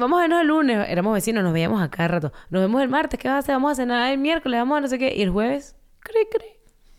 vamos 0.00 0.18
a 0.18 0.22
vernos 0.22 0.40
el 0.40 0.46
lunes. 0.48 0.88
Éramos 0.88 1.14
vecinos, 1.14 1.44
nos 1.44 1.52
veíamos 1.52 1.80
a 1.82 1.90
cada 1.90 2.08
rato. 2.08 2.32
Nos 2.50 2.62
vemos 2.62 2.82
el 2.82 2.88
martes, 2.88 3.18
¿qué 3.20 3.28
vas 3.28 3.36
a 3.36 3.38
hacer? 3.40 3.54
Vamos 3.54 3.72
a 3.72 3.74
cenar 3.76 4.10
el 4.12 4.18
miércoles, 4.18 4.58
vamos 4.58 4.78
a 4.78 4.80
no 4.80 4.88
sé 4.88 4.98
qué. 4.98 5.14
Y 5.16 5.22
el 5.22 5.30
jueves, 5.30 5.76
cri, 6.00 6.20
cri, 6.30 6.46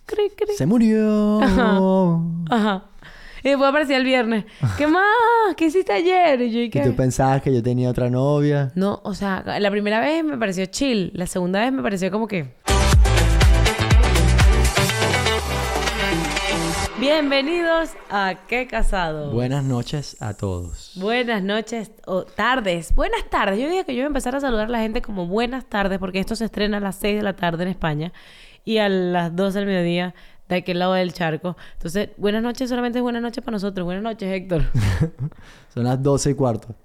cri, 0.06 0.30
cri. 0.36 0.56
Se 0.56 0.66
murió. 0.66 1.42
Ajá. 2.50 2.84
Y 3.44 3.50
después 3.50 3.70
aparecía 3.70 3.98
el 3.98 4.04
viernes. 4.06 4.46
¿Qué 4.78 4.86
más? 4.86 5.04
¿Qué 5.58 5.66
hiciste 5.66 5.92
ayer? 5.94 6.40
Y 6.42 6.52
yo, 6.52 6.60
¿y 6.60 6.64
Y 6.66 6.70
qué? 6.70 6.82
tú 6.82 6.96
pensabas 6.96 7.42
que 7.42 7.52
yo 7.54 7.64
tenía 7.64 7.90
otra 7.90 8.10
novia. 8.10 8.72
No, 8.76 9.02
o 9.04 9.16
sea, 9.16 9.44
la 9.60 9.72
primera 9.72 10.00
vez 10.00 10.24
me 10.24 10.38
pareció 10.38 10.66
chill. 10.68 11.12
La 11.16 11.26
segunda 11.26 11.60
vez 11.62 11.72
me 11.74 11.82
pareció 11.82 12.12
como 12.12 12.28
que... 12.28 12.54
Bienvenidos 17.02 17.94
a 18.12 18.36
Qué 18.48 18.68
Casado. 18.68 19.32
Buenas 19.32 19.64
noches 19.64 20.22
a 20.22 20.36
todos. 20.36 20.92
Buenas 20.98 21.42
noches 21.42 21.90
o 22.06 22.26
tardes. 22.26 22.94
Buenas 22.94 23.28
tardes. 23.28 23.60
Yo 23.60 23.68
dije 23.68 23.86
que 23.86 23.94
yo 23.94 24.02
iba 24.02 24.06
a 24.06 24.14
empezar 24.14 24.36
a 24.36 24.40
saludar 24.40 24.68
a 24.68 24.70
la 24.70 24.82
gente 24.82 25.02
como 25.02 25.26
buenas 25.26 25.66
tardes 25.66 25.98
porque 25.98 26.20
esto 26.20 26.36
se 26.36 26.46
estrena 26.46 26.78
a 26.78 26.80
las 26.80 26.98
6 26.98 27.18
de 27.18 27.24
la 27.24 27.36
tarde 27.36 27.64
en 27.64 27.70
España 27.70 28.14
y 28.64 28.78
a 28.78 28.88
las 28.88 29.36
12 29.36 29.58
del 29.58 29.68
mediodía 29.68 30.14
de 30.48 30.58
aquel 30.58 30.78
lado 30.78 30.94
del 30.94 31.12
charco. 31.12 31.58
Entonces, 31.74 32.10
buenas 32.18 32.44
noches 32.44 32.70
solamente 32.70 33.00
es 33.00 33.04
buenas 33.04 33.24
noches 33.24 33.44
para 33.44 33.56
nosotros. 33.56 33.84
Buenas 33.84 34.04
noches, 34.04 34.32
Héctor. 34.32 34.66
Son 35.74 35.84
las 35.84 36.04
12 36.04 36.30
y 36.30 36.34
cuarto. 36.36 36.76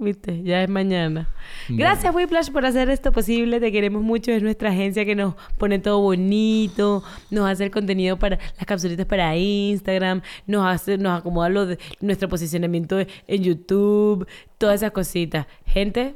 Viste, 0.00 0.42
ya 0.42 0.62
es 0.62 0.68
mañana. 0.68 1.28
Gracias, 1.68 2.14
Whiplash, 2.14 2.50
por 2.50 2.64
hacer 2.64 2.88
esto 2.88 3.12
posible. 3.12 3.60
Te 3.60 3.70
queremos 3.70 4.02
mucho. 4.02 4.32
Es 4.32 4.42
nuestra 4.42 4.70
agencia 4.70 5.04
que 5.04 5.14
nos 5.14 5.34
pone 5.58 5.78
todo 5.78 6.00
bonito, 6.00 7.04
nos 7.30 7.48
hace 7.48 7.64
el 7.64 7.70
contenido 7.70 8.18
para 8.18 8.38
las 8.56 8.66
capsulitas 8.66 9.04
para 9.04 9.36
Instagram, 9.36 10.22
nos 10.46 10.66
hace, 10.66 10.96
nos 10.96 11.20
acomoda 11.20 11.50
lo 11.50 11.66
de 11.66 11.78
nuestro 12.00 12.30
posicionamiento 12.30 12.98
en 12.98 13.42
YouTube, 13.42 14.26
todas 14.56 14.76
esas 14.76 14.92
cositas. 14.92 15.46
Gente, 15.66 16.14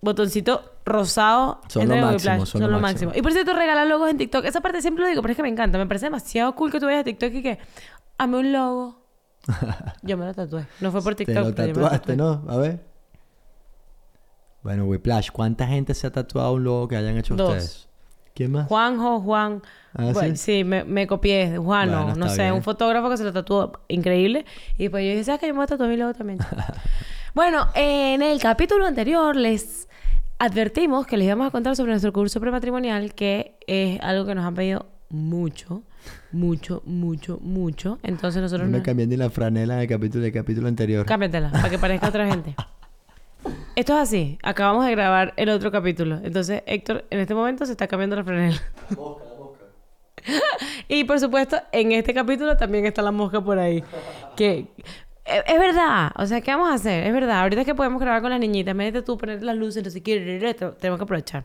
botoncito 0.00 0.70
rosado. 0.86 1.60
Son 1.66 1.88
lo 1.88 1.96
máximo, 1.96 2.46
son 2.46 2.70
lo 2.70 2.78
máximo. 2.78 3.12
Y 3.16 3.22
por 3.22 3.32
cierto, 3.32 3.52
regalan 3.52 3.88
logos 3.88 4.10
en 4.10 4.18
TikTok. 4.18 4.44
Esa 4.44 4.60
parte 4.60 4.80
siempre 4.80 5.02
lo 5.02 5.08
digo, 5.08 5.22
pero 5.22 5.32
es 5.32 5.36
que 5.36 5.42
me 5.42 5.48
encanta. 5.48 5.76
Me 5.76 5.86
parece 5.86 6.06
demasiado 6.06 6.54
cool 6.54 6.70
que 6.70 6.78
tú 6.78 6.86
vayas 6.86 7.00
a 7.00 7.04
TikTok 7.04 7.34
y 7.34 7.42
que, 7.42 7.58
hazme 8.16 8.38
un 8.38 8.52
logo. 8.52 9.03
Yo 10.02 10.16
me 10.16 10.24
lo 10.26 10.34
tatué. 10.34 10.66
No 10.80 10.90
fue 10.90 11.02
por 11.02 11.14
Te 11.14 11.24
TikTok. 11.24 11.44
lo 11.46 11.54
pero 11.54 11.68
yo 11.68 11.74
me 11.74 11.80
lo 11.82 11.88
tatuaste. 11.90 12.16
¿no? 12.16 12.44
A 12.48 12.56
ver. 12.56 12.80
Bueno, 14.62 14.84
Whiplash, 14.86 15.30
¿cuánta 15.30 15.66
gente 15.66 15.92
se 15.94 16.06
ha 16.06 16.10
tatuado 16.10 16.54
un 16.54 16.64
logo 16.64 16.88
que 16.88 16.96
hayan 16.96 17.16
hecho 17.18 17.34
Dos. 17.36 17.48
ustedes? 17.50 17.88
¿Quién 18.34 18.50
más? 18.52 18.66
Juanjo, 18.66 19.20
Juan. 19.20 19.62
Ah, 19.94 20.10
Bueno, 20.12 20.34
¿sí? 20.34 20.36
sí, 20.36 20.64
me, 20.64 20.82
me 20.84 21.06
copié 21.06 21.56
Juano, 21.58 22.04
Bueno, 22.04 22.16
no 22.16 22.28
sé, 22.30 22.42
bien. 22.42 22.54
un 22.54 22.62
fotógrafo 22.62 23.08
que 23.10 23.16
se 23.16 23.24
lo 23.24 23.32
tatuó 23.32 23.72
increíble. 23.88 24.44
Y 24.78 24.88
pues 24.88 25.04
yo 25.04 25.10
dije, 25.10 25.24
¿sabes 25.24 25.40
que 25.40 25.46
yo 25.48 25.52
me 25.54 25.58
voy 25.58 25.64
a 25.64 25.68
tatuar 25.68 25.88
mi 25.88 25.96
logo 25.96 26.14
también? 26.14 26.38
bueno, 27.34 27.68
en 27.74 28.22
el 28.22 28.40
capítulo 28.40 28.86
anterior 28.86 29.36
les 29.36 29.88
advertimos 30.38 31.06
que 31.06 31.16
les 31.16 31.26
íbamos 31.26 31.46
a 31.46 31.50
contar 31.50 31.76
sobre 31.76 31.92
nuestro 31.92 32.12
curso 32.12 32.40
prematrimonial, 32.40 33.14
que 33.14 33.56
es 33.68 34.00
algo 34.00 34.24
que 34.26 34.34
nos 34.34 34.44
han 34.44 34.54
pedido 34.54 34.86
mucho, 35.14 35.82
mucho, 36.32 36.82
mucho, 36.84 37.38
mucho. 37.40 37.98
Entonces 38.02 38.42
nosotros 38.42 38.68
No 38.68 38.76
me 38.78 38.82
cambié 38.82 39.06
ni 39.06 39.16
la 39.16 39.30
franela 39.30 39.76
del 39.76 39.88
capítulo, 39.88 40.22
del 40.24 40.32
capítulo 40.32 40.68
anterior. 40.68 41.06
Cámbiatela, 41.06 41.50
para 41.50 41.70
que 41.70 41.78
parezca 41.78 42.08
otra 42.08 42.26
gente. 42.28 42.54
Esto 43.76 43.92
es 43.94 43.98
así. 44.08 44.38
Acabamos 44.42 44.84
de 44.86 44.90
grabar 44.92 45.34
el 45.36 45.48
otro 45.48 45.70
capítulo. 45.70 46.20
Entonces, 46.22 46.62
Héctor, 46.66 47.04
en 47.10 47.20
este 47.20 47.34
momento 47.34 47.66
se 47.66 47.72
está 47.72 47.86
cambiando 47.88 48.16
la 48.16 48.24
franela. 48.24 48.60
Y 50.88 51.04
por 51.04 51.20
supuesto, 51.20 51.58
en 51.72 51.92
este 51.92 52.14
capítulo 52.14 52.56
también 52.56 52.86
está 52.86 53.02
la 53.02 53.10
mosca 53.10 53.42
por 53.42 53.58
ahí. 53.58 53.84
Que 54.36 54.68
es, 55.26 55.42
es 55.46 55.58
verdad. 55.58 56.12
O 56.16 56.24
sea, 56.26 56.40
¿qué 56.40 56.50
vamos 56.50 56.70
a 56.70 56.74
hacer? 56.74 57.06
Es 57.06 57.12
verdad. 57.12 57.42
Ahorita 57.42 57.64
que 57.64 57.74
podemos 57.74 58.00
grabar 58.00 58.22
con 58.22 58.30
las 58.30 58.40
niñitas, 58.40 58.74
métete 58.74 59.02
tú, 59.04 59.18
poner 59.18 59.42
las 59.42 59.56
luces, 59.56 59.84
no 59.84 59.90
sé 59.90 60.02
qué, 60.02 60.54
te- 60.58 60.70
tenemos 60.72 60.98
que 60.98 61.04
aprovechar. 61.04 61.44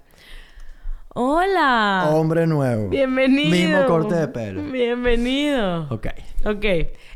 Hola. 1.16 2.12
Hombre 2.14 2.46
nuevo. 2.46 2.88
Bienvenido. 2.88 3.50
Mismo 3.50 3.86
corte 3.88 4.14
de 4.14 4.28
pelo. 4.28 4.62
Bienvenido. 4.62 5.88
Ok. 5.90 6.08
Ok, 6.46 6.66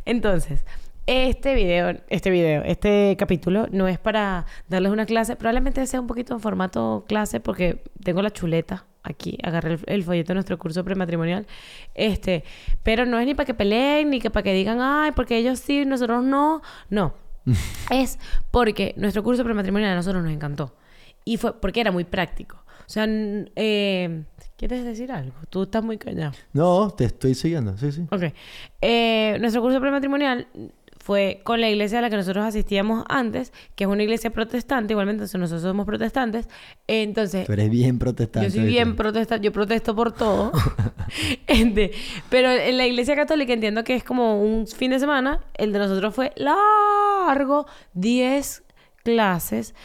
entonces, 0.05 0.65
este 1.05 1.53
video, 1.53 1.95
este 2.09 2.31
video, 2.31 2.63
este 2.63 3.15
capítulo 3.19 3.67
no 3.71 3.87
es 3.87 3.99
para 3.99 4.47
darles 4.67 4.91
una 4.91 5.05
clase, 5.05 5.35
probablemente 5.35 5.85
sea 5.85 6.01
un 6.01 6.07
poquito 6.07 6.33
en 6.33 6.39
formato 6.39 7.05
clase 7.07 7.39
porque 7.39 7.83
tengo 8.03 8.23
la 8.23 8.31
chuleta 8.31 8.85
aquí, 9.03 9.37
agarré 9.43 9.73
el, 9.73 9.79
el 9.85 10.03
folleto 10.03 10.29
de 10.29 10.35
nuestro 10.35 10.57
curso 10.57 10.83
prematrimonial, 10.83 11.45
este, 11.93 12.43
pero 12.81 13.05
no 13.05 13.19
es 13.19 13.27
ni 13.27 13.35
para 13.35 13.45
que 13.45 13.53
peleen, 13.53 14.09
ni 14.09 14.19
que 14.19 14.31
para 14.31 14.43
que 14.43 14.53
digan, 14.53 14.79
ay, 14.81 15.11
porque 15.11 15.37
ellos 15.37 15.59
sí, 15.59 15.85
nosotros 15.85 16.23
no, 16.23 16.63
no, 16.89 17.13
es 17.91 18.17
porque 18.49 18.95
nuestro 18.97 19.21
curso 19.21 19.43
prematrimonial 19.43 19.91
a 19.91 19.95
nosotros 19.95 20.23
nos 20.23 20.33
encantó 20.33 20.73
y 21.25 21.37
fue 21.37 21.59
porque 21.59 21.81
era 21.81 21.91
muy 21.91 22.03
práctico. 22.03 22.57
O 22.85 22.89
sea, 22.93 23.05
eh, 23.07 24.23
¿quieres 24.57 24.83
decir 24.83 25.11
algo? 25.11 25.35
Tú 25.49 25.63
estás 25.63 25.83
muy 25.83 25.97
callado. 25.97 26.33
No, 26.51 26.89
te 26.91 27.05
estoy 27.05 27.33
siguiendo. 27.33 27.77
Sí, 27.77 27.91
sí. 27.91 28.05
Ok. 28.11 28.23
Eh, 28.81 29.37
nuestro 29.39 29.61
curso 29.61 29.79
prematrimonial 29.79 30.47
fue 31.03 31.41
con 31.43 31.59
la 31.59 31.69
iglesia 31.69 31.99
a 31.99 32.01
la 32.01 32.09
que 32.09 32.15
nosotros 32.15 32.45
asistíamos 32.45 33.03
antes, 33.09 33.51
que 33.75 33.83
es 33.83 33.89
una 33.89 34.03
iglesia 34.03 34.29
protestante, 34.29 34.93
igualmente 34.93 35.23
nosotros 35.23 35.61
somos 35.61 35.85
protestantes. 35.85 36.47
Entonces, 36.87 37.45
Tú 37.45 37.51
eres 37.51 37.69
bien 37.69 37.99
protestante. 37.99 38.47
yo 38.49 38.53
soy 38.55 38.65
bien 38.65 38.95
protestante, 38.95 39.43
yo 39.45 39.51
protesto 39.51 39.95
por 39.95 40.13
todo. 40.13 40.51
Este, 41.47 41.91
pero 42.29 42.49
en 42.49 42.77
la 42.77 42.87
iglesia 42.87 43.15
católica 43.15 43.53
entiendo 43.53 43.83
que 43.83 43.95
es 43.95 44.03
como 44.03 44.41
un 44.41 44.65
fin 44.65 44.91
de 44.91 44.99
semana, 44.99 45.41
el 45.55 45.73
de 45.73 45.79
nosotros 45.79 46.15
fue 46.15 46.31
largo, 46.37 47.65
10 47.93 48.63
clases, 49.03 49.75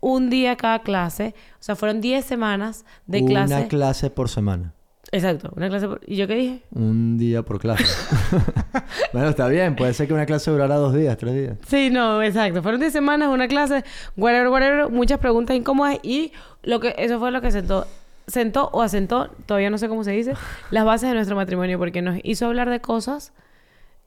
un 0.00 0.30
día 0.30 0.56
cada 0.56 0.80
clase, 0.80 1.34
o 1.54 1.62
sea, 1.62 1.76
fueron 1.76 2.00
10 2.00 2.24
semanas 2.24 2.84
de 3.06 3.22
Una 3.22 3.46
clase. 3.46 3.68
clase 3.68 4.10
por 4.10 4.28
semana. 4.28 4.72
Exacto, 5.12 5.52
una 5.56 5.68
clase 5.68 5.86
por... 5.86 6.00
¿Y 6.06 6.16
yo 6.16 6.26
qué 6.26 6.34
dije? 6.34 6.62
Un 6.72 7.16
día 7.16 7.42
por 7.42 7.60
clase. 7.60 7.84
bueno, 9.12 9.28
está 9.28 9.46
bien. 9.48 9.76
Puede 9.76 9.94
ser 9.94 10.08
que 10.08 10.14
una 10.14 10.26
clase 10.26 10.50
durara 10.50 10.76
dos 10.76 10.94
días, 10.94 11.16
tres 11.16 11.34
días. 11.34 11.58
Sí, 11.66 11.90
no, 11.90 12.22
exacto. 12.22 12.62
Fueron 12.62 12.80
10 12.80 12.92
semanas, 12.92 13.28
una 13.28 13.46
clase, 13.46 13.84
whatever, 14.16 14.48
whatever, 14.48 14.90
muchas 14.90 15.18
preguntas 15.18 15.56
incómodas 15.56 15.98
y 16.02 16.32
lo 16.62 16.80
que 16.80 16.94
eso 16.98 17.18
fue 17.18 17.30
lo 17.30 17.40
que 17.40 17.50
sentó 17.50 17.86
sentó 18.26 18.70
o 18.72 18.82
asentó, 18.82 19.28
todavía 19.46 19.70
no 19.70 19.78
sé 19.78 19.88
cómo 19.88 20.04
se 20.04 20.10
dice, 20.10 20.34
las 20.70 20.84
bases 20.84 21.08
de 21.08 21.14
nuestro 21.14 21.36
matrimonio 21.36 21.78
porque 21.78 22.02
nos 22.02 22.18
hizo 22.24 22.46
hablar 22.46 22.70
de 22.70 22.80
cosas 22.80 23.32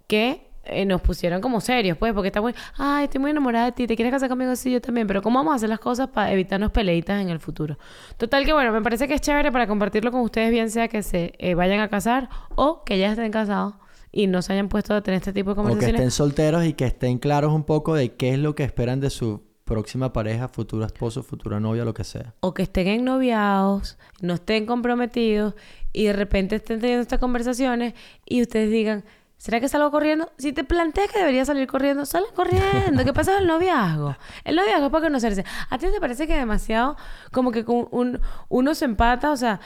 que 0.07 0.48
eh, 0.71 0.85
nos 0.85 1.01
pusieron 1.01 1.41
como 1.41 1.61
serios, 1.61 1.97
pues, 1.97 2.13
porque 2.13 2.27
está 2.27 2.41
muy, 2.41 2.53
ay, 2.77 3.05
estoy 3.05 3.19
muy 3.19 3.31
enamorada 3.31 3.65
de 3.65 3.71
ti, 3.73 3.87
¿te 3.87 3.95
quieres 3.95 4.11
casar 4.13 4.29
conmigo? 4.29 4.55
Sí, 4.55 4.71
yo 4.71 4.81
también, 4.81 5.07
pero 5.07 5.21
¿cómo 5.21 5.39
vamos 5.39 5.53
a 5.53 5.55
hacer 5.55 5.69
las 5.69 5.79
cosas 5.79 6.07
para 6.09 6.31
evitarnos 6.31 6.71
peleitas 6.71 7.21
en 7.21 7.29
el 7.29 7.39
futuro? 7.39 7.77
Total 8.17 8.45
que, 8.45 8.53
bueno, 8.53 8.71
me 8.71 8.81
parece 8.81 9.07
que 9.07 9.13
es 9.15 9.21
chévere 9.21 9.51
para 9.51 9.67
compartirlo 9.67 10.11
con 10.11 10.21
ustedes, 10.21 10.51
bien 10.51 10.69
sea 10.69 10.87
que 10.87 11.03
se 11.03 11.33
eh, 11.37 11.55
vayan 11.55 11.79
a 11.79 11.87
casar 11.89 12.29
o 12.55 12.83
que 12.83 12.97
ya 12.99 13.11
estén 13.11 13.31
casados 13.31 13.75
y 14.11 14.27
no 14.27 14.41
se 14.41 14.53
hayan 14.53 14.69
puesto 14.69 14.93
a 14.95 15.01
tener 15.01 15.19
este 15.19 15.33
tipo 15.33 15.49
de 15.49 15.53
O 15.53 15.55
que 15.55 15.57
conversaciones. 15.69 15.99
estén 16.01 16.11
solteros 16.11 16.65
y 16.65 16.73
que 16.73 16.85
estén 16.85 17.19
claros 17.19 17.53
un 17.53 17.63
poco 17.63 17.93
de 17.95 18.13
qué 18.15 18.31
es 18.33 18.39
lo 18.39 18.55
que 18.55 18.63
esperan 18.63 18.99
de 18.99 19.09
su 19.11 19.43
próxima 19.65 20.11
pareja, 20.13 20.47
futuro 20.47 20.83
esposo, 20.83 21.21
futura 21.21 21.59
novia, 21.59 21.85
lo 21.85 21.93
que 21.93 22.03
sea. 22.03 22.33
o 22.39 22.55
que 22.55 22.63
estén 22.63 22.87
ennoviados, 22.87 23.99
no 24.21 24.33
estén 24.33 24.65
comprometidos 24.65 25.53
y 25.93 26.05
de 26.05 26.13
repente 26.13 26.55
estén 26.55 26.79
teniendo 26.79 27.03
estas 27.03 27.19
conversaciones 27.19 27.93
y 28.25 28.41
ustedes 28.41 28.71
digan, 28.71 29.03
¿será 29.39 29.59
que 29.59 29.67
salgo 29.67 29.89
corriendo? 29.89 30.31
Si 30.37 30.53
te 30.53 30.63
planteas 30.63 31.11
que 31.11 31.17
deberías 31.17 31.47
salir 31.47 31.67
corriendo, 31.67 32.05
sal 32.05 32.25
corriendo. 32.35 33.03
¿Qué 33.03 33.13
pasa 33.13 33.31
con 33.31 33.41
el 33.41 33.47
noviazgo? 33.47 34.15
El 34.43 34.55
noviazgo 34.55 34.85
es 34.85 34.91
para 34.91 35.05
conocerse. 35.05 35.43
¿A 35.71 35.77
ti 35.79 35.87
te 35.91 35.99
parece 35.99 36.27
que 36.27 36.37
demasiado 36.37 36.95
como 37.31 37.51
que 37.51 37.65
un, 37.67 38.21
uno 38.49 38.75
se 38.75 38.85
empata, 38.85 39.31
o 39.31 39.37
sea, 39.37 39.59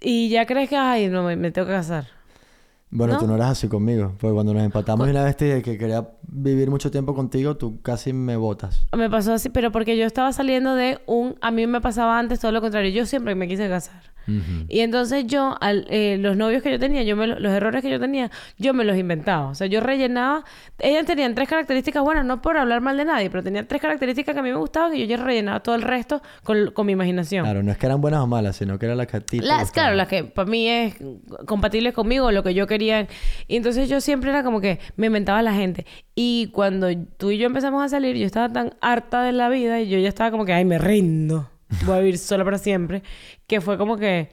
y 0.00 0.28
ya 0.28 0.46
crees 0.46 0.68
que, 0.68 0.76
ay, 0.76 1.08
no, 1.08 1.24
me, 1.24 1.34
me 1.34 1.50
tengo 1.50 1.66
que 1.66 1.74
casar? 1.74 2.06
Bueno, 2.92 3.14
¿No? 3.14 3.18
tú 3.20 3.26
no 3.26 3.36
eras 3.36 3.50
así 3.50 3.68
conmigo. 3.68 4.14
Porque 4.20 4.34
cuando 4.34 4.52
nos 4.52 4.62
empatamos 4.62 5.06
y 5.06 5.10
una 5.10 5.24
vez 5.24 5.36
te 5.36 5.46
dije 5.46 5.62
que 5.62 5.78
quería 5.78 6.06
vivir 6.32 6.70
mucho 6.70 6.90
tiempo 6.90 7.14
contigo, 7.14 7.56
tú 7.56 7.80
casi 7.82 8.12
me 8.12 8.36
botas. 8.36 8.86
Me 8.96 9.10
pasó 9.10 9.32
así, 9.34 9.48
pero 9.48 9.72
porque 9.72 9.96
yo 9.96 10.04
estaba 10.06 10.32
saliendo 10.32 10.74
de 10.74 11.00
un... 11.06 11.36
A 11.40 11.50
mí 11.50 11.66
me 11.66 11.80
pasaba 11.80 12.18
antes 12.18 12.40
todo 12.40 12.52
lo 12.52 12.60
contrario. 12.60 12.90
Yo 12.90 13.04
siempre 13.06 13.34
me 13.34 13.48
quise 13.48 13.68
casar. 13.68 14.02
Y 14.68 14.78
entonces 14.80 15.26
yo, 15.26 15.56
al- 15.60 15.86
eh, 15.90 16.16
los 16.20 16.36
novios 16.36 16.62
que 16.62 16.70
yo 16.70 16.78
tenía, 16.78 17.02
yo 17.02 17.16
me 17.16 17.26
lo- 17.26 17.40
los 17.40 17.52
errores 17.52 17.82
que 17.82 17.90
yo 17.90 17.98
tenía, 17.98 18.30
yo 18.58 18.72
me 18.74 18.84
los 18.84 18.96
inventaba. 18.96 19.48
O 19.48 19.56
sea, 19.56 19.66
yo 19.66 19.80
rellenaba. 19.80 20.44
Ellas 20.78 21.04
tenían 21.04 21.34
tres 21.34 21.48
características 21.48 22.04
buenas, 22.04 22.24
no 22.24 22.40
por 22.40 22.56
hablar 22.56 22.80
mal 22.80 22.96
de 22.96 23.06
nadie, 23.06 23.28
pero 23.28 23.42
tenían 23.42 23.66
tres 23.66 23.82
características 23.82 24.32
que 24.32 24.38
a 24.38 24.42
mí 24.44 24.50
me 24.50 24.56
gustaban 24.58 24.94
y 24.94 25.00
yo 25.00 25.06
ya 25.06 25.16
rellenaba 25.16 25.60
todo 25.64 25.74
el 25.74 25.82
resto 25.82 26.22
con, 26.44 26.70
con 26.70 26.86
mi 26.86 26.92
imaginación. 26.92 27.42
Claro, 27.44 27.64
no 27.64 27.72
es 27.72 27.78
que 27.78 27.86
eran 27.86 28.00
buenas 28.00 28.20
o 28.20 28.28
malas, 28.28 28.54
sino 28.54 28.78
que 28.78 28.86
era 28.86 28.94
la 28.94 29.06
que 29.06 29.16
a 29.16 29.20
ti 29.20 29.40
te 29.40 29.46
Las, 29.46 29.72
claro, 29.72 29.96
las 29.96 30.06
que 30.06 30.22
para 30.22 30.48
mí 30.48 30.68
es 30.68 30.94
compatibles 31.46 31.92
conmigo, 31.92 32.30
lo 32.30 32.44
que 32.44 32.54
yo 32.54 32.68
quería. 32.68 33.08
Y 33.48 33.56
entonces 33.56 33.88
yo 33.88 34.00
siempre 34.00 34.30
era 34.30 34.44
como 34.44 34.60
que 34.60 34.78
me 34.94 35.06
inventaba 35.08 35.40
a 35.40 35.42
la 35.42 35.54
gente. 35.54 35.86
Y 36.22 36.48
cuando 36.48 36.88
tú 37.16 37.30
y 37.30 37.38
yo 37.38 37.46
empezamos 37.46 37.82
a 37.82 37.88
salir, 37.88 38.14
yo 38.14 38.26
estaba 38.26 38.50
tan 38.50 38.74
harta 38.82 39.22
de 39.22 39.32
la 39.32 39.48
vida 39.48 39.80
y 39.80 39.88
yo 39.88 39.98
ya 39.98 40.10
estaba 40.10 40.30
como 40.30 40.44
que, 40.44 40.52
ay, 40.52 40.66
me 40.66 40.76
rindo. 40.76 41.48
Voy 41.86 41.96
a 41.96 42.00
vivir 42.00 42.18
sola 42.18 42.44
para 42.44 42.58
siempre. 42.58 43.02
Que 43.46 43.62
fue 43.62 43.78
como 43.78 43.96
que... 43.96 44.28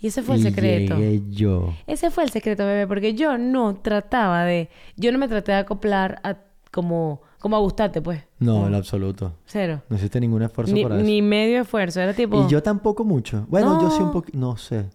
Y 0.00 0.06
ese 0.06 0.22
fue 0.22 0.36
el 0.36 0.42
secreto. 0.42 0.96
llegué 0.96 1.20
yo. 1.28 1.74
Ese 1.86 2.10
fue 2.10 2.24
el 2.24 2.30
secreto, 2.30 2.64
bebé, 2.64 2.86
porque 2.86 3.12
yo 3.12 3.36
no 3.36 3.76
trataba 3.76 4.46
de... 4.46 4.70
Yo 4.96 5.12
no 5.12 5.18
me 5.18 5.28
traté 5.28 5.52
de 5.52 5.58
acoplar 5.58 6.18
a 6.24 6.38
como, 6.70 7.20
como 7.40 7.56
a 7.56 7.58
gustarte, 7.58 8.00
pues. 8.00 8.22
No, 8.38 8.66
en 8.66 8.74
absoluto. 8.74 9.34
Cero. 9.44 9.82
No 9.90 9.96
hiciste 9.96 10.18
ningún 10.18 10.40
esfuerzo 10.40 10.72
Ni, 10.72 10.82
para 10.82 10.96
eso. 10.96 11.04
ni 11.04 11.20
medio 11.20 11.60
esfuerzo. 11.60 12.00
Era 12.00 12.14
tipo... 12.14 12.42
Y 12.42 12.48
yo 12.48 12.62
tampoco 12.62 13.04
mucho. 13.04 13.44
Bueno, 13.50 13.82
yo 13.82 13.90
sí 13.90 14.00
un 14.02 14.12
poquito... 14.12 14.38
No 14.38 14.56
sé. 14.56 14.86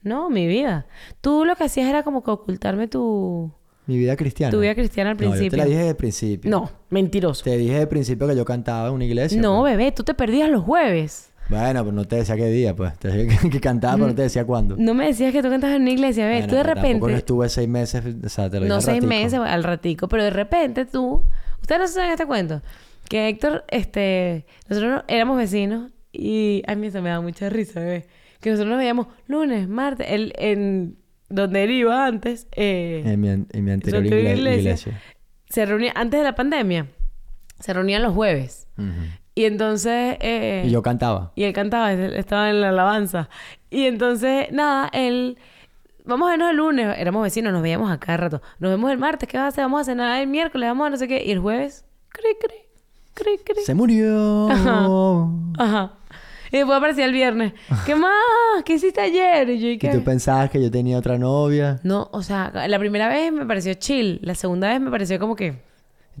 No, 0.00 0.30
mi 0.30 0.46
vida. 0.46 0.86
Tú 1.20 1.44
lo 1.44 1.54
que 1.54 1.64
hacías 1.64 1.86
era 1.86 2.02
como 2.02 2.24
que 2.24 2.30
ocultarme 2.30 2.88
tu, 2.88 3.52
Mi 3.86 3.98
vida 3.98 4.16
cristiana. 4.16 4.50
tu 4.50 4.60
vida 4.60 4.74
cristiana 4.74 5.10
al 5.10 5.16
No, 5.16 5.22
yo 5.24 5.30
te 5.30 5.36
principio. 5.36 5.58
la 5.58 5.64
dije 5.64 5.76
desde 5.78 5.90
el 5.90 5.96
principio. 5.96 6.50
No, 6.50 6.70
mentiroso. 6.90 7.44
Te 7.44 7.56
dije 7.56 7.70
desde 7.72 7.82
el 7.82 7.88
principio 7.88 8.26
que 8.26 8.36
yo 8.36 8.44
cantaba 8.44 8.88
en 8.88 8.94
una 8.94 9.04
iglesia. 9.04 9.40
No, 9.40 9.60
pues. 9.60 9.76
bebé, 9.76 9.92
tú 9.92 10.02
te 10.04 10.14
perdías 10.14 10.48
los 10.48 10.62
jueves. 10.64 11.30
Bueno, 11.50 11.84
pero 11.84 11.92
no 11.92 12.06
te 12.06 12.16
decía 12.16 12.36
qué 12.36 12.46
día, 12.46 12.74
pues. 12.74 12.98
Te 12.98 13.08
decía 13.08 13.38
que, 13.42 13.50
que 13.50 13.60
cantaba, 13.60 13.94
pero 13.96 14.06
no 14.06 14.14
te 14.14 14.22
decía 14.22 14.46
cuándo. 14.46 14.76
No 14.78 14.94
me 14.94 15.06
decías 15.06 15.30
que 15.32 15.42
tú 15.42 15.50
cantabas 15.50 15.76
en 15.76 15.82
una 15.82 15.90
iglesia, 15.90 16.24
bebé. 16.24 16.38
Bueno, 16.38 16.48
tú 16.50 16.56
de 16.56 16.62
pero 16.62 16.74
Tampoco 16.74 16.92
no 16.98 17.06
repente... 17.06 17.18
estuve 17.18 17.48
seis 17.50 17.68
meses, 17.68 18.02
o 18.24 18.28
sea, 18.30 18.48
te 18.48 18.56
lo 18.56 18.60
dije 18.62 18.68
No 18.70 18.74
al 18.76 18.82
seis 18.82 19.02
ratico. 19.02 19.08
meses 19.08 19.40
al 19.40 19.62
ratico, 19.64 20.08
pero 20.08 20.24
de 20.24 20.30
repente 20.30 20.86
tú... 20.86 21.22
Ustedes 21.60 21.80
no 21.82 21.88
saben 21.88 22.10
este 22.12 22.24
cuento. 22.26 22.62
Que 23.10 23.28
Héctor, 23.28 23.64
este... 23.68 24.46
Nosotros 24.70 25.02
éramos 25.08 25.36
vecinos 25.36 25.90
y... 26.10 26.62
A 26.66 26.74
mí 26.74 26.86
eso 26.86 27.02
me 27.02 27.10
da 27.10 27.20
mucha 27.20 27.50
risa, 27.50 27.80
bebé. 27.80 28.06
Que 28.40 28.48
nosotros 28.50 28.70
nos 28.70 28.78
veíamos 28.78 29.08
lunes, 29.26 29.68
martes... 29.68 30.06
Él, 30.08 30.32
en... 30.38 30.96
Donde 31.34 31.64
él 31.64 31.70
iba 31.72 32.06
antes... 32.06 32.46
Eh, 32.52 33.02
En 33.04 33.20
mi, 33.20 33.28
en 33.28 33.46
mi 33.64 33.70
anterior 33.72 34.02
anterior 34.02 34.20
igle- 34.36 34.38
iglesia. 34.38 34.60
iglesia. 34.60 35.02
Se 35.48 35.66
reunía... 35.66 35.92
Antes 35.96 36.20
de 36.20 36.24
la 36.24 36.34
pandemia. 36.34 36.86
Se 37.58 37.72
reunían 37.72 38.02
los 38.02 38.14
jueves. 38.14 38.68
Ujú. 38.78 38.88
Y 39.34 39.44
entonces... 39.46 40.16
eh, 40.20 40.62
Y 40.66 40.70
yo 40.70 40.80
cantaba. 40.82 41.32
Y 41.34 41.42
él 41.44 41.52
cantaba, 41.52 41.92
él 41.92 42.14
estaba 42.14 42.50
en 42.50 42.60
la 42.60 42.68
alabanza. 42.68 43.28
Y 43.70 43.86
entonces, 43.86 44.46
nada, 44.52 44.88
él... 44.92 45.36
Vamos 46.04 46.28
a 46.28 46.32
vernos 46.32 46.50
el 46.50 46.56
lunes. 46.58 46.96
Éramos 46.98 47.22
vecinos, 47.22 47.52
nos 47.52 47.62
veíamos 47.62 47.90
a 47.90 47.98
cada 47.98 48.18
rato. 48.18 48.42
Nos 48.58 48.70
vemos 48.70 48.90
el 48.92 48.98
martes, 48.98 49.28
¿qué 49.28 49.38
vas 49.38 49.46
a 49.46 49.48
hacer? 49.48 49.64
Vamos 49.64 49.80
a 49.80 49.84
cenar 49.84 50.20
el 50.20 50.28
miércoles, 50.28 50.68
vamos 50.68 50.86
a 50.86 50.90
no 50.90 50.96
sé 50.98 51.08
qué. 51.08 51.24
Y 51.24 51.30
el 51.32 51.38
jueves, 51.40 51.84
cri, 52.10 52.28
cri, 52.40 52.56
cri, 53.14 53.38
cri. 53.44 53.64
Se 53.64 53.74
murió. 53.74 54.48
Ajá. 55.58 55.92
Y 56.54 56.58
después 56.58 56.78
aparecía 56.78 57.04
el 57.04 57.12
viernes. 57.12 57.52
¿Qué 57.84 57.96
más? 57.96 58.12
¿Qué 58.64 58.74
hiciste 58.74 59.00
ayer? 59.00 59.50
Y 59.50 59.58
yo, 59.58 59.66
¿y 59.66 59.72
Y 59.72 59.78
qué? 59.78 59.88
tú 59.88 60.04
pensabas 60.04 60.50
que 60.50 60.62
yo 60.62 60.70
tenía 60.70 60.96
otra 60.96 61.18
novia. 61.18 61.80
No, 61.82 62.08
o 62.12 62.22
sea, 62.22 62.52
la 62.68 62.78
primera 62.78 63.08
vez 63.08 63.32
me 63.32 63.44
pareció 63.44 63.74
chill. 63.74 64.20
La 64.22 64.36
segunda 64.36 64.68
vez 64.68 64.80
me 64.80 64.88
pareció 64.88 65.18
como 65.18 65.34
que... 65.34 65.54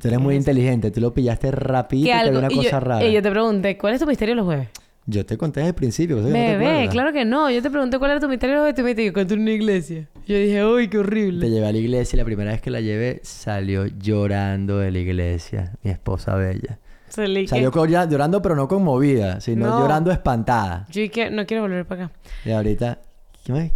Tú 0.00 0.08
eres 0.08 0.18
muy 0.18 0.34
inteligente. 0.34 0.90
Tú 0.90 1.00
lo 1.00 1.14
pillaste 1.14 1.52
rapidito 1.52 2.06
que 2.06 2.10
y 2.10 2.12
te 2.14 2.18
algo... 2.20 2.32
vi 2.32 2.38
una 2.38 2.52
y, 2.52 2.56
cosa 2.56 2.70
yo, 2.70 2.80
rara. 2.80 3.04
y 3.04 3.12
yo 3.12 3.22
te 3.22 3.30
pregunté, 3.30 3.78
¿cuál 3.78 3.94
es 3.94 4.00
tu 4.00 4.08
misterio 4.08 4.34
los 4.34 4.44
jueves? 4.44 4.68
Yo 5.06 5.24
te 5.24 5.36
conté 5.38 5.60
desde 5.60 5.68
el 5.68 5.74
principio. 5.76 6.16
¿por 6.16 6.24
qué 6.24 6.30
no 6.30 6.34
te 6.34 6.56
Bebé, 6.56 6.88
claro 6.88 7.12
que 7.12 7.24
no. 7.24 7.48
Yo 7.50 7.62
te 7.62 7.70
pregunté 7.70 8.00
cuál 8.00 8.10
era 8.10 8.18
tu 8.20 8.28
misterio 8.28 8.56
los 8.56 8.62
jueves 8.62 8.74
y 8.74 8.76
tú 8.76 8.82
me 8.82 8.94
dijiste, 8.94 9.34
en 9.34 9.40
una 9.40 9.50
iglesia. 9.52 10.08
Yo 10.26 10.36
dije, 10.36 10.64
uy, 10.64 10.88
qué 10.88 10.98
horrible. 10.98 11.46
Te 11.46 11.52
llevé 11.52 11.68
a 11.68 11.70
la 11.70 11.78
iglesia 11.78 12.16
y 12.16 12.18
la 12.18 12.24
primera 12.24 12.50
vez 12.50 12.60
que 12.60 12.70
la 12.70 12.80
llevé 12.80 13.20
salió 13.22 13.86
llorando 13.86 14.78
de 14.78 14.90
la 14.90 14.98
iglesia. 14.98 15.74
Mi 15.84 15.92
esposa 15.92 16.34
bella. 16.34 16.80
Salí 17.14 17.46
Salió 17.46 17.70
que... 17.70 17.78
llorando 17.88 18.42
pero 18.42 18.56
no 18.56 18.66
conmovida, 18.68 19.40
sino 19.40 19.66
No. 19.68 19.80
llorando 19.80 20.10
espantada. 20.10 20.86
Yo 20.90 21.08
que 21.10 21.30
no 21.30 21.46
quiero 21.46 21.62
volver 21.62 21.86
para 21.86 22.06
acá. 22.06 22.14
Y 22.44 22.50
ahorita. 22.50 22.98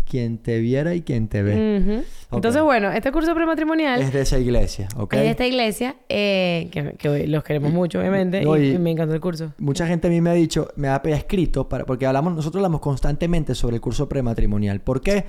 Quien 0.07 0.39
te 0.39 0.61
viera 0.61 0.95
y 0.95 1.03
quien 1.03 1.29
te 1.29 1.43
ve. 1.43 2.03
Entonces, 2.33 2.63
bueno, 2.63 2.91
este 2.91 3.13
curso 3.13 3.35
prematrimonial 3.35 4.01
Es 4.01 4.15
de 4.15 4.23
esa 4.23 4.39
iglesia, 4.39 4.89
¿ok? 4.97 5.13
es 5.13 5.21
de 5.21 5.31
esta 5.31 5.47
iglesia, 5.47 5.97
eh, 6.09 6.69
que, 6.73 6.93
que 6.95 7.27
los 7.27 7.45
queremos 7.45 7.71
mucho, 7.71 7.99
obviamente, 8.01 8.41
No, 8.41 8.57
y, 8.57 8.79
me 8.79 8.91
encantó 8.93 9.15
el 9.15 9.21
curso. 9.21 9.53
Mucha 9.59 9.87
gente 9.87 10.07
a 10.09 10.11
mí 10.11 10.23
me 10.23 10.31
ha 10.31 10.33
dicho, 10.33 10.69
me 10.77 10.89
ha 10.89 10.97
escrito, 11.05 11.69
para, 11.69 11.85
porque 11.85 12.07
hablamos, 12.07 12.35
nosotros 12.35 12.61
hablamos 12.61 12.81
constantemente 12.81 13.55
sobre 13.55 13.77
el 13.77 13.83
curso 13.83 14.09
prematrimonial. 14.09 14.81
¿Por 14.81 15.03
qué? 15.03 15.27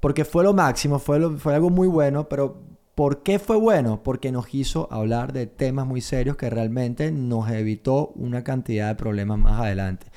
Porque 0.00 0.26
fue 0.26 0.44
lo 0.44 0.52
máximo, 0.52 0.98
fue, 0.98 1.18
lo- 1.18 1.38
fue 1.38 1.54
algo 1.54 1.70
muy 1.70 1.88
bueno, 1.88 2.28
pero 2.28 2.60
¿por 2.98 3.22
qué 3.22 3.38
fue 3.38 3.56
bueno? 3.56 4.02
Porque 4.02 4.32
nos 4.32 4.52
hizo 4.52 4.92
hablar 4.92 5.32
de 5.32 5.46
temas 5.46 5.86
muy 5.86 6.00
serios 6.00 6.36
que 6.36 6.50
realmente 6.50 7.12
nos 7.12 7.48
evitó 7.48 8.08
una 8.16 8.42
cantidad 8.42 8.88
de 8.88 8.96
problemas 8.96 9.38
más 9.38 9.60
adelante. 9.60 10.08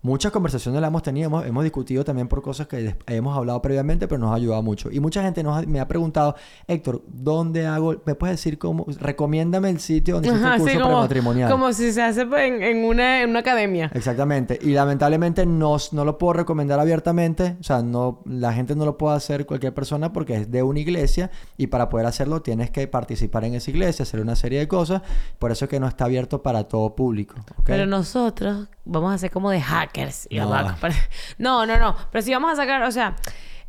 Muchas 0.00 0.30
conversaciones 0.30 0.80
las 0.80 0.88
hemos 0.88 1.02
tenido, 1.02 1.26
hemos, 1.26 1.44
hemos 1.44 1.64
discutido 1.64 2.04
también 2.04 2.28
por 2.28 2.40
cosas 2.40 2.68
que 2.68 2.94
hemos 3.08 3.36
hablado 3.36 3.60
previamente, 3.60 4.06
pero 4.06 4.20
nos 4.20 4.30
ha 4.30 4.34
ayudado 4.36 4.62
mucho. 4.62 4.92
Y 4.92 5.00
mucha 5.00 5.22
gente 5.24 5.42
nos 5.42 5.58
ha- 5.58 5.66
me 5.66 5.80
ha 5.80 5.88
preguntado, 5.88 6.36
Héctor, 6.68 7.02
¿dónde 7.08 7.66
hago? 7.66 7.96
¿Me 8.06 8.14
puedes 8.14 8.36
decir 8.36 8.58
cómo? 8.58 8.86
Recomiéndame 9.00 9.70
el 9.70 9.80
sitio 9.80 10.14
donde 10.14 10.28
Ajá, 10.30 10.54
el 10.54 10.60
sí, 10.60 10.66
curso 10.66 10.80
como, 10.82 10.94
prematrimonial. 10.98 11.50
como 11.50 11.72
si 11.72 11.90
se 11.92 12.00
hace 12.00 12.24
pues, 12.26 12.42
en, 12.48 12.62
en 12.62 12.84
una, 12.84 13.22
en 13.22 13.30
una 13.30 13.40
academia. 13.40 13.90
Exactamente. 13.92 14.56
Y 14.62 14.70
lamentablemente 14.70 15.44
no, 15.46 15.76
no 15.90 16.04
lo 16.04 16.16
puedo 16.16 16.34
recomendar 16.34 16.78
abiertamente. 16.78 17.56
O 17.60 17.64
sea, 17.64 17.82
no, 17.82 18.22
la 18.24 18.52
gente 18.52 18.76
no 18.76 18.84
lo 18.84 18.96
puede 18.98 19.16
hacer 19.16 19.46
cualquier 19.46 19.74
persona 19.74 20.12
porque 20.12 20.36
es 20.36 20.50
de 20.50 20.62
una 20.62 20.78
iglesia 20.78 21.32
y 21.56 21.66
para 21.66 21.88
poder 21.88 22.06
hacerlo 22.06 22.40
tienes 22.40 22.70
que 22.70 22.86
participar 22.86 23.44
en 23.46 23.54
esa 23.54 23.70
iglesia, 23.72 24.04
hacer 24.04 24.20
una 24.20 24.36
serie 24.36 24.60
de 24.60 24.68
cosas. 24.68 25.02
Por 25.40 25.50
eso 25.50 25.64
es 25.64 25.68
que 25.68 25.80
no 25.80 25.88
está 25.88 26.04
abierto 26.04 26.40
para 26.40 26.68
todo 26.68 26.94
público. 26.94 27.34
Pero 27.64 27.84
nosotros 27.86 28.68
vamos 28.88 29.12
a 29.12 29.14
hacer 29.14 29.30
como 29.30 29.50
de 29.50 29.60
hackers. 29.60 30.26
Y 30.30 30.38
No. 30.38 30.48
vamos 30.48 30.72
a 30.72 30.76
compar- 30.76 30.92
no, 31.38 31.64
no, 31.66 31.78
no. 31.78 31.94
Pero 32.10 32.22
si 32.22 32.32
vamos 32.32 32.52
a 32.52 32.56
sacar, 32.56 32.82
o 32.82 32.90
sea, 32.90 33.14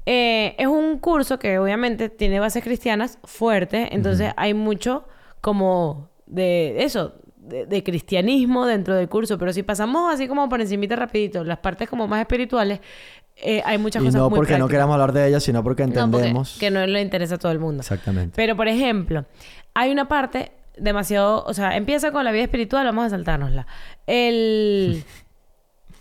eh, 0.06 0.56
es 0.58 0.68
un 0.68 0.98
curso 1.00 1.38
que 1.38 1.60
obviamente 1.60 2.10
tiene 2.10 2.40
bases 2.40 2.64
cristianas 2.64 3.20
fuertes. 3.24 3.90
Entonces 3.92 4.32
hay 4.38 4.54
mucho 4.54 5.06
como 5.42 6.10
de 6.26 6.84
eso, 6.84 7.14
de, 7.38 7.66
de 7.66 7.84
cristianismo 7.84 8.66
dentro 8.66 8.96
del 8.96 9.08
curso. 9.10 9.38
Pero 9.38 9.54
si 9.54 9.64
pasamos 9.64 10.14
así 10.14 10.28
como 10.28 10.48
por 10.50 10.62
encimita 10.62 10.96
rapidito, 10.96 11.44
las 11.44 11.60
partes 11.60 11.90
como 11.90 12.08
más 12.08 12.22
espirituales, 12.22 12.80
eh, 13.42 13.62
hay 13.66 13.78
muchas 13.78 14.02
y 14.02 14.06
cosas 14.06 14.20
no 14.20 14.30
muy 14.30 14.36
porque 14.38 14.58
no 14.58 14.68
queramos 14.68 14.94
hablar 14.96 15.14
de 15.14 15.28
ella, 15.28 15.40
sino 15.40 15.64
porque 15.64 15.84
No, 15.84 15.90
porque- 15.94 16.04
entendemos. 16.06 16.58
que 16.60 16.72
no 16.72 16.86
le 16.86 17.02
interesa 17.02 17.36
a 17.36 17.38
todo 17.38 17.52
el 17.52 17.60
mundo. 17.60 17.82
Exactamente. 17.82 18.34
Pero, 18.36 18.56
por 18.56 18.68
ejemplo, 18.68 19.26
hay 19.74 19.92
una 19.92 20.08
parte 20.08 20.52
demasiado... 20.82 21.44
O 21.46 21.54
sea, 21.54 21.76
empieza 21.78 22.12
con 22.12 22.24
la 22.26 22.32
vida 22.32 22.44
espiritual, 22.44 22.86
vamos 22.86 23.06
a 23.06 23.10
saltárnosla. 23.10 23.68
El... 24.08 25.04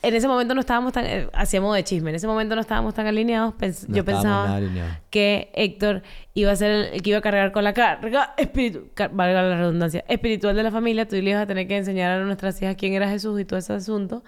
En 0.01 0.15
ese 0.15 0.29
momento 0.29 0.55
no 0.55 0.61
estábamos 0.61 0.93
tan... 0.93 1.05
eh, 1.07 1.29
Hacíamos 1.33 1.75
de 1.75 1.83
chisme. 1.83 2.11
En 2.11 2.17
ese 2.17 2.29
momento 2.29 2.55
no 2.55 2.61
estábamos 2.61 2.95
tan 2.95 3.09
alineados. 3.09 3.55
Pens- 3.55 3.89
No 3.89 3.97
yo 3.97 4.05
pensaba 4.05 4.55
alineados. 4.55 4.93
que 5.11 5.51
Héctor 5.57 6.03
iba 6.35 6.53
a 6.53 6.57
ser 6.57 6.71
el, 6.71 6.85
el 6.95 7.03
que 7.03 7.11
iba 7.11 7.19
a 7.19 7.23
cargar 7.23 7.51
con 7.51 7.65
la 7.65 7.73
carga 7.73 8.33
espiritual... 8.37 9.11
Valga 9.13 9.43
la 9.43 9.57
redundancia. 9.57 10.05
Espiritual 10.07 10.55
de 10.55 10.63
la 10.63 10.71
familia. 10.71 11.09
Tú 11.09 11.17
le 11.17 11.31
ibas 11.31 11.43
a 11.43 11.47
tener 11.47 11.67
que 11.67 11.77
enseñar 11.77 12.13
a 12.13 12.25
nuestras 12.25 12.63
hijas 12.63 12.77
quién 12.77 12.93
era 12.93 13.09
Jesús 13.11 13.41
y 13.41 13.45
todo 13.45 13.59
ese 13.59 13.73
asunto. 13.73 14.23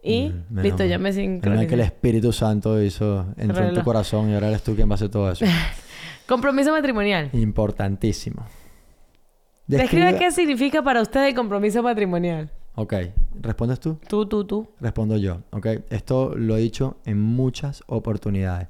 Y 0.00 0.28
Mm, 0.50 0.60
listo, 0.60 0.84
ya 0.84 0.98
me 0.98 1.10
mal 1.10 1.12
que 1.14 1.20
el 1.20 1.26
sincronicé. 1.32 1.82
Espíritu 1.82 2.32
Santo 2.32 2.80
hizo, 2.80 3.26
entró 3.36 3.66
en 3.66 3.74
tu 3.74 3.82
corazón 3.82 4.30
y 4.30 4.34
ahora 4.34 4.46
eres 4.50 4.62
tú 4.62 4.76
quien 4.76 4.88
va 4.88 4.92
a 4.92 4.94
hacer 4.94 5.08
todo 5.08 5.28
eso. 5.32 5.44
Compromiso 6.28 6.70
matrimonial. 6.70 7.30
Importantísimo. 7.32 8.46
Describe 9.66 10.06
Describe- 10.12 10.18
qué 10.18 10.30
significa 10.32 10.82
para 10.82 11.02
usted 11.02 11.26
el 11.28 11.34
compromiso 11.34 11.82
matrimonial. 11.82 12.50
Ok, 12.76 12.94
¿respondes 13.40 13.80
tú? 13.80 13.98
Tú, 14.08 14.26
tú, 14.26 14.44
tú. 14.44 14.68
Respondo 14.80 15.16
yo, 15.16 15.38
¿ok? 15.50 15.66
Esto 15.90 16.34
lo 16.36 16.56
he 16.56 16.60
dicho 16.60 16.98
en 17.04 17.20
muchas 17.20 17.82
oportunidades. 17.86 18.68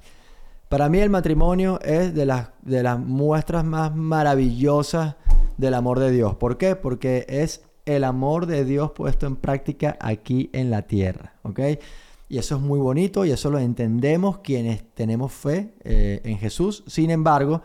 Para 0.68 0.88
mí 0.88 0.98
el 0.98 1.10
matrimonio 1.10 1.80
es 1.82 2.14
de 2.14 2.24
las, 2.26 2.50
de 2.62 2.82
las 2.82 2.98
muestras 2.98 3.64
más 3.64 3.94
maravillosas 3.94 5.16
del 5.56 5.74
amor 5.74 5.98
de 5.98 6.10
Dios. 6.12 6.34
¿Por 6.36 6.56
qué? 6.56 6.76
Porque 6.76 7.24
es 7.28 7.62
el 7.84 8.04
amor 8.04 8.46
de 8.46 8.64
Dios 8.64 8.90
puesto 8.92 9.26
en 9.26 9.36
práctica 9.36 9.96
aquí 10.00 10.50
en 10.52 10.70
la 10.70 10.82
tierra, 10.82 11.34
¿ok? 11.42 11.60
Y 12.28 12.38
eso 12.38 12.56
es 12.56 12.60
muy 12.60 12.80
bonito 12.80 13.24
y 13.24 13.30
eso 13.30 13.50
lo 13.50 13.58
entendemos 13.60 14.38
quienes 14.38 14.82
tenemos 14.94 15.32
fe 15.32 15.74
eh, 15.84 16.20
en 16.24 16.38
Jesús. 16.38 16.82
Sin 16.88 17.10
embargo, 17.10 17.62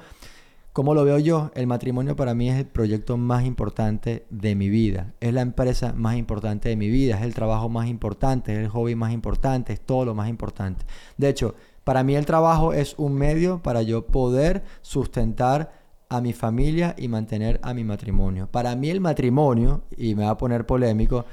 como 0.73 0.93
lo 0.93 1.03
veo 1.03 1.19
yo, 1.19 1.51
el 1.53 1.67
matrimonio 1.67 2.15
para 2.15 2.33
mí 2.33 2.49
es 2.49 2.57
el 2.57 2.65
proyecto 2.65 3.17
más 3.17 3.45
importante 3.45 4.25
de 4.29 4.55
mi 4.55 4.69
vida. 4.69 5.13
Es 5.19 5.33
la 5.33 5.41
empresa 5.41 5.93
más 5.93 6.15
importante 6.15 6.69
de 6.69 6.77
mi 6.77 6.89
vida. 6.89 7.17
Es 7.17 7.23
el 7.23 7.33
trabajo 7.33 7.67
más 7.67 7.87
importante. 7.87 8.53
Es 8.53 8.59
el 8.59 8.69
hobby 8.69 8.95
más 8.95 9.11
importante. 9.11 9.73
Es 9.73 9.81
todo 9.81 10.05
lo 10.05 10.15
más 10.15 10.29
importante. 10.29 10.85
De 11.17 11.27
hecho, 11.27 11.55
para 11.83 12.03
mí 12.03 12.15
el 12.15 12.25
trabajo 12.25 12.73
es 12.73 12.95
un 12.97 13.13
medio 13.13 13.61
para 13.61 13.81
yo 13.81 14.07
poder 14.07 14.63
sustentar 14.81 15.73
a 16.07 16.21
mi 16.21 16.31
familia 16.31 16.95
y 16.97 17.09
mantener 17.09 17.59
a 17.63 17.73
mi 17.73 17.83
matrimonio. 17.83 18.47
Para 18.47 18.75
mí 18.75 18.89
el 18.89 19.01
matrimonio, 19.01 19.83
y 19.97 20.15
me 20.15 20.23
va 20.23 20.31
a 20.31 20.37
poner 20.37 20.65
polémico, 20.65 21.25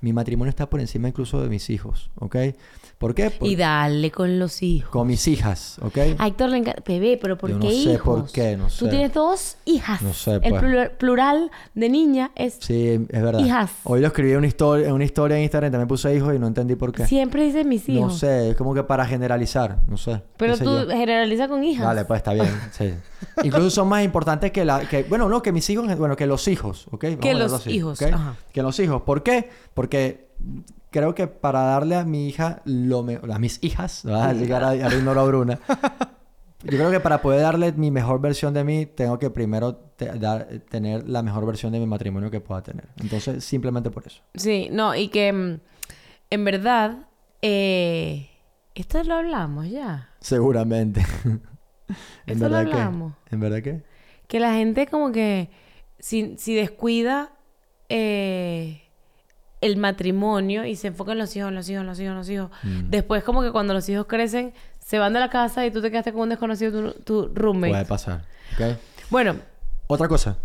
mi 0.00 0.12
matrimonio 0.12 0.50
está 0.50 0.68
por 0.68 0.80
encima 0.80 1.08
incluso 1.08 1.40
de 1.42 1.48
mis 1.48 1.70
hijos. 1.70 2.10
¿Ok? 2.16 2.36
¿Por 3.00 3.14
qué? 3.14 3.30
Por- 3.30 3.48
Y 3.48 3.56
dale 3.56 4.10
con 4.10 4.38
los 4.38 4.62
hijos. 4.62 4.90
con 4.90 5.06
mis 5.06 5.26
hijas. 5.26 5.78
¿Ok? 5.80 5.96
A 6.18 6.26
Héctor 6.26 6.50
le 6.50 6.58
encanta. 6.58 6.82
Bebé, 6.86 7.18
pero 7.20 7.38
¿por 7.38 7.48
Yo 7.48 7.58
qué 7.58 7.64
no 7.64 7.70
sé 7.72 7.76
hijos? 7.94 8.20
por 8.22 8.30
qué, 8.30 8.58
no 8.58 8.64
Tú 8.66 8.70
sé. 8.84 8.88
tienes 8.88 9.14
dos 9.14 9.56
hijas. 9.64 10.02
No 10.02 10.12
sé, 10.12 10.34
El 10.34 10.40
pues. 10.50 10.62
plur- 10.62 10.90
plural 10.98 11.50
de 11.74 11.88
niña 11.88 12.30
es. 12.36 12.58
Sí, 12.60 12.88
es 13.08 13.22
verdad. 13.22 13.40
Hijas. 13.40 13.70
Hoy 13.84 14.00
lo 14.02 14.08
escribí 14.08 14.32
en 14.32 14.36
una 14.36 14.48
historia, 14.48 14.86
en 14.88 14.92
una 14.92 15.04
historia 15.04 15.38
en 15.38 15.44
Instagram, 15.44 15.72
también 15.72 15.88
puse 15.88 16.14
hijos 16.14 16.34
y 16.34 16.38
no 16.38 16.46
entendí 16.46 16.74
por 16.76 16.92
qué. 16.92 17.06
Siempre 17.06 17.42
dice 17.42 17.64
mis 17.64 17.88
hijos. 17.88 18.12
No 18.12 18.18
sé, 18.18 18.50
es 18.50 18.56
como 18.56 18.74
que 18.74 18.82
para 18.82 19.06
generalizar, 19.06 19.78
no 19.88 19.96
sé. 19.96 20.20
Pero 20.36 20.54
sé 20.56 20.64
tú 20.64 20.70
yo. 20.84 20.88
generaliza 20.90 21.48
con 21.48 21.64
hijas. 21.64 21.86
Vale, 21.86 22.04
pues 22.04 22.18
está 22.18 22.34
bien, 22.34 22.50
sí. 22.72 22.92
Incluso 23.42 23.70
son 23.70 23.88
más 23.88 24.04
importantes 24.04 24.50
que 24.52 24.62
la... 24.66 24.86
Que, 24.86 25.04
bueno, 25.04 25.26
no, 25.30 25.40
que 25.40 25.52
mis 25.52 25.70
hijos, 25.70 25.86
bueno, 25.96 26.16
que 26.16 26.26
los 26.26 26.46
hijos, 26.48 26.86
¿ok? 26.90 27.04
Vamos 27.04 27.20
Que 27.20 27.32
los 27.34 27.52
así, 27.54 27.70
hijos, 27.70 28.02
¿ok? 28.02 28.12
ajá. 28.12 28.36
Que 28.52 28.62
los 28.62 28.78
hijos. 28.78 29.00
¿Por 29.02 29.22
qué? 29.22 29.48
Porque 29.72 30.28
creo 30.90 31.14
que 31.14 31.26
para 31.26 31.60
darle 31.62 31.96
a 31.96 32.04
mi 32.04 32.28
hija 32.28 32.62
lo 32.64 33.02
mejor... 33.02 33.30
A 33.32 33.38
mis 33.38 33.58
hijas, 33.62 34.04
¿no? 34.04 34.12
Que 34.12 34.52
ahora, 34.52 34.68
ahora 34.70 34.94
ignoro 34.94 35.20
a 35.20 35.24
Bruna. 35.24 35.58
Yo 36.62 36.76
creo 36.76 36.90
que 36.90 37.00
para 37.00 37.22
poder 37.22 37.40
darle 37.40 37.72
mi 37.72 37.90
mejor 37.90 38.20
versión 38.20 38.52
de 38.52 38.64
mí, 38.64 38.84
tengo 38.84 39.18
que 39.18 39.30
primero 39.30 39.74
te- 39.76 40.12
dar- 40.18 40.46
tener 40.68 41.08
la 41.08 41.22
mejor 41.22 41.46
versión 41.46 41.72
de 41.72 41.78
mi 41.80 41.86
matrimonio 41.86 42.30
que 42.30 42.40
pueda 42.40 42.62
tener. 42.62 42.86
Entonces, 43.00 43.42
simplemente 43.44 43.90
por 43.90 44.06
eso. 44.06 44.20
Sí, 44.34 44.68
no, 44.70 44.94
y 44.94 45.08
que 45.08 45.32
mm, 45.32 45.58
en 46.28 46.44
verdad, 46.44 47.06
eh, 47.40 48.28
esto 48.74 49.02
lo 49.04 49.14
hablamos 49.14 49.70
ya. 49.70 50.10
Seguramente. 50.20 51.00
¿En 51.24 52.36
Eso 52.36 52.44
lo 52.48 52.50
verdad 52.56 52.70
que? 52.70 52.76
hablamos. 52.76 53.14
¿En 53.30 53.40
verdad 53.40 53.62
que? 53.62 53.82
Que 54.28 54.38
la 54.38 54.52
gente 54.52 54.86
como 54.86 55.12
que 55.12 55.48
si, 55.98 56.36
si 56.36 56.54
descuida 56.54 57.32
eh, 57.88 58.82
el 59.60 59.76
matrimonio 59.76 60.64
y 60.64 60.76
se 60.76 60.88
enfoca 60.88 61.12
en 61.12 61.18
los 61.18 61.34
hijos, 61.36 61.48
en 61.48 61.54
los 61.54 61.68
hijos, 61.68 61.80
en 61.82 61.86
los 61.86 61.98
hijos, 62.00 62.10
en 62.10 62.16
los 62.16 62.30
hijos. 62.30 62.50
Mm. 62.62 62.90
Después 62.90 63.22
como 63.24 63.42
que 63.42 63.50
cuando 63.52 63.74
los 63.74 63.88
hijos 63.88 64.06
crecen, 64.06 64.52
se 64.78 64.98
van 64.98 65.12
de 65.12 65.20
la 65.20 65.28
casa 65.30 65.66
y 65.66 65.70
tú 65.70 65.82
te 65.82 65.90
quedaste 65.90 66.12
con 66.12 66.22
un 66.22 66.28
desconocido, 66.30 66.92
tu, 66.92 67.00
tu 67.02 67.30
roommate. 67.34 67.72
Puede 67.72 67.84
pasar. 67.84 68.24
Bueno, 69.10 69.36
Otra 69.86 70.08
cosa. 70.08 70.36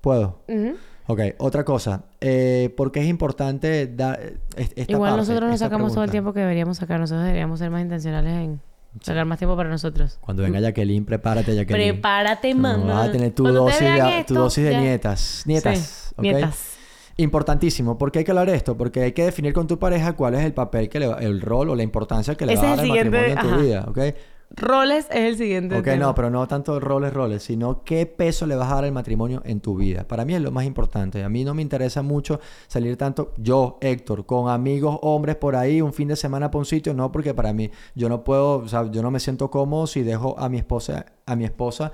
¿Puedo? 0.00 0.42
ujú. 0.48 0.76
Ok, 1.06 1.20
otra 1.38 1.64
cosa. 1.64 2.04
Eh, 2.20 2.72
¿Por 2.76 2.90
qué 2.90 3.00
es 3.00 3.06
importante 3.08 3.86
dar 3.86 4.18
eh, 4.20 4.38
esta 4.56 4.92
igual 4.92 5.10
parte, 5.10 5.16
nosotros 5.18 5.50
nos 5.50 5.60
sacamos 5.60 5.92
todo 5.92 6.04
el 6.04 6.10
tiempo 6.10 6.32
que 6.32 6.40
deberíamos 6.40 6.78
sacar. 6.78 6.98
Nosotros 6.98 7.24
deberíamos 7.24 7.58
ser 7.58 7.70
más 7.70 7.82
intencionales 7.82 8.32
en 8.32 8.60
sacar 9.02 9.26
más 9.26 9.38
tiempo 9.38 9.54
para 9.56 9.68
nosotros. 9.68 10.18
Cuando 10.22 10.42
venga 10.42 10.60
Jacqueline, 10.60 11.04
prepárate, 11.04 11.54
Jacqueline. 11.54 11.94
Prepárate, 11.94 12.54
mamá. 12.54 12.94
Vas 12.94 13.08
a 13.08 13.12
tener 13.12 13.34
tu 13.34 13.46
dosis, 13.46 13.80
de, 13.80 14.24
tu 14.26 14.34
dosis 14.34 14.64
de 14.64 14.70
ya- 14.72 14.80
nietas. 14.80 15.42
Nietas. 15.44 15.78
Sí, 16.16 16.22
nietas. 16.22 16.76
Importantísimo. 17.16 17.96
¿Por 17.96 18.10
qué 18.10 18.20
hay 18.20 18.24
que 18.24 18.30
hablar 18.32 18.50
de 18.50 18.56
esto? 18.56 18.76
Porque 18.76 19.02
hay 19.02 19.12
que 19.12 19.24
definir 19.24 19.52
con 19.52 19.66
tu 19.66 19.78
pareja 19.78 20.14
cuál 20.14 20.34
es 20.34 20.44
el 20.44 20.52
papel, 20.52 20.88
que 20.88 20.98
le 21.00 21.06
va- 21.06 21.18
el 21.18 21.40
rol 21.40 21.70
o 21.70 21.76
la 21.76 21.82
importancia 21.82 22.34
que 22.34 22.46
le 22.46 22.54
Ese 22.54 22.62
va 22.62 22.72
a 22.72 22.76
dar 22.76 22.84
el 22.84 22.90
siguiente, 22.90 23.10
matrimonio 23.18 23.40
en 23.40 23.48
tu 23.48 23.54
ajá. 23.54 23.62
vida. 23.62 23.84
¿Ok? 23.88 24.14
Roles 24.56 25.06
es 25.10 25.16
el 25.16 25.36
siguiente. 25.36 25.76
Ok, 25.76 25.84
tema. 25.84 25.96
no, 25.96 26.14
pero 26.14 26.30
no 26.30 26.46
tanto 26.46 26.78
roles, 26.78 27.12
roles, 27.12 27.42
sino 27.42 27.82
qué 27.82 28.06
peso 28.06 28.46
le 28.46 28.54
vas 28.54 28.70
a 28.70 28.76
dar 28.76 28.84
al 28.84 28.92
matrimonio 28.92 29.42
en 29.44 29.60
tu 29.60 29.74
vida. 29.76 30.06
Para 30.06 30.24
mí 30.24 30.34
es 30.34 30.40
lo 30.42 30.52
más 30.52 30.64
importante. 30.64 31.24
A 31.24 31.28
mí 31.28 31.44
no 31.44 31.54
me 31.54 31.62
interesa 31.62 32.02
mucho 32.02 32.40
salir 32.68 32.96
tanto, 32.96 33.32
yo, 33.36 33.78
Héctor, 33.80 34.26
con 34.26 34.48
amigos 34.50 34.98
hombres 35.02 35.34
por 35.36 35.56
ahí 35.56 35.80
un 35.80 35.92
fin 35.92 36.06
de 36.08 36.14
semana 36.16 36.50
por 36.52 36.60
un 36.60 36.66
sitio, 36.66 36.94
no, 36.94 37.10
porque 37.10 37.34
para 37.34 37.52
mí 37.52 37.70
yo 37.96 38.08
no 38.08 38.22
puedo, 38.22 38.58
o 38.58 38.68
sea, 38.68 38.88
yo 38.92 39.02
no 39.02 39.10
me 39.10 39.18
siento 39.18 39.50
cómodo 39.50 39.86
si 39.88 40.02
dejo 40.02 40.38
a 40.38 40.48
mi 40.48 40.58
esposa, 40.58 41.06
a 41.26 41.34
mi 41.34 41.44
esposa 41.44 41.92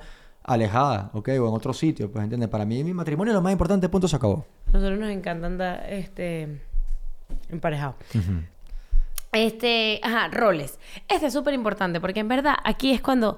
alejada, 0.52 1.10
¿ok? 1.14 1.28
O 1.40 1.48
en 1.48 1.54
otro 1.54 1.72
sitio, 1.72 2.10
pues, 2.10 2.22
¿entiendes? 2.24 2.48
Para 2.48 2.64
mí 2.64 2.82
mi 2.84 2.92
matrimonio 2.92 3.32
es 3.32 3.34
lo 3.34 3.42
más 3.42 3.52
importante, 3.52 3.88
punto, 3.88 4.08
se 4.08 4.16
acabó. 4.16 4.44
Nosotros 4.72 4.98
nos 4.98 5.10
encanta 5.10 5.46
andar 5.46 5.86
este, 5.88 6.60
emparejado. 7.48 7.94
Este, 9.32 10.00
ajá, 10.02 10.28
roles. 10.28 10.78
Este 11.08 11.26
es 11.26 11.32
súper 11.32 11.54
importante 11.54 12.00
porque 12.00 12.20
en 12.20 12.28
verdad 12.28 12.54
aquí 12.64 12.90
es 12.90 13.00
cuando 13.00 13.36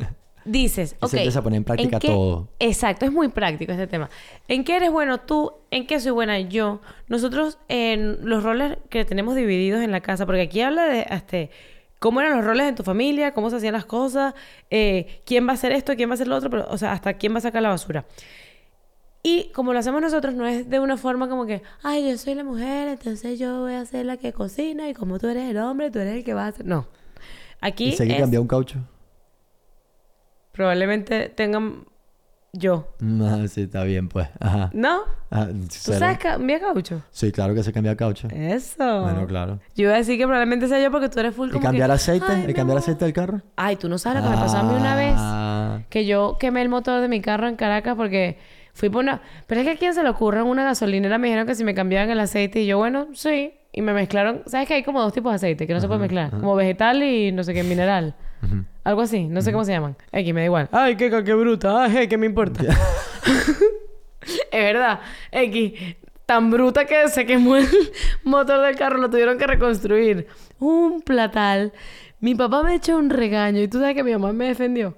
dices, 0.46 0.96
ok. 1.00 1.10
se 1.10 1.16
empieza 1.18 1.40
a 1.40 1.42
poner 1.42 1.58
en 1.58 1.64
práctica 1.64 1.98
qué- 1.98 2.08
todo. 2.08 2.48
Exacto, 2.58 3.04
es 3.04 3.12
muy 3.12 3.28
práctico 3.28 3.72
este 3.72 3.86
tema. 3.86 4.08
¿En 4.48 4.64
qué 4.64 4.76
eres 4.76 4.90
bueno 4.90 5.20
tú? 5.20 5.52
¿En 5.70 5.86
qué 5.86 6.00
soy 6.00 6.12
buena 6.12 6.40
yo? 6.40 6.80
Nosotros, 7.08 7.58
en 7.68 8.18
los 8.28 8.42
roles 8.42 8.78
que 8.88 9.04
tenemos 9.04 9.34
divididos 9.36 9.82
en 9.82 9.90
la 9.90 10.00
casa, 10.00 10.24
porque 10.24 10.40
aquí 10.42 10.62
habla 10.62 10.84
de 10.86 11.06
este, 11.10 11.50
cómo 12.04 12.20
eran 12.20 12.36
los 12.36 12.44
roles 12.44 12.68
en 12.68 12.74
tu 12.74 12.82
familia, 12.82 13.32
cómo 13.32 13.48
se 13.48 13.56
hacían 13.56 13.72
las 13.72 13.86
cosas, 13.86 14.34
eh, 14.68 15.22
quién 15.24 15.46
va 15.46 15.52
a 15.52 15.54
hacer 15.54 15.72
esto, 15.72 15.96
quién 15.96 16.10
va 16.10 16.12
a 16.12 16.16
hacer 16.16 16.28
lo 16.28 16.36
otro, 16.36 16.50
pero, 16.50 16.66
o 16.68 16.76
sea, 16.76 16.92
hasta 16.92 17.14
quién 17.14 17.32
va 17.32 17.38
a 17.38 17.40
sacar 17.40 17.62
la 17.62 17.70
basura. 17.70 18.04
Y 19.22 19.50
como 19.54 19.72
lo 19.72 19.78
hacemos 19.78 20.02
nosotros, 20.02 20.34
no 20.34 20.46
es 20.46 20.68
de 20.68 20.80
una 20.80 20.98
forma 20.98 21.30
como 21.30 21.46
que, 21.46 21.62
ay, 21.82 22.06
yo 22.10 22.18
soy 22.18 22.34
la 22.34 22.44
mujer, 22.44 22.88
entonces 22.88 23.38
yo 23.38 23.60
voy 23.60 23.72
a 23.72 23.86
ser 23.86 24.04
la 24.04 24.18
que 24.18 24.34
cocina 24.34 24.86
y 24.90 24.92
como 24.92 25.18
tú 25.18 25.28
eres 25.28 25.48
el 25.48 25.56
hombre, 25.56 25.90
tú 25.90 25.98
eres 25.98 26.16
el 26.16 26.24
que 26.24 26.34
va 26.34 26.44
a 26.44 26.48
hacer. 26.48 26.66
No. 26.66 26.86
Aquí 27.62 27.94
¿Y 27.94 27.96
que 27.96 28.02
es- 28.12 28.20
cambiar 28.20 28.42
un 28.42 28.48
caucho? 28.48 28.80
probablemente 30.52 31.30
tengan 31.30 31.86
yo. 32.54 32.88
No, 33.00 33.46
sí, 33.48 33.62
está 33.62 33.84
bien, 33.84 34.08
pues. 34.08 34.28
Ajá. 34.40 34.70
¿No? 34.72 35.00
Ah, 35.30 35.48
¿Tú 35.48 35.92
sabes 35.92 36.18
cambiar 36.18 36.60
caucho? 36.60 37.02
Sí, 37.10 37.32
claro 37.32 37.54
que 37.54 37.62
se 37.62 37.72
cambia 37.72 37.96
caucho. 37.96 38.28
Eso. 38.30 39.02
Bueno, 39.02 39.26
claro. 39.26 39.58
Yo 39.74 39.84
iba 39.84 39.94
a 39.94 39.98
decir 39.98 40.16
que 40.16 40.24
probablemente 40.24 40.68
sea 40.68 40.80
yo 40.82 40.90
porque 40.90 41.08
tú 41.08 41.18
eres 41.20 41.34
full 41.34 41.48
¿Y 41.48 41.52
como 41.52 41.62
cambiar 41.64 41.88
que, 41.90 41.94
aceite? 41.94 42.26
"Ay, 42.28 42.44
¿Y 42.44 42.46
mi 42.46 42.54
cambiar 42.54 42.76
amor". 42.76 42.78
aceite 42.78 43.04
del 43.04 43.12
carro? 43.14 43.42
Ay, 43.56 43.76
tú 43.76 43.88
no 43.88 43.98
sabes 43.98 44.22
lo 44.22 44.30
que 44.30 44.36
me 44.36 44.40
pasó 44.42 44.56
a 44.58 44.62
mí 44.62 44.74
una 44.74 44.94
vez. 44.96 45.14
Ah. 45.16 45.80
Que 45.90 46.06
yo 46.06 46.36
quemé 46.38 46.62
el 46.62 46.68
motor 46.68 47.00
de 47.00 47.08
mi 47.08 47.20
carro 47.20 47.48
en 47.48 47.56
Caracas 47.56 47.94
porque 47.96 48.38
fui 48.72 48.88
por 48.90 49.02
una... 49.02 49.20
Pero 49.46 49.60
es 49.60 49.66
que 49.66 49.72
a 49.72 49.76
quién 49.76 49.92
se 49.94 50.02
le 50.02 50.08
ocurre 50.08 50.40
en 50.40 50.46
una 50.46 50.64
gasolinera 50.64 51.18
me 51.18 51.26
dijeron 51.28 51.46
que 51.46 51.54
si 51.54 51.64
me 51.64 51.74
cambiaban 51.74 52.10
el 52.10 52.20
aceite 52.20 52.60
y 52.62 52.66
yo, 52.66 52.78
bueno, 52.78 53.08
sí. 53.14 53.54
Y 53.72 53.82
me 53.82 53.92
mezclaron... 53.92 54.42
¿Sabes 54.46 54.68
que 54.68 54.74
hay 54.74 54.82
como 54.84 55.00
dos 55.02 55.12
tipos 55.12 55.32
de 55.32 55.36
aceite 55.36 55.66
que 55.66 55.74
no 55.74 55.80
se 55.80 55.88
pueden 55.88 56.02
mezclar? 56.02 56.30
Como 56.30 56.54
vegetal 56.54 57.02
y 57.02 57.32
no 57.32 57.42
sé 57.42 57.52
qué, 57.54 57.64
mineral. 57.64 58.14
Algo 58.84 59.00
así. 59.02 59.24
No 59.26 59.40
sé 59.42 59.52
cómo 59.52 59.64
se 59.64 59.72
llaman. 59.72 59.96
X, 60.12 60.34
me 60.34 60.40
da 60.40 60.44
igual. 60.46 60.68
Ay, 60.72 60.96
qué, 60.96 61.10
qué 61.10 61.34
bruta. 61.34 61.84
Ay, 61.84 62.08
qué 62.08 62.18
me 62.18 62.26
importa. 62.26 62.62
es 64.22 64.50
verdad. 64.50 65.00
X. 65.32 65.96
Tan 66.26 66.50
bruta 66.50 66.86
que 66.86 67.08
se 67.08 67.26
quemó 67.26 67.56
el 67.56 67.68
motor 68.24 68.64
del 68.64 68.76
carro. 68.76 68.98
Lo 68.98 69.10
tuvieron 69.10 69.38
que 69.38 69.46
reconstruir. 69.46 70.26
Un 70.58 71.02
platal. 71.02 71.72
Mi 72.20 72.34
papá 72.34 72.62
me 72.62 72.74
echó 72.74 72.96
un 72.96 73.10
regaño. 73.10 73.60
Y 73.60 73.68
tú 73.68 73.78
sabes 73.78 73.94
que 73.94 74.04
mi 74.04 74.12
mamá 74.12 74.32
me 74.32 74.46
defendió. 74.46 74.96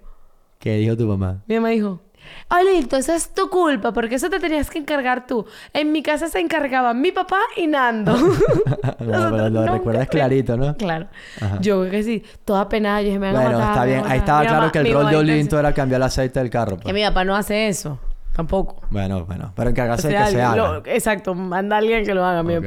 ¿Qué 0.58 0.76
dijo 0.76 0.96
tu 0.96 1.06
mamá? 1.06 1.42
Mi 1.46 1.56
mamá 1.56 1.68
dijo... 1.70 2.02
Olito, 2.50 2.96
eso 2.96 3.12
es 3.12 3.34
tu 3.34 3.48
culpa, 3.50 3.92
porque 3.92 4.14
eso 4.16 4.30
te 4.30 4.38
tenías 4.40 4.70
que 4.70 4.78
encargar 4.78 5.26
tú. 5.26 5.46
En 5.72 5.92
mi 5.92 6.02
casa 6.02 6.28
se 6.28 6.38
encargaban 6.40 7.00
mi 7.00 7.12
papá 7.12 7.40
y 7.56 7.66
Nando. 7.66 8.16
no, 8.16 8.96
pero 8.98 9.48
lo 9.50 9.66
recuerdas 9.66 10.08
clarito, 10.08 10.56
¿no? 10.56 10.76
Claro. 10.76 11.06
Ajá. 11.40 11.58
Yo 11.60 11.88
que 11.90 12.02
sí, 12.02 12.22
toda 12.44 12.68
penada, 12.68 13.00
yo 13.02 13.06
dije, 13.08 13.18
me 13.18 13.32
van 13.32 13.36
a 13.36 13.42
Bueno, 13.42 13.58
matar, 13.58 13.70
está 13.72 13.80
me 13.82 13.86
bien. 13.86 14.00
van 14.02 14.10
a 14.10 14.12
Ahí 14.14 14.18
matar. 14.20 14.24
estaba 14.24 14.40
Mi 14.40 14.46
claro 14.46 14.60
mamá- 14.62 14.72
que 14.72 14.78
el 14.78 14.86
rol 14.92 14.94
mamá 15.04 15.10
de 15.10 15.16
Olinto 15.16 15.58
era 15.58 15.72
cambiar 15.72 16.00
el 16.00 16.02
aceite 16.04 16.38
del 16.40 16.50
carro. 16.50 16.76
Que 16.76 16.82
Pues. 16.84 16.94
mi 16.94 17.02
papá 17.02 17.24
no 17.24 17.34
hace 17.36 17.68
eso. 17.68 17.98
Tampoco. 18.34 18.82
Bueno, 18.90 19.24
bueno. 19.24 19.52
Pero 19.56 19.70
encargarse 19.70 20.08
O 20.08 20.10
de 20.10 20.16
sea, 20.18 20.26
que 20.26 20.32
se 20.32 20.42
alguien- 20.42 20.60
haga. 20.66 20.74
lo- 20.80 20.86
exacto, 20.86 21.34
manda 21.34 21.76
a 21.76 21.78
alguien 21.78 22.04
que 22.04 22.12
lo 22.12 22.22
haga. 22.22 22.42
mi 22.42 22.56
Ok. 22.56 22.66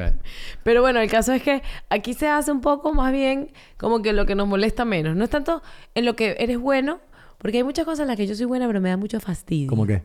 Pero 0.64 0.82
bueno, 0.82 1.00
el 1.00 1.12
caso 1.12 1.32
es 1.32 1.44
que 1.44 1.62
aquí 1.92 2.16
se 2.16 2.28
hace 2.28 2.52
un 2.52 2.60
poco 2.62 2.92
más 2.92 3.12
bien 3.12 3.52
como 3.78 4.02
que 4.02 4.12
lo 4.12 4.26
que 4.26 4.34
nos 4.34 4.48
molesta 4.48 4.84
menos. 4.84 5.16
No 5.16 5.24
es 5.24 5.30
tanto 5.30 5.62
en 5.94 6.06
lo 6.06 6.16
que 6.16 6.38
eres 6.40 6.58
bueno, 6.58 6.98
porque 7.40 7.58
hay 7.58 7.64
muchas 7.64 7.86
cosas 7.86 8.02
en 8.02 8.08
las 8.10 8.18
que 8.18 8.28
yo 8.28 8.36
soy 8.36 8.46
buena, 8.46 8.68
pero 8.68 8.80
me 8.82 8.90
da 8.90 8.98
mucho 8.98 9.20
fastidio. 9.20 9.68
¿Cómo 9.70 9.88
qué? 9.88 10.04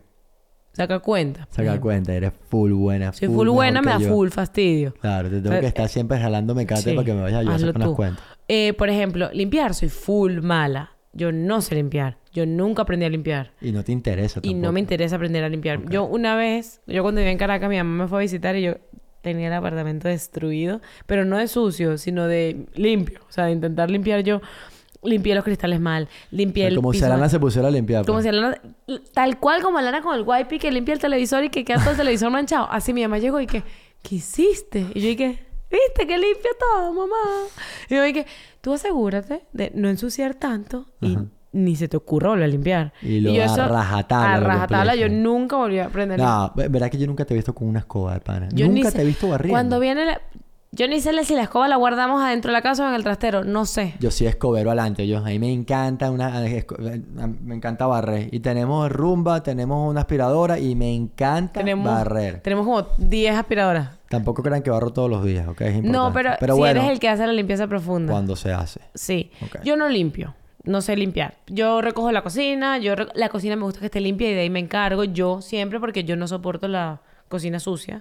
Saca 0.72 0.98
cuenta. 0.98 1.46
Saca 1.50 1.62
ejemplo. 1.62 1.82
cuenta. 1.82 2.14
Eres 2.14 2.32
full 2.48 2.72
buena. 2.72 3.12
Soy 3.12 3.28
full 3.28 3.36
full 3.36 3.44
mejor 3.46 3.54
buena, 3.56 3.82
me 3.82 3.90
da 3.92 3.98
yo. 4.00 4.08
full 4.08 4.28
fastidio. 4.30 4.92
Claro, 5.00 5.30
te 5.30 5.40
tengo 5.40 5.60
que 5.60 5.66
estar 5.66 5.84
eh, 5.84 5.88
siempre 5.88 6.18
jalándome 6.18 6.66
cate 6.66 6.82
Sí, 6.90 6.92
para 6.94 7.04
que 7.04 7.12
me 7.14 7.20
vayas 7.22 7.36
a 7.36 7.40
ayudar 7.40 7.52
a 7.52 7.56
hazlo 7.56 7.66
sacar 7.68 7.80
las 7.80 7.88
tú. 7.90 7.94
cuentas. 7.96 8.24
Eh, 8.48 8.72
por 8.72 8.88
ejemplo, 8.88 9.30
limpiar, 9.32 9.74
soy 9.74 9.88
full 9.88 10.40
mala. 10.40 10.90
Yo 11.12 11.30
no 11.30 11.60
sé 11.60 11.76
limpiar. 11.76 12.18
Yo 12.32 12.44
nunca 12.44 12.82
aprendí 12.82 13.06
a 13.06 13.08
limpiar. 13.08 13.52
Y 13.60 13.70
no 13.70 13.84
te 13.84 13.92
interesa 13.92 14.40
Y 14.42 14.48
tampoco. 14.50 14.62
no 14.66 14.72
me 14.72 14.80
interesa 14.80 15.14
aprender 15.14 15.44
a 15.44 15.48
limpiar. 15.48 15.88
Yo 15.88 16.04
una 16.06 16.34
vez, 16.34 16.80
yo 16.88 17.02
cuando 17.02 17.20
vivía 17.20 17.30
en 17.30 17.38
Caracas, 17.38 17.70
mi 17.70 17.76
mamá 17.76 18.04
me 18.04 18.08
fue 18.08 18.18
a 18.18 18.22
visitar 18.22 18.56
y 18.56 18.62
yo 18.62 18.74
tenía 19.20 19.46
el 19.46 19.52
apartamento 19.54 20.08
destruido, 20.08 20.80
pero 21.06 21.24
no 21.24 21.38
de 21.38 21.46
sucio, 21.46 21.98
sino 21.98 22.26
de 22.26 22.66
limpio. 22.74 23.20
O 23.28 23.32
sea, 23.32 23.44
de 23.44 23.52
intentar 23.52 23.90
limpiar 23.92 24.24
yo. 24.24 24.40
Limpié 25.04 25.34
los 25.34 25.44
cristales 25.44 25.80
mal, 25.80 26.04
O 26.04 26.08
limpié 26.30 26.64
sea, 26.64 26.68
el 26.70 26.76
como 26.76 26.92
si. 26.92 27.04
Alana 27.04 27.28
se 27.28 27.38
pusiera 27.38 27.68
a 27.68 27.70
limpiar. 27.70 28.04
Como 28.06 28.16
pues. 28.16 28.24
si 28.24 28.28
Alana, 28.30 28.58
tal 29.12 29.38
cual 29.38 29.62
como 29.62 29.78
Alana 29.78 30.02
con 30.02 30.14
el 30.16 30.22
wipe 30.26 30.58
que 30.58 30.72
limpia 30.72 30.94
el 30.94 31.00
televisor 31.00 31.44
y 31.44 31.50
que 31.50 31.64
queda 31.64 31.78
todo 31.78 31.90
el 31.90 31.96
televisor 31.96 32.30
manchado. 32.32 32.66
Así 32.70 32.92
mi 32.92 33.02
mamá 33.02 33.18
llegó 33.18 33.38
y 33.40 33.46
que, 33.46 33.62
¿qué 34.02 34.14
hiciste? 34.16 34.86
Y 34.94 35.00
yo 35.00 35.08
dije, 35.08 35.46
¿viste 35.70 36.06
que 36.06 36.16
limpia 36.18 36.50
todo, 36.58 36.92
mamá? 36.94 37.16
Y 37.90 37.94
yo 37.94 38.02
dije, 38.02 38.26
tú 38.60 38.72
asegúrate 38.72 39.42
de 39.52 39.70
no 39.74 39.88
ensuciar 39.88 40.34
tanto 40.34 40.86
y 41.00 41.14
Ajá. 41.16 41.24
ni 41.52 41.76
se 41.76 41.86
te 41.88 41.96
ocurra 41.98 42.30
volver 42.30 42.44
a 42.44 42.48
limpiar. 42.48 42.92
Y 43.02 43.20
lo 43.20 43.30
yo 43.32 43.42
a 43.42 43.46
eso- 43.46 43.68
rajatabla 43.68 44.34
A 44.34 44.40
rajatabla, 44.40 44.94
yo 44.96 45.08
nunca 45.10 45.56
volví 45.56 45.78
a 45.80 45.86
aprender. 45.86 46.18
No, 46.18 46.50
ve- 46.56 46.68
verdad 46.68 46.90
que 46.90 46.96
yo 46.98 47.06
nunca 47.06 47.24
te 47.26 47.34
he 47.34 47.36
visto 47.36 47.54
con 47.54 47.68
una 47.68 47.80
escoba 47.80 48.14
de 48.14 48.20
pana. 48.20 48.48
Yo 48.52 48.66
nunca 48.68 48.90
te 48.90 49.02
he 49.02 49.04
visto 49.04 49.28
barriendo. 49.28 49.52
Cuando 49.54 49.80
viene 49.80 50.06
la... 50.06 50.20
Yo 50.74 50.88
ni 50.88 51.00
sé 51.00 51.12
si 51.24 51.34
la 51.34 51.42
escoba 51.42 51.68
la 51.68 51.76
guardamos 51.76 52.22
adentro 52.22 52.50
de 52.50 52.52
la 52.54 52.62
casa 52.62 52.84
o 52.84 52.88
en 52.88 52.94
el 52.94 53.02
trastero. 53.04 53.44
No 53.44 53.64
sé. 53.64 53.94
Yo 54.00 54.10
sí 54.10 54.26
escobero 54.26 54.70
adelante, 54.70 55.06
yo. 55.06 55.18
A 55.18 55.22
mí 55.22 55.38
me 55.38 55.52
encanta 55.52 56.10
una... 56.10 56.30
Me 57.42 57.54
encanta 57.54 57.86
barrer. 57.86 58.28
Y 58.32 58.40
tenemos 58.40 58.90
rumba, 58.90 59.42
tenemos 59.42 59.88
una 59.88 60.00
aspiradora 60.00 60.58
y 60.58 60.74
me 60.74 60.92
encanta 60.94 61.60
Tenemos, 61.60 61.86
barrer. 61.92 62.40
tenemos 62.40 62.64
como 62.66 62.86
10 62.98 63.36
aspiradoras. 63.36 63.90
Tampoco 64.08 64.42
crean 64.42 64.62
que 64.62 64.70
barro 64.70 64.90
todos 64.92 65.10
los 65.10 65.24
días, 65.24 65.46
¿ok? 65.48 65.60
Es 65.62 65.82
No, 65.82 66.08
importante. 66.08 66.38
pero, 66.40 66.54
si 66.54 66.58
bueno, 66.60 66.80
eres 66.80 66.92
el 66.92 67.00
que 67.00 67.08
hace 67.08 67.26
la 67.26 67.32
limpieza 67.32 67.66
profunda. 67.66 68.12
cuando 68.12 68.36
se 68.36 68.52
hace. 68.52 68.80
Sí. 68.94 69.30
Yo 69.64 69.76
no 69.76 69.88
limpio. 69.88 70.34
No 70.64 70.80
sé 70.80 70.96
limpiar. 70.96 71.34
Yo 71.46 71.80
recojo 71.82 72.10
la 72.10 72.22
cocina. 72.22 72.78
Yo 72.78 72.94
La 73.14 73.28
cocina 73.28 73.54
me 73.56 73.62
gusta 73.64 73.80
que 73.80 73.86
esté 73.86 74.00
limpia 74.00 74.30
y 74.30 74.34
de 74.34 74.40
ahí 74.40 74.50
me 74.50 74.60
encargo. 74.60 75.04
Yo 75.04 75.42
siempre 75.42 75.78
porque 75.78 76.04
yo 76.04 76.16
no 76.16 76.26
soporto 76.26 76.68
la 76.68 77.00
cocina 77.34 77.58
sucia. 77.58 78.00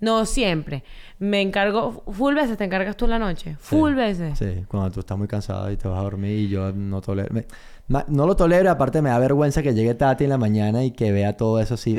No 0.00 0.24
siempre. 0.24 0.82
Me 1.18 1.40
encargo... 1.42 2.02
Full 2.10 2.34
veces 2.34 2.56
te 2.56 2.64
encargas 2.64 2.96
tú 2.96 3.04
en 3.04 3.10
la 3.10 3.18
noche. 3.18 3.56
Full 3.60 3.94
veces. 3.94 4.38
Sí, 4.38 4.64
cuando 4.66 4.90
tú 4.90 5.00
estás 5.00 5.18
muy 5.18 5.28
cansado 5.28 5.70
y 5.70 5.76
te 5.76 5.86
vas 5.86 5.98
a 5.98 6.02
dormir 6.02 6.38
y 6.38 6.48
yo 6.48 6.72
no 6.72 7.00
tolero... 7.00 7.28
me- 7.32 7.46
ma- 7.88 8.06
no 8.08 8.26
lo 8.26 8.34
tolero 8.36 8.70
aparte 8.70 9.02
me 9.02 9.10
da 9.10 9.18
vergüenza 9.18 9.62
que 9.62 9.74
llegue 9.74 9.94
Tati 9.94 10.24
en 10.24 10.30
la 10.30 10.38
mañana 10.38 10.82
y 10.82 10.92
que 10.92 11.12
vea 11.12 11.36
todo 11.36 11.60
eso 11.60 11.74
así... 11.74 11.98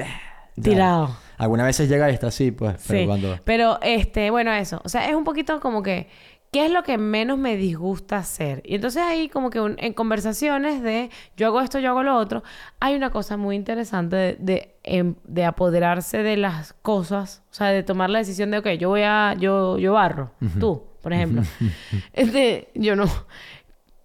Tirado. 0.61 1.15
Algunas 1.37 1.65
veces 1.65 1.87
llega 1.87 2.11
y 2.11 2.13
está 2.13 2.27
así, 2.27 2.51
pues. 2.51 2.75
Pero 2.87 2.99
sí. 2.99 3.05
cuando... 3.07 3.39
Pero, 3.45 3.79
este... 3.81 4.29
Bueno, 4.31 4.51
eso. 4.51 4.81
O 4.83 4.89
sea, 4.89 5.07
es 5.09 5.15
un 5.15 5.23
poquito 5.23 5.59
como 5.59 5.81
que... 5.81 6.09
¿qué 6.51 6.65
es 6.65 6.71
lo 6.71 6.83
que 6.83 6.97
menos 6.97 7.37
me 7.37 7.55
disgusta 7.55 8.17
hacer? 8.17 8.61
Y 8.65 8.75
entonces 8.75 9.01
ahí 9.01 9.29
como 9.29 9.49
que 9.49 9.61
un- 9.61 9.75
en 9.79 9.93
conversaciones 9.93 10.81
de 10.83 11.09
yo 11.37 11.47
hago 11.47 11.61
esto, 11.61 11.79
yo 11.79 11.89
hago 11.91 12.03
lo 12.03 12.17
otro, 12.17 12.43
hay 12.79 12.95
una 12.95 13.09
cosa 13.09 13.37
muy 13.37 13.55
interesante 13.55 14.15
de, 14.15 14.35
de, 14.39 14.75
em- 14.83 15.15
de 15.23 15.45
apoderarse 15.45 16.23
de 16.23 16.35
las 16.37 16.73
cosas, 16.81 17.41
o 17.51 17.53
sea, 17.53 17.67
de 17.67 17.83
tomar 17.83 18.09
la 18.09 18.19
decisión 18.19 18.51
de, 18.51 18.57
ok, 18.57 18.67
yo 18.79 18.89
voy 18.89 19.01
a, 19.03 19.33
yo, 19.39 19.77
yo 19.77 19.93
barro, 19.93 20.31
tú, 20.59 20.83
por 21.01 21.13
ejemplo. 21.13 21.41
Este, 22.13 22.69
yo 22.75 22.95
no. 22.95 23.05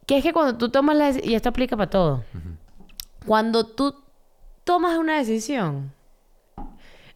Que 0.06 0.18
es 0.18 0.22
que 0.22 0.32
cuando 0.32 0.56
tú 0.56 0.68
tomas 0.68 0.96
la 0.96 1.06
decisión, 1.06 1.32
y 1.32 1.34
esto 1.34 1.48
aplica 1.48 1.76
para 1.76 1.90
todo, 1.90 2.24
cuando 3.26 3.66
tú 3.66 3.94
tomas 4.62 4.96
una 4.98 5.18
decisión, 5.18 5.92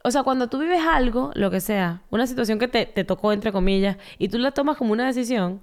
o 0.03 0.11
sea, 0.11 0.23
cuando 0.23 0.49
tú 0.49 0.59
vives 0.59 0.81
algo, 0.89 1.31
lo 1.35 1.51
que 1.51 1.61
sea, 1.61 2.03
una 2.11 2.27
situación 2.27 2.59
que 2.59 2.69
te, 2.69 2.87
te 2.87 3.05
tocó, 3.05 3.33
entre 3.33 3.53
comillas, 3.53 3.97
y 4.19 4.29
tú 4.29 4.39
la 4.39 4.51
tomas 4.53 4.77
como 4.77 4.93
una 4.93 5.07
decisión, 5.07 5.61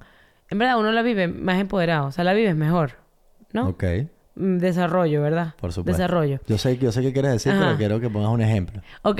en 0.49 0.57
verdad 0.59 0.79
uno 0.79 0.91
la 0.91 1.01
vive 1.01 1.27
más 1.27 1.59
empoderado, 1.59 2.07
o 2.07 2.11
sea, 2.11 2.23
la 2.23 2.33
vives 2.33 2.55
mejor, 2.55 2.93
¿no? 3.53 3.69
Ok, 3.69 3.83
Mm, 4.39 4.59
Desarrollo, 4.59 5.23
¿verdad? 5.23 5.55
por 5.59 5.73
supuesto. 5.73 5.99
Desarrollo. 5.99 6.39
Yo 6.45 6.59
sé, 6.59 6.77
yo 6.77 6.91
sé 6.91 7.01
qué 7.01 7.11
quieres 7.11 7.31
decir, 7.31 7.53
Ajá. 7.53 7.59
pero 7.65 7.77
quiero 7.77 7.99
que 7.99 8.07
pongas 8.07 8.29
un 8.29 8.41
ejemplo. 8.41 8.83
Ok, 9.01 9.19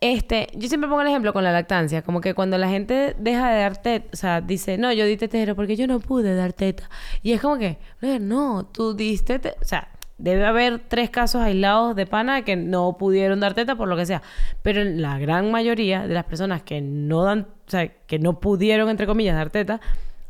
este, 0.00 0.46
yo 0.54 0.68
siempre 0.68 0.88
pongo 0.88 1.02
el 1.02 1.08
ejemplo 1.08 1.32
con 1.32 1.42
la 1.42 1.50
lactancia, 1.50 2.02
como 2.02 2.20
que 2.20 2.32
cuando 2.34 2.56
la 2.58 2.68
gente 2.68 3.16
deja 3.18 3.50
de 3.50 3.58
dar 3.60 3.76
teta, 3.82 4.08
o 4.12 4.16
sea, 4.16 4.40
dice, 4.40 4.78
no, 4.78 4.92
yo 4.92 5.04
di 5.04 5.16
tetero 5.16 5.56
porque 5.56 5.74
yo 5.74 5.88
no 5.88 5.98
pude 5.98 6.36
dar 6.36 6.52
teta. 6.52 6.88
Y 7.24 7.32
es 7.32 7.40
como 7.40 7.58
que, 7.58 7.78
"Brother, 8.00 8.20
no, 8.20 8.64
tú 8.72 8.94
diste, 8.94 9.40
te-". 9.40 9.56
o 9.60 9.64
sea, 9.64 9.88
debe 10.18 10.44
haber 10.44 10.78
tres 10.78 11.10
casos 11.10 11.42
aislados 11.42 11.96
de 11.96 12.06
pana 12.06 12.42
que 12.42 12.56
no 12.56 12.96
pudieron 12.98 13.40
dar 13.40 13.54
teta 13.54 13.76
por 13.76 13.88
lo 13.88 13.96
que 13.96 14.06
sea. 14.06 14.22
Pero 14.62 14.84
la 14.84 15.18
gran 15.18 15.50
mayoría 15.50 16.06
de 16.06 16.14
las 16.14 16.24
personas 16.24 16.62
que 16.62 16.80
no 16.80 17.24
dan, 17.24 17.48
o 17.66 17.70
sea, 17.70 17.88
que 17.88 18.18
no 18.18 18.40
pudieron, 18.40 18.88
entre 18.88 19.06
comillas, 19.06 19.36
dar 19.36 19.50
teta, 19.50 19.80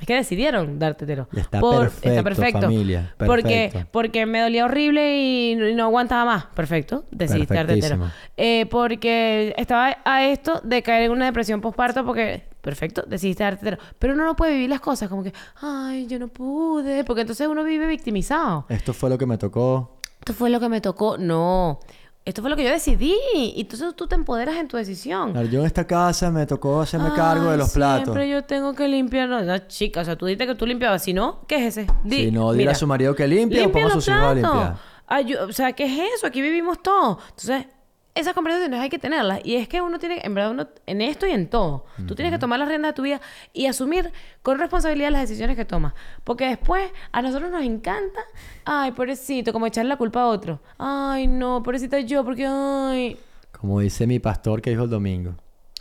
es 0.03 0.07
que 0.07 0.17
decidieron 0.17 0.81
dar 0.81 0.97
tetero. 0.97 1.29
Y 1.33 1.39
está 1.39 1.61
está 2.03 2.23
perfecto, 2.25 2.63
familia, 2.63 3.15
Porque, 3.19 3.69
perfecto. 3.71 3.89
porque 3.93 4.27
me 4.27 4.41
dolía 4.41 4.65
horrible 4.65 5.17
y 5.17 5.55
no, 5.55 5.69
y 5.69 5.75
no 5.77 5.85
aguantaba 5.85 6.25
más. 6.25 6.47
Perfecto. 6.47 7.05
Tetero. 7.17 7.47
Perfectísimo. 7.47 8.11
Eh, 8.37 8.67
porque 8.67 9.55
estaba 9.57 9.97
a 10.05 10.25
esto 10.27 10.61
de 10.65 10.83
caer 10.83 11.05
en 11.05 11.13
una 11.13 11.27
depresión 11.27 11.61
postparto 11.61 12.05
porque, 12.05 12.43
perfecto, 12.63 13.05
decidiste 13.07 13.45
dar 13.45 13.57
tetero. 13.59 13.79
Pero 14.01 14.15
uno 14.15 14.25
no 14.25 14.35
puede 14.35 14.55
vivir 14.55 14.71
las 14.71 14.81
cosas 14.81 15.09
como 15.09 15.23
que, 15.23 15.33
ay, 15.61 16.09
yo 16.09 16.19
no 16.19 16.27
pude. 16.27 17.05
Porque 17.05 17.21
entonces 17.21 17.47
uno 17.47 17.63
vive 17.63 17.87
victimizado. 17.87 18.67
Esto 18.69 18.93
fue 18.93 19.09
lo 19.09 19.17
que 19.19 19.27
me 19.27 19.39
tocó. 19.39 20.01
Esto 20.19 20.35
fue 20.35 20.51
lo 20.51 20.59
que 20.59 20.69
me 20.69 20.81
tocó. 20.81 21.17
No. 21.17 21.79
Esto 22.25 22.41
fue 22.41 22.51
lo 22.51 22.57
que 22.57 22.63
yo 22.65 22.71
decidí. 22.71 23.17
Y 23.35 23.61
entonces 23.63 23.95
tú 23.97 24.07
te 24.07 24.15
empoderas 24.15 24.57
en 24.57 24.69
tu 24.69 24.77
decisión. 24.77 25.33
Claro, 25.33 25.49
Yo 25.49 25.61
en 25.61 25.67
esta 25.67 25.87
casa 25.87 26.31
me 26.31 26.47
tocó 26.47 26.81
hacerme 26.81 27.11
cargo 27.17 27.51
de 27.51 27.57
los 27.57 27.73
platos. 27.73 28.05
Siempre 28.05 28.29
yo 28.31 28.45
tengo 28.45 28.75
que 28.75 28.87
limpiar. 28.89 29.29
No, 29.29 29.59
chica, 29.67 30.03
o 30.03 30.05
sea, 30.05 30.17
tú 30.17 30.27
dijiste 30.27 30.47
que 30.47 30.55
tú 30.55 30.65
limpiabas. 30.67 31.03
Si 31.03 31.13
no, 31.13 31.41
¿qué 31.49 31.57
es 31.67 31.77
ese? 31.77 31.91
Di- 32.05 32.27
Si 32.27 32.31
no, 32.31 32.53
dile 32.53 32.71
a 32.71 32.75
su 32.77 32.87
marido 32.87 33.15
que 33.17 33.27
limpie 33.27 33.59
o 33.61 33.63
limpia 33.65 33.83
ponga 33.83 33.93
a 33.93 33.95
sus 33.95 34.07
hijos 34.09 34.21
a 34.23 34.35
limpiar. 34.35 34.77
Ay, 35.09 35.25
yo- 35.27 35.45
o 35.47 35.53
sea, 35.53 35.73
¿qué 35.73 35.85
es 35.85 36.11
eso? 36.17 36.27
Aquí 36.29 36.41
vivimos 36.41 36.81
todos. 36.83 37.19
Entonces, 37.31 37.67
esas 38.15 38.35
conversaciones 38.35 38.79
hay 38.81 38.89
que 38.91 38.99
tenerlas. 38.99 39.41
Y 39.45 39.57
es 39.57 39.69
que 39.69 39.81
uno 39.81 39.99
tiene, 39.99 40.21
en 40.23 40.35
verdad, 40.35 40.51
uno, 40.51 40.69
en 40.87 41.01
esto 41.01 41.27
y 41.27 41.31
en 41.31 41.49
todo, 41.49 41.87
tú 42.07 42.15
tienes 42.15 42.33
que 42.33 42.39
tomar 42.39 42.59
las 42.59 42.69
riendas 42.69 42.91
de 42.91 42.95
tu 42.95 43.03
vida 43.03 43.21
y 43.53 43.67
asumir 43.67 44.13
con 44.43 44.59
responsabilidad 44.59 45.11
las 45.11 45.23
decisiones 45.23 45.57
que 45.57 45.65
tomas. 45.65 45.95
Porque 46.25 46.47
después 46.47 46.91
a 47.11 47.23
nosotros 47.23 47.51
nos 47.51 47.63
encanta, 47.63 48.21
ay, 48.65 48.93
pobrecito, 48.93 49.53
como 49.53 49.67
echarle 49.67 49.89
la 49.89 49.97
culpa 49.97 50.23
a 50.23 50.27
otro. 50.27 50.61
Ay, 50.79 51.27
no, 51.27 51.63
pobrecita 51.63 52.01
yo, 52.01 52.25
porque, 52.25 52.47
ay. 52.47 53.19
Como 53.59 53.81
dice 53.81 54.07
mi 54.07 54.19
pastor 54.19 54.61
que 54.61 54.71
dijo 54.71 54.85
el 54.85 54.91
domingo. 54.91 55.35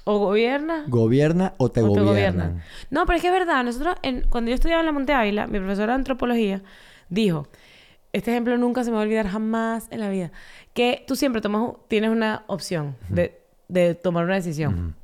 O 0.03 0.17
gobierna. 0.17 0.85
¿Gobierna 0.87 1.53
o 1.57 1.69
te 1.69 1.81
o 1.81 1.91
te 1.93 1.99
gobiernan? 1.99 2.05
gobiernan. 2.51 2.63
No, 2.89 3.05
pero 3.05 3.17
es 3.17 3.21
que 3.21 3.27
es 3.27 3.33
verdad. 3.33 3.63
Nosotros, 3.63 3.95
en- 4.01 4.21
cuando 4.29 4.49
yo 4.49 4.55
estudiaba 4.55 4.79
en 4.79 4.85
la 4.87 4.91
Monte 4.91 5.13
Ávila, 5.13 5.47
mi 5.47 5.59
profesora 5.59 5.93
de 5.93 5.99
antropología 5.99 6.61
dijo, 7.09 7.47
este 8.13 8.31
ejemplo 8.31 8.57
nunca 8.57 8.83
se 8.83 8.91
me 8.91 8.95
va 8.95 9.01
a 9.01 9.05
olvidar 9.05 9.27
jamás 9.27 9.87
en 9.91 9.99
la 9.99 10.09
vida, 10.09 10.31
que 10.73 11.03
tú 11.07 11.15
siempre 11.15 11.41
tomas, 11.41 11.73
tienes 11.87 12.09
una 12.09 12.43
opción 12.47 12.95
de, 13.09 13.41
de 13.67 13.95
tomar 13.95 14.25
una 14.25 14.35
decisión. 14.35 14.95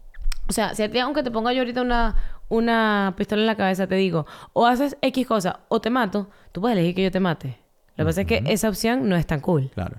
O 0.50 0.54
sea, 0.54 0.76
si 0.76 0.84
a 0.84 0.90
ti, 0.90 1.00
aunque 1.00 1.24
te 1.24 1.32
ponga 1.32 1.52
yo 1.54 1.60
ahorita 1.60 1.82
una, 1.82 2.16
una 2.50 3.14
pistola 3.18 3.42
en 3.42 3.48
la 3.48 3.56
cabeza, 3.56 3.88
te 3.88 3.96
digo, 3.96 4.26
o 4.54 4.66
haces 4.66 4.98
X 5.02 5.28
cosa 5.28 5.62
o 5.68 5.82
te 5.82 5.90
mato, 5.90 6.30
tú 6.52 6.62
puedes 6.62 6.78
elegir 6.78 6.96
que 6.96 7.04
yo 7.04 7.12
te 7.12 7.20
mate. 7.20 7.58
Lo 7.96 8.04
que 8.04 8.10
pasa 8.10 8.22
es 8.22 8.28
que 8.28 8.44
esa 8.46 8.70
opción 8.70 9.10
no 9.10 9.16
es 9.16 9.26
tan 9.26 9.42
cool. 9.42 9.72
Claro. 9.74 9.98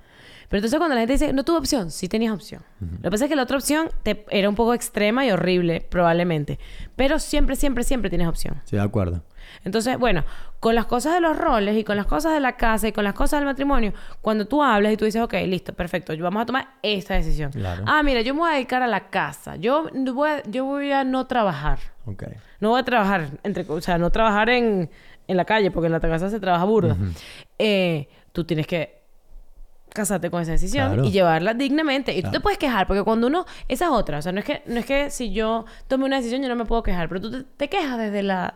Pero 0.48 0.58
entonces 0.58 0.78
cuando 0.78 0.94
la 0.94 1.02
gente 1.02 1.12
dice, 1.14 1.32
no 1.32 1.44
tuve 1.44 1.58
opción, 1.58 1.90
sí 1.90 2.08
tenías 2.08 2.32
opción. 2.32 2.62
Lo 2.80 3.02
que 3.02 3.10
pasa 3.10 3.24
es 3.24 3.28
que 3.28 3.36
la 3.36 3.42
otra 3.42 3.58
opción 3.58 3.90
te, 4.02 4.24
era 4.30 4.48
un 4.48 4.54
poco 4.54 4.72
extrema 4.72 5.26
y 5.26 5.30
horrible, 5.30 5.86
probablemente. 5.90 6.58
Pero 6.96 7.18
siempre, 7.18 7.54
siempre, 7.54 7.84
siempre 7.84 8.08
tienes 8.08 8.28
opción. 8.28 8.54
Estoy 8.64 8.78
de 8.78 8.84
acuerdo. 8.84 9.22
Entonces, 9.64 9.98
bueno, 9.98 10.24
con 10.60 10.74
las 10.74 10.86
cosas 10.86 11.14
de 11.14 11.20
los 11.20 11.36
roles 11.36 11.76
y 11.76 11.84
con 11.84 11.96
las 11.96 12.06
cosas 12.06 12.32
de 12.32 12.40
la 12.40 12.56
casa 12.56 12.88
y 12.88 12.92
con 12.92 13.04
las 13.04 13.14
cosas 13.14 13.40
del 13.40 13.46
matrimonio, 13.46 13.92
cuando 14.20 14.46
tú 14.46 14.62
hablas 14.62 14.92
y 14.92 14.96
tú 14.96 15.04
dices, 15.04 15.20
ok, 15.22 15.34
listo, 15.46 15.72
perfecto, 15.72 16.12
vamos 16.18 16.42
a 16.42 16.46
tomar 16.46 16.68
esta 16.82 17.14
decisión. 17.14 17.50
Claro. 17.52 17.84
Ah, 17.86 18.02
mira, 18.02 18.20
yo 18.22 18.34
me 18.34 18.40
voy 18.40 18.50
a 18.50 18.54
dedicar 18.54 18.82
a 18.82 18.86
la 18.86 19.08
casa. 19.10 19.56
Yo 19.56 19.88
voy 19.92 20.30
a, 20.30 20.42
yo 20.44 20.64
voy 20.64 20.92
a 20.92 21.04
no 21.04 21.26
trabajar. 21.26 21.78
Ok. 22.06 22.24
No 22.60 22.70
voy 22.70 22.80
a 22.80 22.84
trabajar, 22.84 23.28
entre, 23.42 23.64
o 23.68 23.80
sea, 23.80 23.98
no 23.98 24.10
trabajar 24.10 24.48
en, 24.50 24.90
en 25.26 25.36
la 25.36 25.44
calle, 25.44 25.70
porque 25.70 25.86
en 25.86 25.92
la 25.92 26.00
casa 26.00 26.30
se 26.30 26.40
trabaja 26.40 26.64
burda. 26.64 26.96
Eh, 27.58 28.08
tú 28.32 28.44
tienes 28.44 28.66
que 28.66 28.98
casarte 29.92 30.30
con 30.30 30.42
esa 30.42 30.52
decisión 30.52 30.88
Claro. 30.92 31.04
y 31.04 31.10
llevarla 31.10 31.54
dignamente. 31.54 32.16
Y 32.16 32.22
tú 32.22 32.30
te 32.30 32.40
puedes 32.40 32.58
quejar, 32.58 32.86
porque 32.86 33.02
cuando 33.02 33.26
uno... 33.26 33.46
Esa 33.68 33.86
es 33.86 33.90
otra. 33.90 34.18
O 34.18 34.22
sea, 34.22 34.32
no 34.32 34.38
es 34.40 34.44
que, 34.44 34.62
no 34.66 34.78
es 34.78 34.86
que 34.86 35.10
si 35.10 35.32
yo 35.32 35.64
tomé 35.88 36.04
una 36.04 36.16
decisión 36.16 36.42
yo 36.42 36.48
no 36.48 36.56
me 36.56 36.64
puedo 36.66 36.82
quejar, 36.82 37.08
pero 37.08 37.20
tú 37.20 37.30
te, 37.30 37.42
te 37.56 37.68
quejas 37.68 37.98
desde 37.98 38.22
la... 38.22 38.54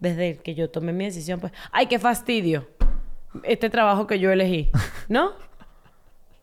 Desde 0.00 0.38
que 0.38 0.54
yo 0.54 0.70
tomé 0.70 0.92
mi 0.92 1.04
decisión, 1.04 1.40
pues... 1.40 1.52
¡Ay, 1.70 1.86
qué 1.86 1.98
fastidio! 1.98 2.68
Este 3.44 3.70
trabajo 3.70 4.06
que 4.06 4.18
yo 4.18 4.32
elegí. 4.32 4.70
¿No? 5.08 5.32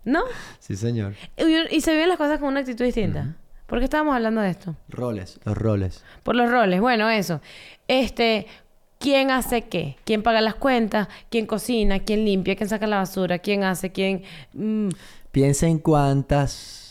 ¿No? 0.06 0.24
Sí, 0.60 0.76
señor. 0.76 1.16
Y, 1.36 1.76
y 1.76 1.82
se 1.82 1.92
viven 1.92 2.08
las 2.08 2.18
cosas 2.18 2.40
con 2.40 2.50
una 2.50 2.62
actitud 2.62 2.86
distinta. 2.86 3.36
¿Por 3.66 3.80
qué 3.80 3.86
estábamos 3.86 4.16
hablando 4.16 4.40
de 4.40 4.52
esto? 4.52 4.76
Roles. 4.88 5.40
Los 5.44 5.58
roles. 5.58 6.06
Por 6.24 6.36
los 6.36 6.50
roles, 6.50 6.80
bueno, 6.80 7.10
eso. 7.10 7.42
Este, 7.90 8.48
¿quién 9.00 9.30
hace 9.32 9.64
qué? 9.64 9.98
¿Quién 10.06 10.24
paga 10.24 10.40
las 10.40 10.56
cuentas? 10.56 11.10
¿Quién 11.30 11.46
cocina? 11.46 12.00
¿Quién 12.00 12.24
limpia? 12.24 12.56
¿Quién 12.56 12.70
saca 12.70 12.88
la 12.88 13.00
basura? 13.00 13.40
¿Quién 13.40 13.64
hace? 13.66 13.92
¿Quién...? 13.92 14.24
mm, 14.54 14.90
Piensa 15.32 15.68
en 15.68 15.80
cuántas 15.80 16.87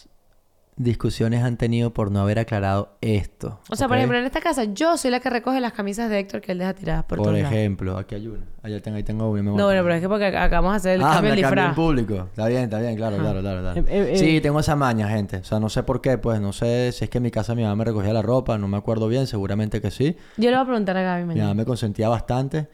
discusiones 0.78 1.42
han 1.42 1.56
tenido 1.56 1.94
por 1.94 2.10
no 2.10 2.20
haber 2.20 2.38
aclarado 2.38 2.96
esto. 3.00 3.60
O 3.70 3.76
sea, 3.76 3.88
por 3.88 3.96
ejemplo, 3.96 4.18
en 4.18 4.24
esta 4.26 4.40
casa 4.40 4.64
yo 4.64 4.98
soy 4.98 5.10
la 5.10 5.20
que 5.20 5.30
recoge 5.30 5.58
las 5.60 5.72
camisas 5.72 6.10
de 6.10 6.18
Héctor 6.18 6.42
que 6.42 6.52
él 6.52 6.58
deja 6.58 6.74
tiradas 6.74 7.04
por, 7.04 7.16
Por 7.18 7.32
lados. 7.32 7.50
ejemplo, 7.50 7.96
aquí 7.96 8.14
hay 8.14 8.26
una. 8.26 8.44
Allá 8.62 8.82
tengo, 8.82 8.96
ahí 8.98 9.02
tengo 9.02 9.30
una. 9.30 9.42
No, 9.42 9.52
bueno, 9.52 9.82
pero 9.82 9.94
es 9.94 10.00
que 10.02 10.08
porque 10.08 10.26
ac- 10.26 10.36
acabamos 10.42 10.72
de 10.72 10.76
hacer 10.76 10.92
el 11.00 11.02
ah, 11.06 11.12
cambio 11.14 11.30
del 11.30 11.40
disfraz. 11.40 11.74
público. 11.74 12.14
Está 12.14 12.46
bien, 12.48 12.64
está 12.64 12.78
bien, 12.78 12.94
claro, 12.96 13.16
claro, 13.16 13.40
claro, 13.40 13.60
claro. 13.62 13.80
Eh, 13.80 13.84
eh, 13.88 14.10
eh. 14.12 14.18
Sí, 14.18 14.40
tengo 14.42 14.60
esa 14.60 14.76
maña, 14.76 15.08
gente. 15.08 15.38
O 15.38 15.44
sea, 15.44 15.58
no 15.60 15.68
sé 15.70 15.82
por 15.82 16.00
qué, 16.02 16.18
pues 16.18 16.40
no 16.40 16.52
sé 16.52 16.92
si 16.92 17.04
es 17.04 17.10
que 17.10 17.18
en 17.18 17.24
mi 17.24 17.30
casa 17.30 17.54
mi 17.54 17.62
mamá 17.62 17.76
me 17.76 17.84
recogía 17.84 18.12
la 18.12 18.22
ropa, 18.22 18.58
no 18.58 18.68
me 18.68 18.76
acuerdo 18.76 19.08
bien, 19.08 19.26
seguramente 19.26 19.80
que 19.80 19.90
sí. 19.90 20.16
Yo 20.36 20.50
le 20.50 20.56
voy 20.56 20.62
a 20.62 20.66
preguntar 20.66 20.96
a 20.98 21.02
Gaby 21.02 21.22
Mi 21.22 21.28
mañana. 21.28 21.48
mamá 21.48 21.54
me 21.54 21.64
consentía 21.64 22.08
bastante, 22.10 22.68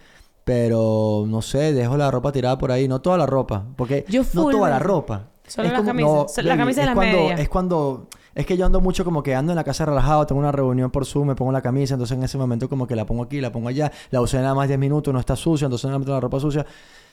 pero 0.44 1.24
no 1.28 1.40
sé, 1.40 1.72
dejo 1.72 1.96
la 1.96 2.10
ropa 2.10 2.32
tirada 2.32 2.58
por 2.58 2.72
ahí, 2.72 2.88
no 2.88 3.00
toda 3.00 3.16
la 3.16 3.26
ropa, 3.26 3.64
porque 3.76 4.04
Yo 4.08 4.22
no 4.34 4.48
toda 4.50 4.70
la 4.70 4.78
ropa. 4.78 5.28
Solo 5.46 5.68
las 5.70 5.82
camisas, 5.82 6.34
so- 6.34 6.42
las 6.42 6.56
camisas 6.56 6.78
y 6.78 6.80
es 6.80 6.86
las 6.86 6.94
cuando, 6.94 7.18
medias. 7.18 7.40
Es 7.40 7.48
cuando 7.48 8.08
es 8.34 8.46
que 8.46 8.56
yo 8.56 8.64
ando 8.64 8.80
mucho 8.80 9.04
como 9.04 9.22
que 9.22 9.34
ando 9.34 9.52
en 9.52 9.56
la 9.56 9.64
casa 9.64 9.84
relajado, 9.84 10.24
tengo 10.26 10.40
una 10.40 10.52
reunión 10.52 10.90
por 10.90 11.04
Zoom, 11.04 11.28
me 11.28 11.34
pongo 11.34 11.52
la 11.52 11.60
camisa, 11.60 11.94
entonces 11.94 12.16
en 12.16 12.22
ese 12.24 12.38
momento 12.38 12.68
como 12.68 12.86
que 12.86 12.96
la 12.96 13.04
pongo 13.04 13.24
aquí, 13.24 13.40
la 13.40 13.52
pongo 13.52 13.68
allá, 13.68 13.90
la 14.10 14.20
usé 14.20 14.38
nada 14.40 14.54
más 14.54 14.68
10 14.68 14.78
minutos, 14.78 15.12
no 15.12 15.20
está 15.20 15.36
sucia, 15.36 15.66
entonces 15.66 15.84
no 15.90 15.92
me 15.92 15.98
meto 16.00 16.12
la 16.12 16.20
ropa 16.20 16.40
sucia. 16.40 16.64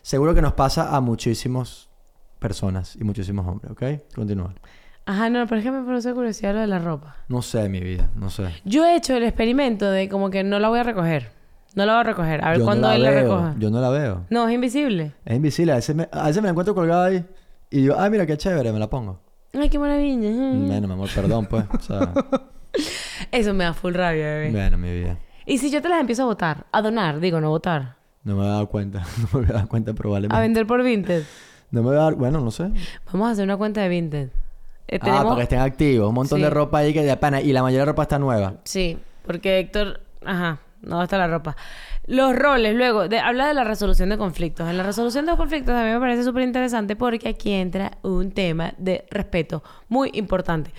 Seguro 0.02 0.34
que 0.34 0.42
nos 0.42 0.54
pasa 0.54 0.96
a 0.96 1.02
muchísimas 1.02 1.90
personas 2.40 2.96
y 2.96 3.04
muchísimos 3.04 3.46
hombres, 3.48 3.72
¿ok? 3.72 3.84
Continúa. 4.16 4.54
Ajá, 5.06 5.30
no, 5.30 5.46
pero 5.48 5.58
es 5.60 5.66
que 5.66 5.72
me 5.72 5.82
produce 5.84 6.14
curiosidad 6.14 6.54
lo 6.54 6.60
de 6.62 6.68
la 6.68 6.80
ropa. 6.80 7.16
No 7.28 7.42
sé, 7.42 7.68
mi 7.68 7.80
vida, 7.82 8.10
no 8.16 8.30
sé. 8.30 8.50
Yo 8.64 8.86
he 8.86 8.96
hecho 8.96 9.16
el 9.18 9.24
experimento 9.24 9.90
de 9.90 10.08
como 10.08 10.30
que 10.30 10.44
no 10.44 10.60
la 10.60 10.70
voy 10.70 10.80
a 10.80 10.84
recoger. 10.84 11.32
No 11.76 11.86
la 11.86 11.94
voy 11.94 12.02
a 12.02 12.04
recoger. 12.04 12.44
A 12.46 12.50
ver 12.52 12.60
yo 12.60 12.66
cuándo 12.66 12.84
no 12.84 12.90
la 12.90 12.96
él 12.96 13.04
la 13.04 13.10
veo, 13.10 13.22
recoja. 13.24 13.56
Yo 13.60 13.70
no 13.72 13.82
la 13.82 13.90
veo. 13.90 14.26
No, 14.30 14.48
es 14.48 14.54
invisible. 14.54 15.14
Es 15.26 15.36
invisible. 15.36 15.72
A 15.74 15.76
veces, 15.76 15.96
me, 15.96 16.08
a 16.12 16.28
veces 16.28 16.38
me 16.42 16.48
la 16.48 16.52
encuentro 16.52 16.74
colgada 16.76 17.06
ahí 17.06 17.26
y 17.72 17.82
digo, 17.82 17.96
ah, 17.98 18.10
mira 18.10 18.26
qué 18.26 18.38
chévere, 18.38 18.72
me 18.72 18.80
la 18.80 18.90
pongo. 18.90 19.20
Ay, 19.54 19.70
qué 19.70 19.80
maravilla. 19.80 20.30
Bueno, 20.30 20.88
mi 20.88 20.94
amor, 20.94 21.10
perdón, 21.14 21.46
pues. 21.48 21.66
O 21.78 21.80
sea, 21.82 22.14
Eso 23.32 23.54
me 23.54 23.64
da 23.64 23.74
full 23.74 23.94
rabia, 23.94 24.26
bebé. 24.26 24.52
bueno, 24.52 24.78
mi 24.78 24.92
vida. 24.92 25.18
Y 25.46 25.58
si 25.58 25.72
yo 25.72 25.82
te 25.82 25.90
las 25.90 26.00
empiezo 26.00 26.24
a 26.24 26.26
votar, 26.26 26.66
a 26.72 26.82
donar, 26.82 27.20
digo, 27.20 27.42
no 27.42 27.50
votar, 27.50 27.96
No 28.24 28.36
me 28.36 28.44
he 28.46 28.48
dado 28.48 28.68
cuenta. 28.68 29.04
No 29.34 29.40
me 29.40 29.48
he 29.48 29.52
dado 29.54 29.68
cuenta 29.68 29.92
a 29.92 29.94
probablemente. 29.96 30.40
vender 30.42 30.68
por 30.68 30.84
Vinted, 30.84 31.24
No 31.72 31.82
me 31.82 31.88
voy 31.90 31.98
a 31.98 32.02
dar... 32.02 32.16
Bueno, 32.16 32.40
no 32.42 32.52
sé. 32.52 32.70
vamos 33.12 33.28
a 33.28 33.32
hacer 33.32 33.44
una 33.46 33.58
cuenta 33.58 33.82
de 33.82 33.90
Vinted. 33.90 34.30
Eh, 34.88 35.00
Ah, 35.02 35.06
tenemos- 35.06 35.24
para 35.26 35.36
que 35.38 35.44
estén 35.44 35.60
activos. 35.60 36.10
Un 36.10 36.16
montón 36.16 36.38
Sí. 36.40 36.44
de 36.44 36.50
ropa 36.50 36.80
ahí 36.80 36.94
que 36.94 37.04
de 37.04 37.18
pana. 37.18 37.42
Y 37.42 37.52
la 37.54 37.62
mayoría 37.64 37.82
de 37.82 37.86
ropa 37.92 38.04
está 38.04 38.20
nueva. 38.20 38.56
Sí, 38.64 38.98
porque 39.26 39.60
Héctor, 39.60 40.02
ajá, 40.26 40.60
no 40.82 41.02
está 41.04 41.18
la 41.18 41.28
ropa. 41.28 41.56
Los 42.10 42.36
roles, 42.36 42.76
luego, 42.76 43.08
de, 43.08 43.20
habla 43.20 43.48
de 43.48 43.54
la 43.54 43.64
resolución 43.64 44.10
de 44.10 44.18
conflictos. 44.18 44.68
En 44.68 44.78
la 44.78 44.84
resolución 44.84 45.28
de 45.28 45.38
conflictos 45.38 45.76
a 45.76 45.84
mí 45.84 45.92
me 45.92 46.00
parece 46.00 46.24
súper 46.24 46.42
interesante 46.42 46.96
porque 46.96 47.30
aquí 47.30 47.52
entra 47.52 48.00
un 48.02 48.32
tema 48.32 48.74
de 48.80 49.06
respeto 49.12 49.62
muy 49.90 50.10
importante. 50.16 50.74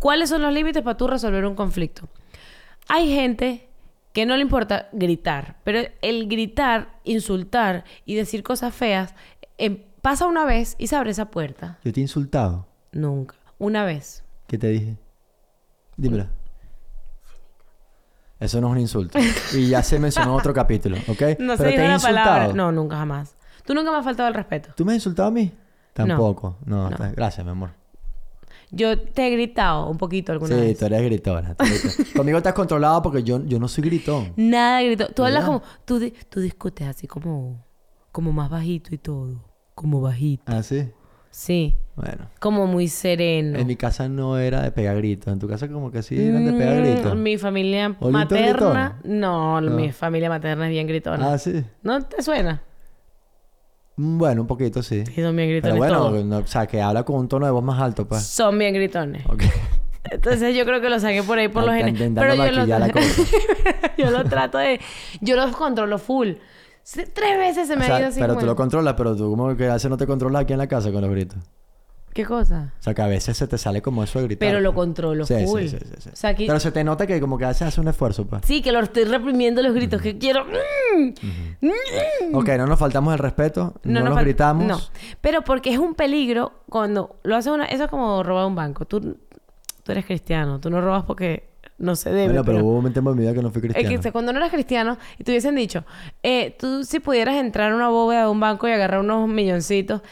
¿Cuáles 0.00 0.30
son 0.30 0.42
los 0.42 0.52
límites 0.52 0.82
para 0.82 0.96
tú 0.96 1.06
resolver 1.06 1.46
un 1.46 1.54
conflicto? 1.54 2.08
Hay 2.88 3.14
gente 3.14 3.68
que 4.12 4.26
no 4.26 4.34
le 4.34 4.42
importa 4.42 4.88
gritar, 4.90 5.58
pero 5.62 5.88
el 6.02 6.26
gritar, 6.26 6.98
insultar 7.04 7.84
y 8.04 8.16
decir 8.16 8.42
cosas 8.42 8.74
feas 8.74 9.14
eh, 9.58 9.86
pasa 10.00 10.26
una 10.26 10.44
vez 10.44 10.74
y 10.76 10.88
se 10.88 10.96
abre 10.96 11.12
esa 11.12 11.30
puerta. 11.30 11.78
Yo 11.84 11.92
te 11.92 12.00
he 12.00 12.02
insultado. 12.02 12.66
Nunca. 12.90 13.36
Una 13.58 13.84
vez. 13.84 14.24
¿Qué 14.48 14.58
te 14.58 14.70
dije? 14.70 14.96
Dímelo. 15.96 16.26
Eso 18.42 18.60
no 18.60 18.68
es 18.68 18.72
un 18.72 18.78
insulto. 18.80 19.18
Y 19.54 19.68
ya 19.68 19.82
se 19.82 19.98
mencionó 19.98 20.32
en 20.32 20.38
otro 20.40 20.52
capítulo, 20.52 20.96
¿ok? 21.08 21.22
No 21.38 21.56
Pero 21.56 21.56
se 21.56 21.64
te 21.64 21.84
he 21.84 21.88
la 21.88 21.98
palabra. 21.98 22.32
insultado. 22.44 22.54
No, 22.54 22.72
nunca 22.72 22.96
jamás. 22.96 23.36
Tú 23.64 23.74
nunca 23.74 23.90
me 23.92 23.98
has 23.98 24.04
faltado 24.04 24.28
el 24.28 24.34
respeto. 24.34 24.70
¿Tú 24.76 24.84
me 24.84 24.92
has 24.92 24.96
insultado 24.96 25.28
a 25.28 25.30
mí? 25.30 25.52
Tampoco. 25.92 26.56
No, 26.64 26.90
gracias, 27.14 27.44
mi 27.44 27.52
amor. 27.52 27.70
Yo 28.70 28.98
te 28.98 29.26
he 29.26 29.30
gritado 29.30 29.86
un 29.88 29.98
poquito 29.98 30.32
alguna 30.32 30.54
Sí, 30.54 30.60
vez. 30.60 30.78
tú 30.78 30.86
eres 30.86 31.02
gritona. 31.02 31.54
tú 31.54 31.64
eres- 31.64 32.12
Conmigo 32.16 32.38
estás 32.38 32.54
controlado 32.54 33.02
porque 33.02 33.22
yo, 33.22 33.44
yo 33.44 33.58
no 33.60 33.68
soy 33.68 33.84
gritón. 33.84 34.32
Nada 34.36 34.82
grito. 34.82 35.08
Tú 35.14 35.24
hablas 35.24 35.44
como... 35.44 35.62
Tú, 35.84 36.00
tú 36.30 36.40
discutes 36.40 36.88
así 36.88 37.06
como... 37.06 37.64
Como 38.12 38.32
más 38.32 38.48
bajito 38.50 38.94
y 38.94 38.98
todo. 38.98 39.44
Como 39.74 40.00
bajito. 40.00 40.44
¿Ah, 40.46 40.62
sí? 40.62 40.88
Sí. 41.32 41.74
Bueno. 41.96 42.26
Como 42.40 42.66
muy 42.66 42.88
sereno. 42.88 43.58
En 43.58 43.66
mi 43.66 43.74
casa 43.76 44.08
no 44.08 44.38
era 44.38 44.62
de 44.62 44.70
pegar 44.70 44.96
gritos. 44.98 45.32
En 45.32 45.38
tu 45.38 45.48
casa 45.48 45.66
como 45.68 45.90
que 45.90 46.02
sí 46.02 46.14
eran 46.22 46.44
de 46.44 46.52
pegar 46.52 46.76
gritos. 46.80 47.14
Mm, 47.16 47.22
Mi 47.22 47.38
familia 47.38 47.86
¿Olito 48.00 48.10
materna... 48.10 48.98
No, 49.02 49.60
No. 49.60 49.70
mi 49.76 49.90
familia 49.92 50.28
materna 50.28 50.66
es 50.66 50.70
bien 50.70 50.86
gritona. 50.86 51.32
Ah, 51.32 51.38
sí. 51.38 51.64
¿No 51.82 52.00
te 52.02 52.22
suena? 52.22 52.62
Mm, 53.96 54.18
Bueno, 54.18 54.42
un 54.42 54.46
poquito 54.46 54.82
sí. 54.82 55.04
Sí, 55.06 55.22
son 55.22 55.34
bien 55.36 55.48
Pero 55.48 55.74
gritones 55.74 55.78
bueno, 55.78 55.98
todos. 55.98 56.24
no, 56.24 56.38
o 56.38 56.46
sea, 56.46 56.66
que 56.66 56.80
habla 56.80 57.02
con 57.02 57.16
un 57.16 57.28
tono 57.28 57.46
de 57.46 57.52
voz 57.52 57.64
más 57.64 57.80
alto, 57.80 58.06
pues. 58.06 58.22
Son 58.22 58.58
bien 58.58 58.74
gritones. 58.74 59.24
Ok. 59.26 59.42
Entonces 60.10 60.54
yo 60.56 60.64
creo 60.66 60.80
que 60.80 60.90
lo 60.90 60.98
saqué 61.00 61.22
por 61.22 61.38
ahí 61.38 61.48
por 61.48 61.64
los 61.64 61.74
Está 61.74 61.86
genes. 61.86 62.12
Pero 62.14 62.34
yo 62.34 62.50
lo, 62.50 62.86
yo 63.98 64.10
lo 64.10 64.24
trato 64.24 64.58
de... 64.58 64.80
Yo 65.20 65.36
los 65.36 65.54
controlo 65.56 65.98
full. 65.98 66.32
Tres 66.84 67.38
veces 67.38 67.68
se 67.68 67.76
me 67.76 67.82
O 67.84 67.86
sea, 67.86 67.96
ha 67.96 68.00
ido 68.00 68.08
así 68.08 68.20
pero 68.20 68.36
tú 68.36 68.44
lo 68.46 68.56
controlas, 68.56 68.94
pero 68.94 69.14
tú 69.16 69.30
como 69.30 69.56
que 69.56 69.68
a 69.68 69.74
veces 69.74 69.88
no 69.90 69.96
te 69.96 70.06
controlas 70.06 70.42
aquí 70.42 70.52
en 70.52 70.58
la 70.58 70.66
casa 70.66 70.90
con 70.92 71.00
los 71.00 71.10
gritos. 71.10 71.38
¿Qué 72.12 72.26
cosa? 72.26 72.74
O 72.78 72.82
sea, 72.82 72.92
que 72.92 73.00
a 73.00 73.06
veces 73.06 73.38
se 73.38 73.46
te 73.46 73.56
sale 73.56 73.80
como 73.80 74.04
eso 74.04 74.18
de 74.18 74.26
gritar. 74.26 74.46
Pero 74.46 74.60
lo 74.60 74.74
controlo 74.74 75.24
Sí, 75.24 75.34
sí, 75.38 75.46
full. 75.46 75.60
sí, 75.62 75.68
sí, 75.70 75.94
sí. 75.98 76.10
O 76.12 76.16
sea, 76.16 76.30
aquí... 76.30 76.46
Pero 76.46 76.60
se 76.60 76.70
te 76.70 76.84
nota 76.84 77.06
que 77.06 77.18
como 77.22 77.38
que 77.38 77.46
a 77.46 77.48
veces 77.48 77.62
hace 77.68 77.80
un 77.80 77.88
esfuerzo, 77.88 78.26
pues. 78.26 78.42
Sí, 78.44 78.60
que 78.60 78.70
lo 78.70 78.80
estoy 78.80 79.04
reprimiendo 79.04 79.62
los 79.62 79.72
gritos. 79.72 80.02
Que 80.02 80.18
quiero... 80.18 80.44
mm. 80.44 82.34
Ok, 82.34 82.48
no 82.58 82.66
nos 82.66 82.78
faltamos 82.78 83.12
el 83.14 83.18
respeto. 83.18 83.74
No, 83.84 84.00
nos 84.00 84.14
fal- 84.14 84.24
gritamos. 84.24 84.66
No. 84.66 84.78
Pero 85.22 85.42
porque 85.42 85.72
es 85.72 85.78
un 85.78 85.94
peligro 85.94 86.52
cuando 86.68 87.16
lo 87.22 87.34
hace 87.36 87.50
una... 87.50 87.64
Eso 87.66 87.84
es 87.84 87.90
como 87.90 88.22
robar 88.22 88.44
un 88.46 88.56
banco. 88.56 88.84
Tú, 88.84 89.00
tú 89.82 89.92
eres 89.92 90.04
cristiano. 90.04 90.60
Tú 90.60 90.68
no 90.68 90.82
robas 90.82 91.04
porque 91.04 91.48
no 91.78 91.96
se 91.96 92.10
debe. 92.10 92.26
Bueno, 92.26 92.44
pero 92.44 92.58
pero- 92.58 92.66
hubo 92.68 92.78
un 92.78 92.86
en 92.86 93.16
mi 93.16 93.22
vida 93.22 93.34
que 93.34 93.42
no 93.42 93.50
fui 93.50 93.58
Es 93.66 93.72
cristiano. 93.72 94.00
que 94.02 94.12
cuando 94.12 94.32
no 94.32 94.38
eras 94.38 94.50
cristiano 94.52 94.98
y 95.18 95.24
te 95.24 95.32
hubiesen 95.32 95.54
dicho, 95.56 95.84
eh, 96.22 96.54
tú 96.58 96.84
si 96.84 97.00
pudieras 97.00 97.36
entrar 97.36 97.72
a 97.72 97.76
una 97.76 97.88
bóveda 97.88 98.22
de 98.24 98.28
un 98.30 98.40
banco 98.40 98.68
y 98.68 98.72
agarrar 98.72 99.00
unos 99.00 99.28
milloncitos 99.28 100.02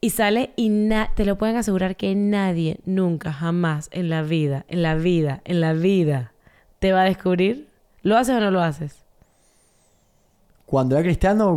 y 0.00 0.10
sale 0.10 0.50
y 0.56 0.70
na- 0.70 1.10
te 1.14 1.24
lo 1.24 1.36
pueden 1.36 1.56
asegurar 1.56 1.94
que 1.96 2.14
nadie 2.14 2.80
nunca, 2.86 3.32
jamás 3.32 3.88
en 3.92 4.08
la 4.08 4.22
vida, 4.22 4.64
en 4.68 4.82
la 4.82 4.94
vida, 4.94 5.42
en 5.44 5.60
la 5.60 5.72
vida 5.74 6.32
te 6.78 6.92
va 6.92 7.02
a 7.02 7.04
descubrir, 7.04 7.68
¿lo 8.02 8.16
haces 8.16 8.34
o 8.36 8.40
no 8.40 8.50
lo 8.50 8.62
haces? 8.62 8.96
Cuando 10.64 10.94
era 10.96 11.02
cristiano... 11.04 11.52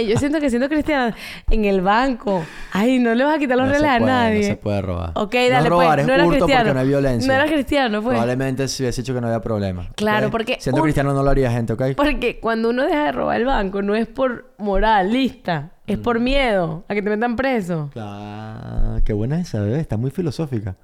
yo 0.08 0.16
siento 0.18 0.40
que 0.40 0.50
siendo 0.50 0.68
cristiana 0.68 1.14
en 1.50 1.64
el 1.64 1.80
banco, 1.80 2.44
ay, 2.72 2.98
no 2.98 3.14
le 3.14 3.24
vas 3.24 3.36
a 3.36 3.38
quitar 3.38 3.56
los 3.58 3.68
no 3.68 3.74
a 3.88 3.98
nadie. 4.00 4.40
No 4.40 4.46
se 4.46 4.56
puede 4.56 4.82
robar. 4.82 5.10
Ok, 5.14 5.34
no 5.34 5.40
dale, 5.40 5.56
es 5.58 5.64
robar, 5.68 5.98
pues, 5.98 6.00
es 6.00 6.06
no 6.18 6.26
hurto 6.26 6.30
cristiano. 6.46 6.60
porque 6.62 6.74
no 6.74 6.80
hay 6.80 6.88
violencia. 6.88 7.28
No 7.28 7.34
eras 7.34 7.50
cristiano, 7.50 8.02
pues. 8.02 8.14
Probablemente 8.14 8.68
si 8.68 8.82
hubiese 8.82 9.02
dicho 9.02 9.14
que 9.14 9.20
no 9.20 9.26
había 9.26 9.40
problema. 9.40 9.88
Claro, 9.96 10.30
porque 10.30 10.56
Siendo 10.60 10.80
un- 10.80 10.84
cristiano 10.84 11.12
no 11.14 11.22
lo 11.22 11.30
haría 11.30 11.50
gente, 11.50 11.72
¿ok? 11.72 11.82
Porque 11.96 12.40
cuando 12.40 12.70
uno 12.70 12.84
deja 12.84 13.04
de 13.04 13.12
robar 13.12 13.36
el 13.40 13.46
banco, 13.46 13.82
no 13.82 13.94
es 13.94 14.06
por 14.06 14.52
moral, 14.58 15.12
lista. 15.12 15.70
Es 15.86 15.98
por 15.98 16.20
Mm. 16.20 16.24
miedo 16.24 16.84
a 16.88 16.94
que 16.94 17.02
te 17.02 17.10
metan 17.10 17.34
preso. 17.36 17.90
Claro. 17.92 19.00
Qué 19.04 19.12
buena 19.12 19.40
esa, 19.40 19.60
bebé. 19.60 19.80
Está 19.80 19.96
muy 19.96 20.10
filosófica. 20.10 20.76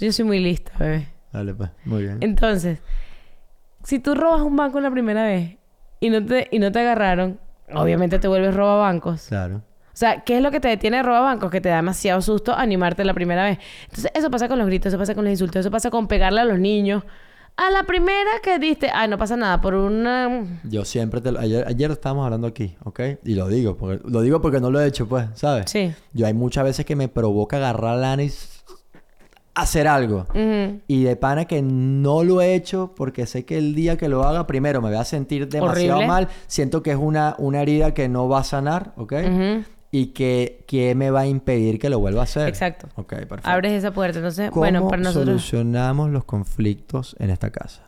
Yo 0.00 0.12
soy 0.12 0.24
muy 0.24 0.38
lista, 0.38 0.72
bebé. 0.78 1.08
Dale, 1.32 1.52
pues. 1.54 1.70
Muy 1.84 2.02
bien. 2.04 2.18
Entonces, 2.20 2.78
si 3.82 3.98
tú 3.98 4.14
robas 4.14 4.42
un 4.42 4.56
banco 4.56 4.78
la 4.80 4.90
primera 4.90 5.24
vez 5.24 5.56
y 6.00 6.10
no 6.10 6.24
te, 6.24 6.48
y 6.52 6.58
no 6.58 6.70
te 6.70 6.78
agarraron, 6.80 7.40
obviamente 7.74 8.18
te 8.18 8.28
vuelves 8.28 8.54
robabancos. 8.54 9.26
Claro. 9.28 9.56
O 9.56 9.96
sea, 9.96 10.22
¿qué 10.24 10.36
es 10.38 10.42
lo 10.42 10.50
que 10.50 10.58
te 10.60 10.68
detiene 10.68 10.96
de 10.98 11.02
robabancos? 11.02 11.50
Que 11.50 11.60
te 11.60 11.68
da 11.68 11.76
demasiado 11.76 12.22
susto 12.22 12.54
animarte 12.54 13.04
la 13.04 13.12
primera 13.14 13.44
vez. 13.44 13.58
Entonces, 13.84 14.10
eso 14.14 14.30
pasa 14.30 14.48
con 14.48 14.58
los 14.58 14.66
gritos, 14.66 14.88
eso 14.92 14.98
pasa 14.98 15.14
con 15.14 15.24
los 15.24 15.30
insultos, 15.32 15.60
eso 15.60 15.70
pasa 15.70 15.90
con 15.90 16.08
pegarle 16.08 16.40
a 16.40 16.44
los 16.44 16.58
niños. 16.58 17.02
A 17.54 17.70
la 17.70 17.82
primera 17.82 18.30
que 18.42 18.58
diste, 18.58 18.88
ay, 18.90 19.08
no 19.08 19.18
pasa 19.18 19.36
nada, 19.36 19.60
por 19.60 19.74
una... 19.74 20.46
Yo 20.64 20.86
siempre 20.86 21.20
te 21.20 21.30
lo... 21.32 21.38
Ayer, 21.38 21.66
ayer 21.68 21.90
estábamos 21.90 22.24
hablando 22.24 22.46
aquí, 22.46 22.74
¿ok? 22.84 23.00
Y 23.24 23.34
lo 23.34 23.46
digo, 23.48 23.76
porque... 23.76 24.00
Lo 24.08 24.22
digo 24.22 24.40
porque 24.40 24.58
no 24.58 24.70
lo 24.70 24.80
he 24.80 24.86
hecho, 24.86 25.06
pues, 25.06 25.26
¿sabes? 25.34 25.70
Sí. 25.70 25.92
Yo 26.14 26.26
hay 26.26 26.32
muchas 26.32 26.64
veces 26.64 26.86
que 26.86 26.96
me 26.96 27.08
provoca 27.08 27.58
agarrar 27.58 28.20
s- 28.22 28.51
hacer 29.54 29.86
algo. 29.88 30.26
Y 30.86 31.02
de 31.04 31.16
pana 31.16 31.44
que 31.44 31.62
no 31.62 32.24
lo 32.24 32.40
he 32.40 32.54
hecho 32.54 32.94
porque 32.96 33.26
sé 33.26 33.44
que 33.44 33.58
el 33.58 33.74
día 33.74 33.96
que 33.96 34.08
lo 34.08 34.24
haga, 34.24 34.46
primero 34.46 34.80
me 34.80 34.88
voy 34.88 34.98
a 34.98 35.04
sentir 35.04 35.48
demasiado 35.48 35.96
Horrible. 35.98 36.06
mal. 36.06 36.28
Siento 36.46 36.82
que 36.82 36.92
es 36.92 36.96
una, 36.96 37.34
una 37.38 37.62
herida 37.62 37.92
que 37.94 38.08
no 38.08 38.28
va 38.28 38.40
a 38.40 38.44
sanar, 38.44 38.92
¿ok? 38.96 39.12
Y 39.94 40.06
que, 40.06 40.64
que 40.66 40.94
me 40.94 41.10
va 41.10 41.20
a 41.20 41.26
impedir 41.26 41.78
que 41.78 41.90
lo 41.90 41.98
vuelva 41.98 42.20
a 42.20 42.24
hacer. 42.24 42.48
Exacto. 42.48 42.88
Ok, 42.94 43.10
perfecto. 43.10 43.50
Abres 43.50 43.72
esa 43.72 43.92
puerta. 43.92 44.20
Entonces, 44.20 44.48
¿Cómo 44.50 44.60
bueno, 44.60 44.88
para 44.88 45.02
nosotros... 45.02 45.42
solucionamos 45.42 46.10
los 46.10 46.24
conflictos 46.24 47.14
en 47.18 47.28
esta 47.28 47.50
casa? 47.50 47.82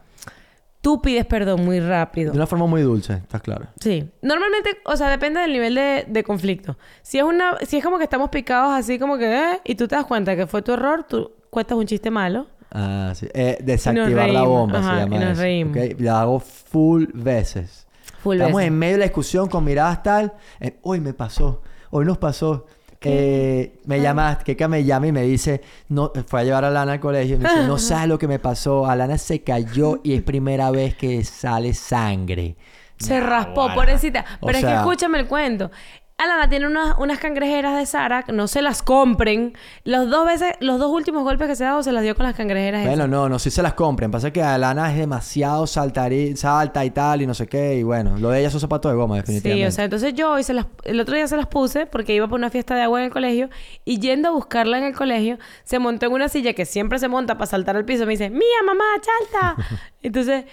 Tú 0.83 1.01
pides 1.01 1.25
perdón 1.25 1.65
muy 1.65 1.81
rápido. 1.81 2.33
De 2.33 2.37
una 2.37 2.47
forma 2.47 2.67
muy 2.67 2.83
dulce, 2.83 3.15
¿estás 3.15 3.41
claro? 3.41 3.69
Sí. 3.81 4.07
Normalmente, 4.21 4.77
o 4.85 4.95
sea, 4.99 5.09
depende 5.09 5.41
del 5.41 5.55
nivel 5.55 5.75
de, 5.75 6.05
de 6.07 6.23
conflicto. 6.25 6.77
Si 7.01 7.17
es 7.17 7.25
una... 7.25 7.57
Si 7.67 7.79
es 7.79 7.83
como 7.83 7.97
que 7.97 8.05
estamos 8.05 8.29
picados 8.29 8.75
así 8.75 8.99
como 8.99 9.17
que... 9.17 9.33
eh, 9.35 9.61
y 9.65 9.77
tú 9.77 9.89
te 9.89 9.97
das 9.97 10.05
cuenta 10.05 10.37
que 10.37 10.47
fue 10.47 10.61
tu 10.61 10.73
error, 10.75 11.05
tú 11.09 11.33
cuentas 11.55 11.79
un 11.79 11.87
chiste 11.87 12.11
malo. 12.11 12.47
Ah, 12.71 13.13
sí. 13.15 13.27
Eh, 13.33 13.57
desactivar 13.63 14.29
la 14.29 14.43
bomba 14.43 14.79
Ajá, 14.81 14.95
se 14.95 15.01
llama 15.01 15.17
y 15.17 15.19
nos 15.21 15.31
eso, 15.31 15.41
reímos. 15.41 15.77
¿ok? 15.77 16.01
La 16.01 16.21
hago 16.21 16.41
full 16.41 17.05
veces. 17.15 17.87
Full 18.23 18.35
Estamos 18.37 18.57
veces. 18.57 18.69
en 18.69 18.79
medio 18.79 18.93
de 18.95 18.99
la 18.99 19.05
discusión 19.05 19.49
con 19.49 19.65
miradas 19.65 20.03
tal. 20.03 20.33
eh, 20.61 20.77
hoy 20.83 21.01
me 21.01 21.15
pasó. 21.15 21.63
Hoy 21.91 22.05
nos 22.05 22.19
pasó. 22.19 22.67
Eh, 23.07 23.81
me 23.85 24.01
llamaste, 24.01 24.45
Keka 24.45 24.67
me 24.67 24.83
llama 24.83 25.09
y 25.09 25.13
me 25.13 25.23
dice, 25.23 25.61
no, 25.91 26.11
fue 26.27 26.41
a 26.41 26.45
llevar 26.45 26.65
a 26.65 26.71
Lana 26.71 26.93
al 26.93 27.01
colegio 27.01 27.37
y 27.37 27.39
me 27.39 27.49
dice, 27.51 27.67
no 27.67 27.77
sabes 27.79 28.09
lo 28.09 28.19
que 28.19 28.27
me 28.27 28.39
pasó, 28.39 28.87
Alana 28.87 29.19
se 29.19 29.43
cayó 29.43 30.01
y 30.03 30.15
es 30.15 30.23
primera 30.23 30.71
vez 30.71 30.97
que 30.97 31.23
sale 31.23 31.75
sangre. 31.75 32.57
Se 32.97 33.21
raspó, 33.21 33.69
Naguará. 33.69 33.75
pobrecita. 33.75 34.25
O 34.41 34.47
Pero 34.47 34.59
es 34.59 34.65
que 34.65 34.73
escúchame 34.75 35.19
el 35.21 35.27
cuento. 35.27 35.71
Alana 36.17 36.49
tiene 36.49 36.69
unas, 36.69 36.97
unas 36.99 37.19
cangrejeras 37.19 37.77
de 37.77 37.87
Sara, 37.87 38.25
no 38.33 38.47
se 38.47 38.63
las 38.63 38.83
compren. 38.83 39.55
Los 39.83 40.09
dos 40.09 40.25
veces, 40.25 40.53
los 40.61 40.79
dos 40.79 40.93
últimos 40.93 41.25
golpes 41.25 41.49
que 41.49 41.57
se 41.57 41.65
ha 41.65 41.71
dado 41.71 41.83
se 41.83 41.91
las 41.91 42.05
dio 42.05 42.15
con 42.15 42.25
las 42.25 42.37
cangrejeras 42.37 42.83
Bueno, 42.87 43.03
esas. 43.03 43.09
no, 43.11 43.29
no, 43.29 43.39
sí 43.41 43.51
se 43.51 43.63
las 43.63 43.75
compren. 43.75 44.13
Pasa 44.13 44.33
que 44.33 44.41
Alana 44.41 44.93
es 44.93 44.97
demasiado 44.97 45.65
saltari- 45.65 46.37
salta 46.37 46.85
y 46.85 46.91
tal 46.91 47.23
y 47.23 47.27
no 47.27 47.35
sé 47.35 47.49
qué. 47.49 47.75
Y 47.79 47.83
bueno, 47.83 48.17
lo 48.17 48.31
de 48.31 48.41
ella 48.41 48.51
son 48.51 48.61
zapatos 48.61 48.93
de 48.93 48.97
goma, 48.97 49.17
definitivamente. 49.17 49.65
Sí, 49.65 49.69
o 49.69 49.73
sea, 49.75 49.85
entonces 49.85 50.15
yo 50.15 50.31
hoy 50.33 50.45
se 50.45 50.55
las, 50.55 50.67
el 50.85 51.01
otro 51.01 51.17
día 51.17 51.27
se 51.27 51.37
las 51.37 51.47
puse 51.49 51.87
porque 51.87 52.15
iba 52.15 52.29
por 52.29 52.39
una 52.39 52.49
fiesta 52.49 52.77
de 52.77 52.83
agua 52.83 53.01
en 53.01 53.07
el 53.07 53.11
colegio 53.13 53.51
y 53.85 53.99
yendo 53.99 54.29
a 54.29 54.33
buscarla 54.33 54.79
en 54.79 54.85
el 54.85 54.95
colegio, 54.95 55.39
se 55.65 55.81
montó 55.81 56.07
en 56.07 56.13
una 56.13 56.29
silla 56.29 56.53
que 56.53 56.65
siempre 56.65 57.01
se 57.01 57.09
monta 57.09 57.35
para 57.35 57.47
saltar 57.47 57.77
al 57.77 57.85
piso. 57.85 58.07
Me 58.07 58.13
dice, 58.13 58.31
mía, 58.31 58.41
mamá, 58.65 58.85
salta. 59.03 59.57
entonces, 60.03 60.45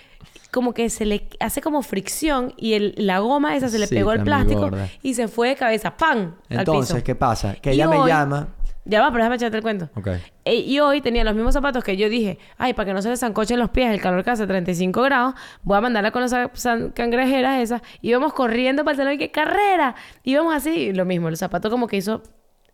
como 0.52 0.74
que 0.74 0.90
se 0.90 1.06
le 1.06 1.28
hace 1.40 1.62
como 1.62 1.82
fricción 1.82 2.54
y 2.58 2.74
el, 2.74 2.94
la 2.98 3.20
goma 3.20 3.56
esa 3.56 3.70
se 3.70 3.80
le 3.80 3.88
Sí, 3.88 3.96
pegó 3.96 4.12
al 4.12 4.24
plástico 4.24 4.62
gorda. 4.62 4.90
y 5.02 5.14
se 5.14 5.28
fue 5.28 5.50
de 5.50 5.56
cabeza, 5.56 5.96
¡pam! 5.98 6.36
al 6.50 6.60
Entonces, 6.60 6.96
piso. 6.96 7.04
¿qué 7.06 7.16
pasa? 7.16 7.56
Que 7.56 7.72
Y 7.72 7.76
ella 7.76 7.88
me 7.88 7.98
hoy- 7.98 8.10
llama. 8.10 8.50
Ya 8.84 9.00
va, 9.00 9.12
pero 9.12 9.20
déjame 9.20 9.36
echarte 9.36 9.58
el 9.58 9.62
cuento. 9.64 9.90
E- 10.44 10.56
y 10.56 10.80
hoy 10.80 11.02
tenía 11.02 11.24
los 11.24 11.36
mismos 11.36 11.54
zapatos 11.54 11.84
que 11.84 11.96
yo 11.98 12.10
dije, 12.10 12.40
ay, 12.58 12.74
para 12.74 12.88
que 12.88 12.94
no 12.96 13.02
se 13.04 13.10
le 13.10 13.16
zancochen 13.16 13.60
los 13.60 13.70
pies, 13.70 13.92
el 13.94 14.02
calor 14.02 14.24
que 14.24 14.32
hace 14.32 14.48
35 14.48 15.04
grados, 15.04 15.36
voy 15.62 15.78
a 15.78 15.82
mandarla 15.82 16.10
con 16.12 16.24
las 16.24 16.34
cangrejeras 16.96 17.62
esas. 17.62 17.82
Íbamos 18.02 18.34
corriendo 18.34 18.84
para 18.84 18.94
el 18.94 18.98
salón 18.98 19.14
y 19.14 19.18
que 19.20 19.30
carrera. 19.30 19.94
Íbamos 20.24 20.56
así, 20.56 20.72
y 20.72 20.94
lo 20.94 21.06
mismo, 21.06 21.30
el 21.30 21.38
zapato 21.38 21.70
como 21.70 21.88
que 21.88 21.98
hizo 21.98 22.24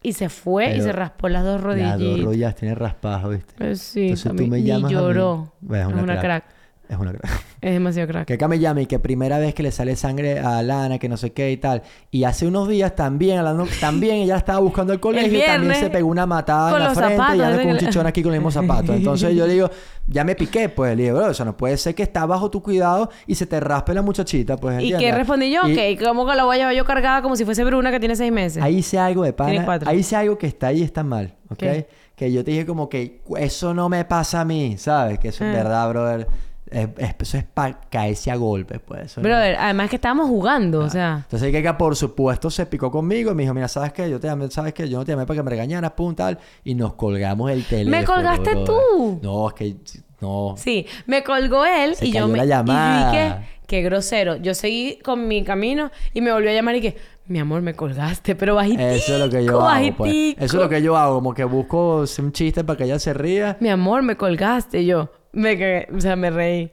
y 0.02 0.14
se 0.14 0.30
fue 0.30 0.68
y 0.68 0.72
Pero 0.74 0.84
se 0.86 0.92
raspó 0.94 1.28
las 1.28 1.44
dos 1.44 1.60
rodillas. 1.60 2.00
Las 2.00 2.10
dos 2.10 2.24
rodillas 2.24 2.56
tiene 2.56 2.74
raspadas, 2.76 3.30
¿viste? 3.30 3.72
Eh, 3.72 3.76
sí, 3.76 4.02
Entonces 4.04 4.34
tú 4.34 4.48
me 4.48 4.64
llamas. 4.64 4.86
a 4.86 4.88
mí. 4.88 4.94
lloró. 4.94 5.54
Bueno, 5.60 5.90
Es 5.90 6.04
una 6.04 6.20
crack. 6.22 6.46
Es 6.90 6.98
una 6.98 7.12
crack. 7.14 7.44
Es 7.60 7.74
demasiado 7.74 8.08
crack. 8.08 8.28
Que 8.28 8.82
y 8.82 8.86
que 8.86 9.00
primera 9.00 9.40
vez 9.40 9.56
que 9.56 9.64
le 9.64 9.72
sale 9.72 9.96
sangre 9.96 10.40
a 10.40 10.62
Lana, 10.62 11.00
que 11.00 11.10
no 11.10 11.18
sé 11.18 11.34
qué 11.34 11.52
y 11.52 11.58
tal. 11.58 11.82
Y 12.12 12.24
hace 12.24 12.46
unos 12.46 12.68
días 12.70 12.96
también, 12.96 13.40
hablando, 13.40 13.66
también 13.82 14.18
ella 14.18 14.38
estaba 14.38 14.60
buscando 14.60 14.94
el 14.94 15.00
colegio 15.00 15.40
y 15.40 15.42
también 15.42 15.74
se 15.76 15.90
pegó 15.90 16.08
una 16.08 16.28
matada 16.28 16.78
en 16.78 16.84
la 16.84 16.92
frente 16.94 17.14
y 17.16 17.18
zapatos, 17.18 17.34
anda 17.44 17.56
ese 17.56 17.64
con 17.64 17.72
un 17.72 17.78
chichón 17.80 18.06
aquí 18.08 18.22
con 18.22 18.32
los 18.32 18.38
mismos 18.40 18.54
zapatos. 18.54 18.96
Entonces 18.96 19.36
yo 19.36 19.48
le 19.48 19.54
digo, 19.54 19.72
ya 20.08 20.24
me 20.24 20.36
piqué, 20.36 20.70
pues. 20.70 20.96
Le 20.96 21.04
digo, 21.04 21.18
bro, 21.18 21.32
eso 21.32 21.44
no 21.46 21.58
puede 21.58 21.78
ser 21.78 21.96
que 21.96 22.04
está 22.04 22.28
bajo 22.28 22.52
tu 22.52 22.62
cuidado 22.62 23.10
y 23.26 23.34
se 23.34 23.48
te 23.48 23.60
raspe 23.60 23.96
la 23.96 24.04
muchachita, 24.04 24.56
pues. 24.56 24.84
¿Y 24.84 24.94
qué 24.94 25.12
respondí 25.12 25.52
yo? 25.52 25.68
Y 25.68 25.74
Ok, 25.74 26.04
¿cómo 26.06 26.28
que 26.28 26.36
la 26.36 26.44
voy 26.46 26.58
a 26.58 26.60
llevar 26.60 26.76
yo 26.76 26.86
cargada 26.86 27.24
como 27.24 27.36
si 27.36 27.44
fuese 27.44 27.64
Bruna 27.66 27.90
que 27.90 28.00
tiene 28.00 28.16
seis 28.16 28.32
meses? 28.32 28.62
Ahí 28.62 28.78
hice 28.78 29.00
algo 29.00 29.24
de 29.24 29.34
pana. 29.34 29.66
cuatro. 29.66 29.90
Ahí 29.90 30.00
hice 30.00 30.16
algo 30.16 30.38
que 30.38 30.46
está 30.46 30.68
ahí 30.68 30.82
y 30.82 30.84
está 30.84 31.04
mal, 31.04 31.34
¿ok? 31.50 31.58
¿Qué? 31.58 31.88
Que 32.16 32.32
yo 32.32 32.44
te 32.44 32.52
dije 32.52 32.66
como 32.68 32.88
que 32.88 33.22
eso 33.40 33.74
no 33.74 33.90
me 33.90 34.06
pasa 34.06 34.42
a 34.42 34.46
mí, 34.46 34.76
¿sabes? 34.78 35.18
Que 35.20 35.30
eso 35.30 35.44
es 35.44 35.50
Ah. 35.52 35.58
verdad, 35.58 35.90
brother. 35.90 36.28
Es, 36.72 36.90
es- 36.98 37.16
eso 37.20 37.38
es 37.38 37.44
para 37.46 37.80
caerse 37.90 38.30
a 38.32 38.36
golpes, 38.36 38.80
pues. 38.86 39.06
Eso 39.06 39.22
no- 39.22 39.28
Brother, 39.28 39.56
además 39.60 39.90
que 39.90 39.96
estábamos 39.98 40.28
jugando, 40.28 40.80
o 40.82 40.90
sea. 40.90 41.22
Entonces 41.24 41.52
Keika, 41.52 41.78
por 41.78 41.96
supuesto, 41.96 42.50
se 42.50 42.66
picó 42.66 42.92
conmigo 42.92 43.32
y 43.32 43.36
me 43.36 43.44
dijo, 43.44 43.54
mira, 43.54 43.68
¿sabes 43.68 43.94
qué? 43.94 44.10
Yo 44.10 44.20
te 44.20 44.28
llamé, 44.28 44.50
¿sabes 44.52 44.74
qué? 44.74 44.88
Yo 44.90 44.98
no 45.00 45.06
te 45.06 45.12
llamé 45.14 45.26
para 45.26 45.38
que 45.40 45.44
me 45.44 45.50
regañaras, 45.50 45.92
pum, 45.92 46.14
tal. 46.16 46.38
Y 46.64 46.76
nos 46.76 46.94
colgamos 46.96 47.52
el 47.52 47.64
teléfono. 47.66 48.06
colgaste 48.06 48.52
brother. 48.56 48.66
tú? 48.66 49.20
No, 49.24 49.48
es 49.50 49.54
que... 49.54 49.76
No. 50.20 50.56
Sí, 50.58 50.86
me 51.06 51.24
colgó 51.24 51.64
él 51.64 51.96
Se 51.96 52.08
y 52.08 52.12
yo 52.12 52.28
me 52.28 52.40
la 52.40 52.46
y 52.46 52.48
llamada. 52.48 53.12
dije, 53.12 53.36
qué 53.68 53.84
grosero. 53.84 54.36
Yo 54.38 54.56
seguí 54.56 54.98
con 55.04 55.28
mi 55.28 55.44
camino 55.44 55.92
y 56.12 56.22
me 56.22 56.32
volvió 56.34 56.50
a 56.50 56.54
llamar 56.54 56.76
y 56.76 56.82
que, 56.82 56.98
mi 57.28 57.38
amor, 57.38 57.62
me 57.62 57.76
colgaste, 57.76 58.34
pero 58.36 58.56
bajitico, 58.56 58.82
Eso 58.82 59.14
es 59.14 59.20
lo 59.20 59.30
que 59.30 59.46
yo 59.46 59.62
hago, 59.62 59.96
pues. 59.96 60.12
Eso 60.40 60.58
es 60.58 60.64
lo 60.64 60.68
que 60.70 60.82
yo 60.82 60.98
hago. 60.98 61.16
Como 61.16 61.36
que 61.36 61.44
busco 61.44 62.04
un 62.18 62.32
chiste 62.32 62.64
para 62.64 62.78
que 62.78 62.86
ella 62.86 62.98
se 62.98 63.14
ría. 63.14 63.58
Mi 63.60 63.70
amor, 63.70 64.02
me 64.02 64.18
colgaste. 64.18 64.82
Y 64.82 64.88
yo, 64.88 65.12
me 65.38 65.58
cagué, 65.58 65.88
o 65.96 66.02
sea, 66.02 66.16
me 66.16 66.30
reí. 66.30 66.72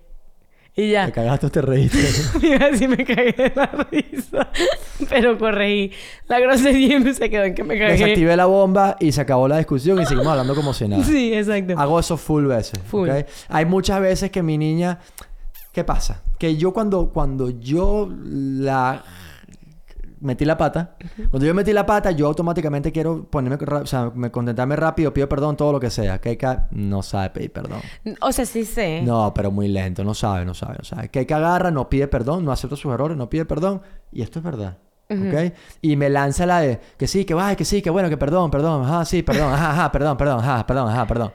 Y 0.77 0.91
ya. 0.91 1.07
Te 1.07 1.13
cagaste 1.13 1.47
o 1.47 1.51
te 1.51 1.63
reíste. 1.63 1.99
Iba 2.47 2.65
a 2.67 2.71
decir 2.71 2.89
me 2.89 3.05
cagué 3.05 3.33
de 3.33 3.53
la 3.55 3.67
risa. 3.91 4.49
Pero 5.09 5.39
corregí 5.39 5.93
la 6.27 6.41
grosería 6.41 6.99
y 6.99 7.15
se 7.15 7.31
quedó 7.31 7.45
en 7.45 7.55
que 7.55 7.63
me 7.63 7.79
cagué. 7.79 7.93
Desactivé 7.93 8.37
la 8.37 8.47
bomba 8.47 8.97
y 8.99 9.13
se 9.13 9.21
acabó 9.21 9.47
la 9.47 9.59
discusión 9.59 10.01
y 10.01 10.07
seguimos 10.07 10.29
hablando 10.29 10.55
como 10.55 10.73
si 10.73 10.89
nada. 10.89 11.05
Sí, 11.15 11.33
exacto. 11.33 11.75
Hago 11.79 12.01
eso 12.01 12.17
full 12.17 12.47
veces. 12.47 12.81
Full. 12.87 13.09
Hay 13.49 13.67
muchas 13.67 14.01
veces 14.01 14.31
que 14.31 14.43
mi 14.43 14.59
niña. 14.59 14.99
¿Qué 15.73 15.85
pasa? 15.85 16.23
Que 16.39 16.57
yo 16.57 16.73
cuando, 16.73 17.11
cuando 17.11 17.51
yo 17.51 18.09
la 18.21 19.05
metí 20.25 20.45
la 20.45 20.57
pata, 20.57 20.97
cuando 21.31 21.47
yo 21.47 21.55
metí 21.55 21.73
la 21.73 21.87
pata, 21.87 22.11
yo 22.11 22.27
automáticamente 22.27 22.91
quiero 22.91 23.25
ponerme, 23.25 23.59
o 23.65 23.87
sea, 23.87 24.11
me 24.15 24.31
contentarme 24.31 24.75
rápido, 24.75 25.13
pido 25.13 25.29
perdón, 25.29 25.57
todo 25.57 25.73
lo 25.73 25.81
que 25.81 25.91
sea. 25.91 26.21
Keika 26.21 26.69
no 26.71 27.03
sabe 27.03 27.31
pedir 27.31 27.53
perdón. 27.53 27.81
O 28.21 28.33
sea, 28.33 28.45
sí 28.45 28.65
sé. 28.65 29.03
No, 29.03 29.33
pero 29.35 29.51
muy 29.51 29.69
lento, 29.69 30.03
no 30.03 30.15
sabe, 30.15 30.45
no 30.45 30.55
sabe, 30.55 30.77
no 30.79 30.85
sabe. 30.85 31.09
Keika 31.09 31.37
agarra, 31.37 31.71
no 31.71 31.89
pide 31.89 32.09
perdón, 32.09 32.45
no 32.45 32.53
acepta 32.53 32.77
sus 32.77 32.93
errores, 32.93 33.17
no 33.17 33.29
pide 33.29 33.45
perdón. 33.45 33.83
Y 34.11 34.23
esto 34.23 34.39
es 34.39 34.45
verdad. 34.45 34.79
¿Ok? 35.11 35.53
Y 35.83 35.97
me 35.97 36.09
lanza 36.09 36.47
la 36.47 36.61
de 36.61 36.81
que 36.97 37.07
sí, 37.07 37.25
que 37.25 37.35
va, 37.35 37.55
que 37.55 37.65
sí, 37.65 37.83
que 37.83 37.91
bueno, 37.91 38.09
que 38.09 38.17
perdón, 38.17 38.51
perdón, 38.51 38.85
ajá, 38.85 39.05
sí, 39.05 39.23
perdón, 39.23 39.53
ajá, 39.53 39.73
ajá, 39.73 39.93
perdón, 39.93 40.17
perdón, 40.17 40.41
ajá, 40.41 40.67
perdón, 40.67 40.89
ajá, 40.89 41.07
perdón. 41.07 41.33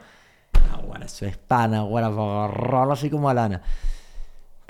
Ah, 0.54 0.80
bueno, 0.86 1.06
eso 1.06 1.24
es 1.24 1.36
pana, 1.36 1.82
bueno, 1.82 2.08
agarrarlo 2.08 2.92
así 2.92 3.08
como 3.08 3.30
a 3.30 3.34
lana. 3.34 3.62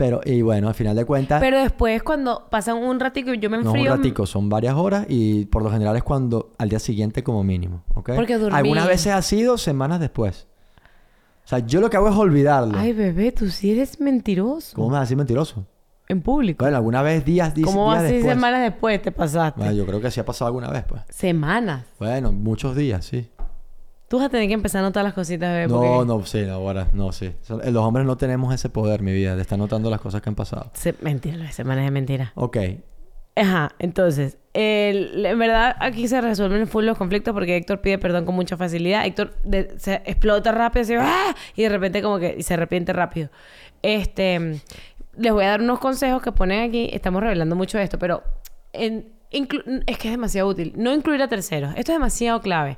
Pero, 0.01 0.23
y 0.25 0.41
bueno, 0.41 0.69
al 0.69 0.75
final 0.75 0.97
de 0.97 1.05
cuentas, 1.05 1.43
Pero 1.43 1.61
después, 1.61 2.03
cuando 2.03 2.47
pasan 2.49 2.79
un 2.79 2.99
ratico 2.99 3.35
y 3.35 3.39
yo 3.39 3.51
me 3.51 3.59
no 3.59 3.65
es 3.65 3.69
un 3.69 3.77
enfrío... 3.77 3.97
ratico, 3.97 4.25
son 4.25 4.49
varias 4.49 4.75
horas 4.75 5.05
y 5.11 5.45
por 5.45 5.63
lo 5.63 5.71
general 5.71 5.95
es 5.95 6.03
cuando, 6.03 6.55
al 6.57 6.71
día 6.71 6.79
siguiente 6.79 7.23
como 7.23 7.45
mínimo, 7.45 7.83
¿ok? 7.95 8.13
Porque 8.17 8.39
dormí. 8.39 8.57
Algunas 8.57 8.89
veces 8.89 9.13
ha 9.13 9.21
sido 9.21 9.59
semanas 9.59 10.01
después. 10.01 10.47
O 11.45 11.49
sea, 11.49 11.59
yo 11.59 11.83
lo 11.83 11.91
que 11.91 11.99
hago 11.99 12.09
es 12.09 12.17
olvidarlo. 12.17 12.79
Ay, 12.79 12.95
bebé, 12.95 13.31
tú 13.31 13.51
sí 13.51 13.73
eres 13.73 14.01
mentiroso. 14.01 14.75
¿Cómo 14.75 14.89
me 14.89 14.93
vas 14.93 15.01
a 15.01 15.03
decir 15.03 15.19
mentiroso? 15.19 15.67
En 16.09 16.23
público. 16.23 16.65
Bueno, 16.65 16.79
alguna 16.79 17.03
vez 17.03 17.23
días, 17.23 17.55
días, 17.55 17.67
¿Cómo 17.67 17.93
días 17.93 18.05
así 18.05 18.23
semanas 18.23 18.63
después 18.63 19.03
te 19.03 19.13
pasaste? 19.13 19.61
Bueno, 19.61 19.75
yo 19.75 19.85
creo 19.85 20.01
que 20.01 20.11
sí 20.11 20.19
ha 20.19 20.25
pasado 20.25 20.47
alguna 20.47 20.71
vez, 20.71 20.85
pues. 20.85 21.03
Semanas. 21.11 21.85
Bueno, 21.99 22.33
muchos 22.33 22.75
días, 22.75 23.05
sí. 23.05 23.29
Tú 24.11 24.17
vas 24.17 24.27
a 24.27 24.29
tener 24.29 24.49
que 24.49 24.55
empezar 24.55 24.81
a 24.81 24.83
notar 24.89 25.05
las 25.05 25.15
cositas, 25.15 25.53
bebé. 25.53 25.69
No, 25.69 25.81
porque 25.81 26.05
no, 26.05 26.27
sí, 26.27 26.43
no, 26.43 26.55
ahora, 26.55 26.89
no, 26.93 27.13
sí. 27.13 27.33
So- 27.43 27.59
Los 27.59 27.77
hombres 27.85 28.05
no 28.05 28.17
tenemos 28.17 28.53
ese 28.53 28.69
poder, 28.69 29.03
mi 29.03 29.13
vida, 29.13 29.37
de 29.37 29.43
estar 29.43 29.57
notando 29.57 29.89
las 29.89 30.01
cosas 30.01 30.21
que 30.21 30.29
han 30.29 30.35
pasado. 30.35 30.73
Se- 30.75 30.97
mentira, 31.01 31.37
lo 31.37 31.49
semanas 31.53 31.85
es 31.87 31.93
mentira. 31.93 32.33
Ok. 32.35 32.57
Ajá, 33.37 33.71
entonces, 33.79 34.37
el- 34.53 35.25
en 35.25 35.39
verdad 35.39 35.77
aquí 35.79 36.09
se 36.09 36.21
resuelven 36.21 36.67
full 36.67 36.87
los 36.87 36.99
conflictos 36.99 37.33
porque 37.33 37.57
Héctor 37.57 37.81
pide 37.83 37.99
perdón 37.99 38.25
con 38.25 38.35
mucha 38.35 38.57
facilidad. 38.57 39.07
Héctor 39.07 39.33
de- 39.45 39.79
se 39.79 40.03
explota 40.05 40.51
rápido, 40.51 40.83
así, 40.83 40.95
¡ah! 40.99 41.33
y 41.55 41.63
de 41.63 41.69
repente 41.69 42.03
como 42.03 42.19
que 42.19 42.35
y 42.37 42.43
se 42.43 42.55
arrepiente 42.55 42.93
rápido. 42.93 43.31
Este, 43.83 44.61
les 45.17 45.33
voy 45.33 45.45
a 45.45 45.51
dar 45.51 45.61
unos 45.63 45.79
consejos 45.79 46.21
que 46.21 46.33
ponen 46.33 46.69
aquí. 46.69 46.91
Estamos 46.93 47.23
revelando 47.23 47.55
mucho 47.55 47.79
de 47.79 47.85
esto, 47.85 47.99
pero 47.99 48.25
en- 48.73 49.07
inclu- 49.33 49.85
es 49.87 49.99
que 49.99 50.09
es 50.09 50.13
demasiado 50.15 50.49
útil. 50.49 50.73
No 50.77 50.93
incluir 50.93 51.23
a 51.23 51.29
terceros. 51.29 51.71
Esto 51.77 51.93
es 51.93 51.99
demasiado 51.99 52.41
clave. 52.41 52.77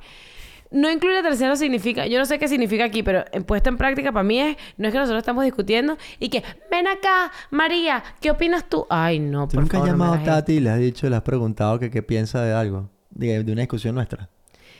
No 0.73 0.91
incluir 0.91 1.17
a 1.17 1.21
terceros 1.21 1.59
significa, 1.59 2.07
yo 2.07 2.19
no 2.19 2.25
sé 2.25 2.39
qué 2.39 2.47
significa 2.47 2.83
aquí, 2.83 3.03
pero 3.03 3.23
en 3.31 3.43
puesta 3.43 3.69
en 3.69 3.77
práctica 3.77 4.11
para 4.11 4.23
mí 4.23 4.39
es, 4.39 4.57
no 4.77 4.87
es 4.87 4.91
que 4.91 4.99
nosotros 4.99 5.19
estamos 5.19 5.43
discutiendo 5.43 5.97
y 6.19 6.29
que, 6.29 6.43
ven 6.69 6.87
acá, 6.87 7.31
María, 7.51 8.03
¿qué 8.19 8.31
opinas 8.31 8.67
tú? 8.67 8.85
Ay, 8.89 9.19
no, 9.19 9.47
¿Tú 9.47 9.55
por 9.55 9.63
nunca 9.63 9.77
has 9.77 9.83
no 9.83 9.89
llamado 9.91 10.13
a. 10.15 10.23
Tati 10.23 10.53
y 10.53 10.59
le 10.59 10.71
has 10.71 10.79
dicho, 10.79 11.09
le 11.09 11.15
has 11.15 11.21
preguntado 11.21 11.79
que 11.79 11.91
qué 11.91 12.01
piensa 12.03 12.41
de 12.41 12.53
algo? 12.53 12.89
De, 13.11 13.43
de 13.43 13.51
una 13.51 13.61
discusión 13.61 13.95
nuestra. 13.95 14.29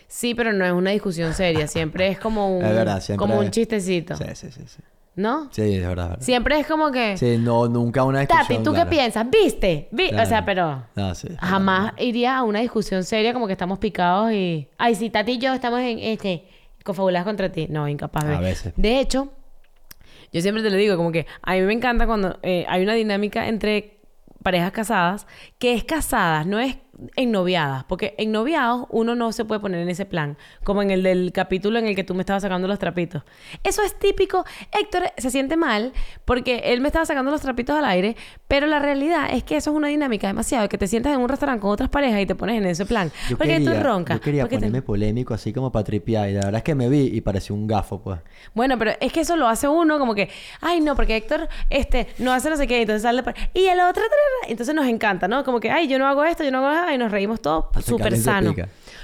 Sí, 0.08 0.36
pero 0.36 0.52
no 0.52 0.66
es 0.66 0.72
una 0.74 0.92
discusión 0.92 1.34
seria. 1.34 1.68
Siempre 1.68 2.08
es 2.08 2.20
como 2.20 2.58
un, 2.58 2.64
Es 2.64 2.76
verdad, 2.76 3.02
siempre 3.02 3.20
como 3.26 3.40
un 3.40 3.50
chistecito. 3.50 4.16
Sí, 4.16 4.26
sí, 4.34 4.52
sí. 4.52 4.62
Sí, 4.66 4.82
¿No? 5.15 5.47
sí 5.52 5.62
es 5.76 5.82
verdad, 5.88 6.06
es 6.06 6.10
verdad. 6.10 6.17
Siempre 6.21 6.60
es 6.60 6.65
como 6.67 6.91
que... 6.91 7.17
Sí, 7.17 7.38
no, 7.38 7.67
nunca 7.67 8.04
una 8.04 8.21
discusión. 8.21 8.47
Tati, 8.47 8.63
¿tú 8.63 8.73
qué 8.73 8.86
piensas? 8.88 9.28
¿Viste? 9.30 9.88
Vi- 9.91 10.12
O 10.15 10.26
sea, 10.26 10.43
pero... 10.43 10.84
No, 10.95 11.13
sí. 11.13 11.28
Jamás 11.39 11.93
iría 11.99 12.38
a 12.38 12.43
una 12.43 12.60
discusión 12.62 13.04
seria 13.04 13.32
como 13.34 13.45
que 13.45 13.54
estamos 13.54 13.78
picados 13.78 14.32
y... 14.32 14.67
Ay, 14.78 14.95
si 14.95 15.10
Tati 15.12 15.34
y 15.34 15.38
yo 15.38 15.54
estamos 15.54 15.82
en 15.82 15.99
este... 15.99 16.47
Confabuladas 16.84 17.26
contra 17.26 17.49
ti. 17.52 17.67
No, 17.69 17.88
incapaz. 17.88 18.23
A 18.26 18.39
veces. 18.39 18.73
De 18.76 18.99
hecho, 18.99 19.32
yo 20.32 20.41
siempre 20.41 20.63
te 20.63 20.69
lo 20.71 20.76
digo, 20.78 20.97
como 20.97 21.12
que 21.12 21.28
a 21.43 21.54
mí 21.54 21.62
me 21.62 21.73
encanta 21.73 22.06
cuando 22.08 22.39
eh, 22.41 22.65
hay 22.67 22.82
una 22.84 22.93
dinámica 22.93 23.47
entre 23.47 23.99
parejas 24.41 24.71
casadas 24.71 25.28
que 25.60 25.73
es 25.76 25.84
casadas, 25.86 26.45
no 26.45 26.60
es 26.60 26.76
ennoviadas, 27.16 27.84
porque 27.86 28.14
en 28.18 28.32
noviados 28.32 28.86
uno 28.90 29.16
no 29.16 29.32
se 29.32 29.46
puede 29.46 29.60
poner 29.60 29.80
en 29.82 29.90
ese 29.90 30.06
plan, 30.06 30.38
como 30.64 30.82
en 30.82 30.92
el 30.92 31.04
del 31.04 31.32
capítulo 31.34 31.80
en 31.80 31.88
el 31.88 31.96
que 31.96 32.04
tú 32.04 32.14
me 32.14 32.22
estabas 32.22 32.44
sacando 32.44 32.68
los 32.68 32.80
trapitos. 32.80 33.24
Eso 33.64 33.82
es 33.82 33.98
típico. 33.98 34.46
Héctor 34.72 35.12
se 35.18 35.32
siente 35.32 35.58
mal 35.58 35.92
porque 36.26 36.62
él 36.66 36.82
me 36.82 36.88
estaba 36.88 37.06
sacando 37.06 37.32
los 37.32 37.42
trapitos 37.42 37.76
al 37.78 37.86
aire, 37.86 38.16
pero 38.48 38.68
la 38.68 38.80
realidad 38.80 39.28
es 39.32 39.44
que 39.44 39.56
eso 39.58 39.72
es 39.72 39.76
una 39.76 39.88
dinámica 39.88 40.28
demasiado, 40.28 40.70
que 40.70 40.78
te 40.78 40.88
sientas 40.88 41.14
en 41.14 41.20
un 41.22 41.30
restaurante 41.30 41.62
con 41.62 41.72
otras 41.72 41.90
parejas 41.90 42.22
y 42.22 42.26
te 42.26 42.36
pones 42.36 42.58
en 42.58 42.66
ese 42.68 42.86
plan. 42.86 43.12
Yo 43.30 43.38
porque 43.38 43.54
quería, 43.54 43.74
tú 43.80 43.84
roncas. 43.84 44.18
yo 44.18 44.22
quería 44.22 44.48
te- 44.48 44.56
ponerme 44.56 44.82
polémico 44.82 45.34
así 45.34 45.52
como 45.52 45.72
para 45.72 45.84
tripear. 45.84 46.30
Y 46.30 46.34
la 46.34 46.42
verdad 46.42 46.56
es 46.58 46.64
que 46.64 46.76
me 46.76 46.90
vi 46.90 47.10
y 47.14 47.22
pareció 47.22 47.56
un 47.56 47.68
gafo, 47.68 48.02
pues. 48.02 48.20
Bueno, 48.54 48.78
pero 48.78 48.92
es 49.00 49.12
que 49.12 49.22
eso 49.22 49.36
lo 49.36 49.48
hace 49.48 49.68
uno 49.68 49.98
como 50.00 50.14
que, 50.16 50.30
ay, 50.62 50.80
no, 50.82 50.96
porque 50.96 51.16
Héctor 51.16 51.50
este, 51.70 52.08
no 52.20 52.32
hace 52.32 52.50
no 52.50 52.58
sé 52.58 52.68
qué, 52.68 52.82
entonces 52.82 53.02
sale 53.02 53.24
Y 53.54 53.66
el 53.66 53.80
otro, 53.80 54.04
entonces 54.48 54.76
nos 54.76 54.86
encanta, 54.88 55.28
¿no? 55.28 55.44
Como 55.44 55.60
que, 55.60 55.72
ay, 55.72 55.88
yo 55.88 55.98
no 56.00 56.08
hago 56.08 56.24
esto, 56.24 56.44
yo 56.44 56.52
no 56.52 56.66
hago 56.66 56.83
y 56.91 56.98
nos 56.98 57.12
reímos 57.12 57.41
todos 57.41 57.65
súper 57.86 58.17
sano. 58.17 58.54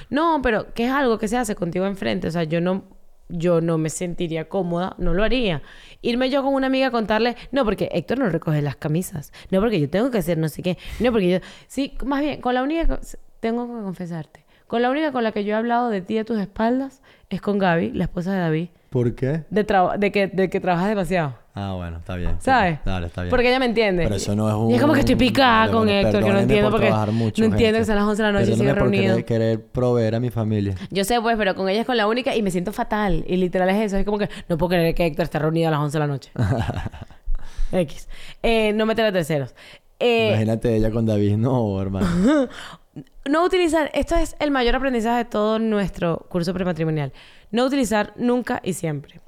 No, 0.09 0.41
pero 0.41 0.73
que 0.73 0.85
es 0.85 0.91
algo 0.91 1.19
que 1.19 1.27
se 1.27 1.37
hace 1.37 1.55
contigo 1.55 1.85
enfrente, 1.85 2.27
o 2.27 2.31
sea, 2.31 2.43
yo 2.43 2.61
no, 2.61 2.83
yo 3.29 3.61
no 3.61 3.77
me 3.77 3.89
sentiría 3.89 4.49
cómoda, 4.49 4.95
no 4.97 5.13
lo 5.13 5.23
haría. 5.23 5.61
Irme 6.01 6.29
yo 6.29 6.43
con 6.43 6.53
una 6.53 6.67
amiga 6.67 6.87
a 6.87 6.91
contarle, 6.91 7.35
no, 7.51 7.63
porque 7.63 7.89
Héctor 7.91 8.19
no 8.19 8.29
recoge 8.29 8.61
las 8.61 8.75
camisas, 8.75 9.31
no, 9.51 9.59
porque 9.59 9.79
yo 9.79 9.89
tengo 9.89 10.09
que 10.09 10.17
hacer 10.17 10.37
no 10.37 10.49
sé 10.49 10.63
qué, 10.63 10.77
no, 10.99 11.11
porque 11.11 11.29
yo, 11.29 11.39
sí, 11.67 11.95
más 12.05 12.21
bien, 12.21 12.41
con 12.41 12.55
la 12.55 12.63
única, 12.63 12.99
tengo 13.39 13.67
que 13.67 13.83
confesarte, 13.83 14.45
con 14.65 14.81
la 14.81 14.89
única 14.89 15.11
con 15.11 15.23
la 15.23 15.31
que 15.31 15.43
yo 15.43 15.53
he 15.53 15.57
hablado 15.57 15.89
de 15.89 16.01
ti 16.01 16.17
a 16.17 16.25
tus 16.25 16.39
espaldas 16.39 17.01
es 17.29 17.41
con 17.41 17.59
Gaby, 17.59 17.91
la 17.91 18.05
esposa 18.05 18.33
de 18.33 18.39
David. 18.39 18.69
¿Por 18.89 19.13
qué? 19.13 19.43
De, 19.49 19.65
de, 19.97 20.11
que, 20.11 20.27
de 20.27 20.49
que 20.49 20.59
trabajas 20.59 20.89
demasiado. 20.89 21.35
Ah, 21.53 21.73
bueno, 21.75 21.97
está 21.97 22.15
bien. 22.15 22.37
¿Sabes? 22.39 22.79
Dale, 22.85 23.07
está 23.07 23.21
bien. 23.21 23.29
Porque 23.29 23.49
ella 23.49 23.59
me 23.59 23.65
entiende. 23.65 24.03
Pero 24.03 24.15
eso 24.15 24.35
no 24.35 24.49
es 24.49 24.55
un... 24.55 24.71
Y 24.71 24.75
es 24.75 24.81
como 24.81 24.93
que 24.93 25.01
estoy 25.01 25.15
picada 25.15 25.69
con 25.69 25.85
bueno, 25.85 26.07
Héctor, 26.07 26.23
que 26.23 26.31
no 26.31 26.39
entiendo 26.39 26.71
por 26.71 26.79
porque... 26.79 27.11
mucho, 27.11 27.41
no 27.41 27.45
entiendo 27.47 27.77
gente. 27.77 27.79
que 27.79 27.85
son 27.85 27.95
las 27.95 28.05
11 28.05 28.23
de 28.23 28.31
la 28.31 28.39
noche 28.39 28.51
y 28.53 28.57
por 28.57 28.75
reunido. 28.75 29.03
querer, 29.15 29.25
querer 29.25 29.61
proveer 29.65 30.15
a 30.15 30.19
mi 30.19 30.29
familia. 30.29 30.75
Yo 30.89 31.03
sé, 31.03 31.19
pues, 31.21 31.37
pero 31.37 31.55
con 31.55 31.69
ella 31.69 31.81
es 31.81 31.85
con 31.85 31.97
la 31.97 32.07
única 32.07 32.35
y 32.35 32.41
me 32.41 32.49
siento 32.49 32.71
fatal. 32.71 33.23
Y 33.27 33.37
literal 33.37 33.69
es 33.69 33.77
eso. 33.77 33.97
Es 33.97 34.05
como 34.05 34.17
que 34.17 34.29
no 34.47 34.57
puedo 34.57 34.69
creer 34.69 34.95
que 34.95 35.05
Héctor 35.05 35.23
esté 35.23 35.37
reunido 35.37 35.67
a 35.67 35.71
las 35.71 35.79
11 35.81 35.95
de 35.95 35.99
la 35.99 36.07
noche. 36.07 36.31
X. 37.71 38.07
Eh, 38.41 38.73
no 38.73 38.85
meter 38.85 39.05
a 39.05 39.11
terceros. 39.11 39.53
Eh, 39.99 40.29
Imagínate 40.29 40.75
ella 40.75 40.91
con 40.91 41.05
David. 41.05 41.35
No, 41.37 41.81
hermano. 41.81 42.07
no 43.25 43.43
utilizar... 43.45 43.89
Esto 43.93 44.15
es 44.15 44.35
el 44.39 44.51
mayor 44.51 44.75
aprendizaje 44.75 45.19
de 45.19 45.25
todo 45.25 45.59
nuestro 45.59 46.25
curso 46.29 46.53
prematrimonial. 46.53 47.13
No 47.51 47.65
utilizar 47.65 48.13
nunca 48.15 48.59
y 48.63 48.73
siempre. 48.73 49.21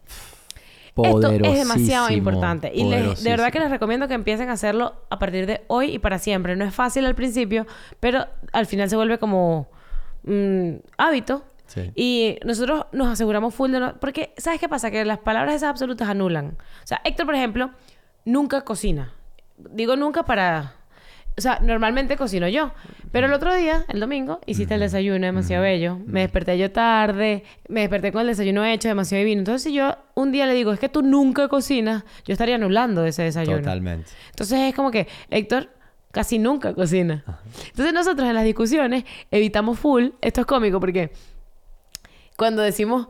Esto 1.03 1.31
es 1.31 1.57
demasiado 1.57 2.09
importante. 2.11 2.71
Y 2.73 2.83
les- 2.83 3.23
de 3.23 3.29
verdad 3.29 3.51
que 3.51 3.59
les 3.59 3.69
recomiendo 3.69 4.07
que 4.07 4.13
empiecen 4.13 4.49
a 4.49 4.53
hacerlo 4.53 4.95
a 5.09 5.19
partir 5.19 5.45
de 5.45 5.61
hoy 5.67 5.91
y 5.95 5.99
para 5.99 6.19
siempre. 6.19 6.55
No 6.55 6.65
es 6.65 6.73
fácil 6.75 7.05
al 7.05 7.15
principio, 7.15 7.65
pero 7.99 8.27
al 8.51 8.65
final 8.65 8.89
se 8.89 8.95
vuelve 8.97 9.17
como 9.17 9.69
mm, 10.23 10.71
hábito. 10.97 11.45
Sí. 11.67 11.91
Y 11.95 12.37
nosotros 12.45 12.87
nos 12.91 13.07
aseguramos 13.07 13.55
full 13.55 13.71
de 13.71 13.79
no... 13.79 13.99
Porque, 13.99 14.33
¿sabes 14.37 14.59
qué 14.59 14.67
pasa? 14.67 14.91
Que 14.91 15.05
las 15.05 15.19
palabras 15.19 15.55
esas 15.55 15.69
absolutas 15.69 16.09
anulan. 16.09 16.57
O 16.83 16.87
sea, 16.87 16.99
Héctor, 17.05 17.25
por 17.25 17.35
ejemplo, 17.35 17.71
nunca 18.25 18.61
cocina. 18.65 19.13
Digo 19.57 19.95
nunca 19.95 20.23
para... 20.23 20.75
O 21.37 21.41
sea, 21.41 21.59
normalmente 21.61 22.17
cocino 22.17 22.47
yo. 22.47 22.71
Pero 23.11 23.27
el 23.27 23.33
otro 23.33 23.53
día, 23.55 23.85
el 23.89 23.99
domingo, 23.99 24.41
hiciste 24.45 24.73
el 24.73 24.81
desayuno 24.81 25.25
demasiado 25.25 25.63
bello. 25.63 25.97
Me 26.05 26.21
desperté 26.21 26.57
yo 26.57 26.71
tarde. 26.71 27.43
Me 27.67 27.81
desperté 27.81 28.11
con 28.11 28.21
el 28.21 28.27
desayuno 28.27 28.65
hecho 28.65 28.87
demasiado 28.87 29.19
divino. 29.23 29.39
Entonces, 29.39 29.63
si 29.63 29.73
yo 29.73 29.95
un 30.13 30.31
día 30.31 30.45
le 30.45 30.53
digo, 30.53 30.71
es 30.71 30.79
que 30.79 30.89
tú 30.89 31.01
nunca 31.01 31.47
cocinas, 31.47 32.03
yo 32.25 32.33
estaría 32.33 32.55
anulando 32.55 33.05
ese 33.05 33.23
desayuno. 33.23 33.57
Totalmente. 33.57 34.11
Entonces 34.29 34.59
es 34.59 34.75
como 34.75 34.91
que 34.91 35.07
Héctor 35.29 35.69
casi 36.11 36.37
nunca 36.37 36.73
cocina. 36.73 37.23
Entonces 37.67 37.93
nosotros 37.93 38.27
en 38.27 38.35
las 38.35 38.43
discusiones 38.43 39.05
evitamos 39.31 39.79
full. 39.79 40.09
Esto 40.21 40.41
es 40.41 40.47
cómico 40.47 40.79
porque 40.79 41.11
cuando 42.37 42.61
decimos 42.61 43.07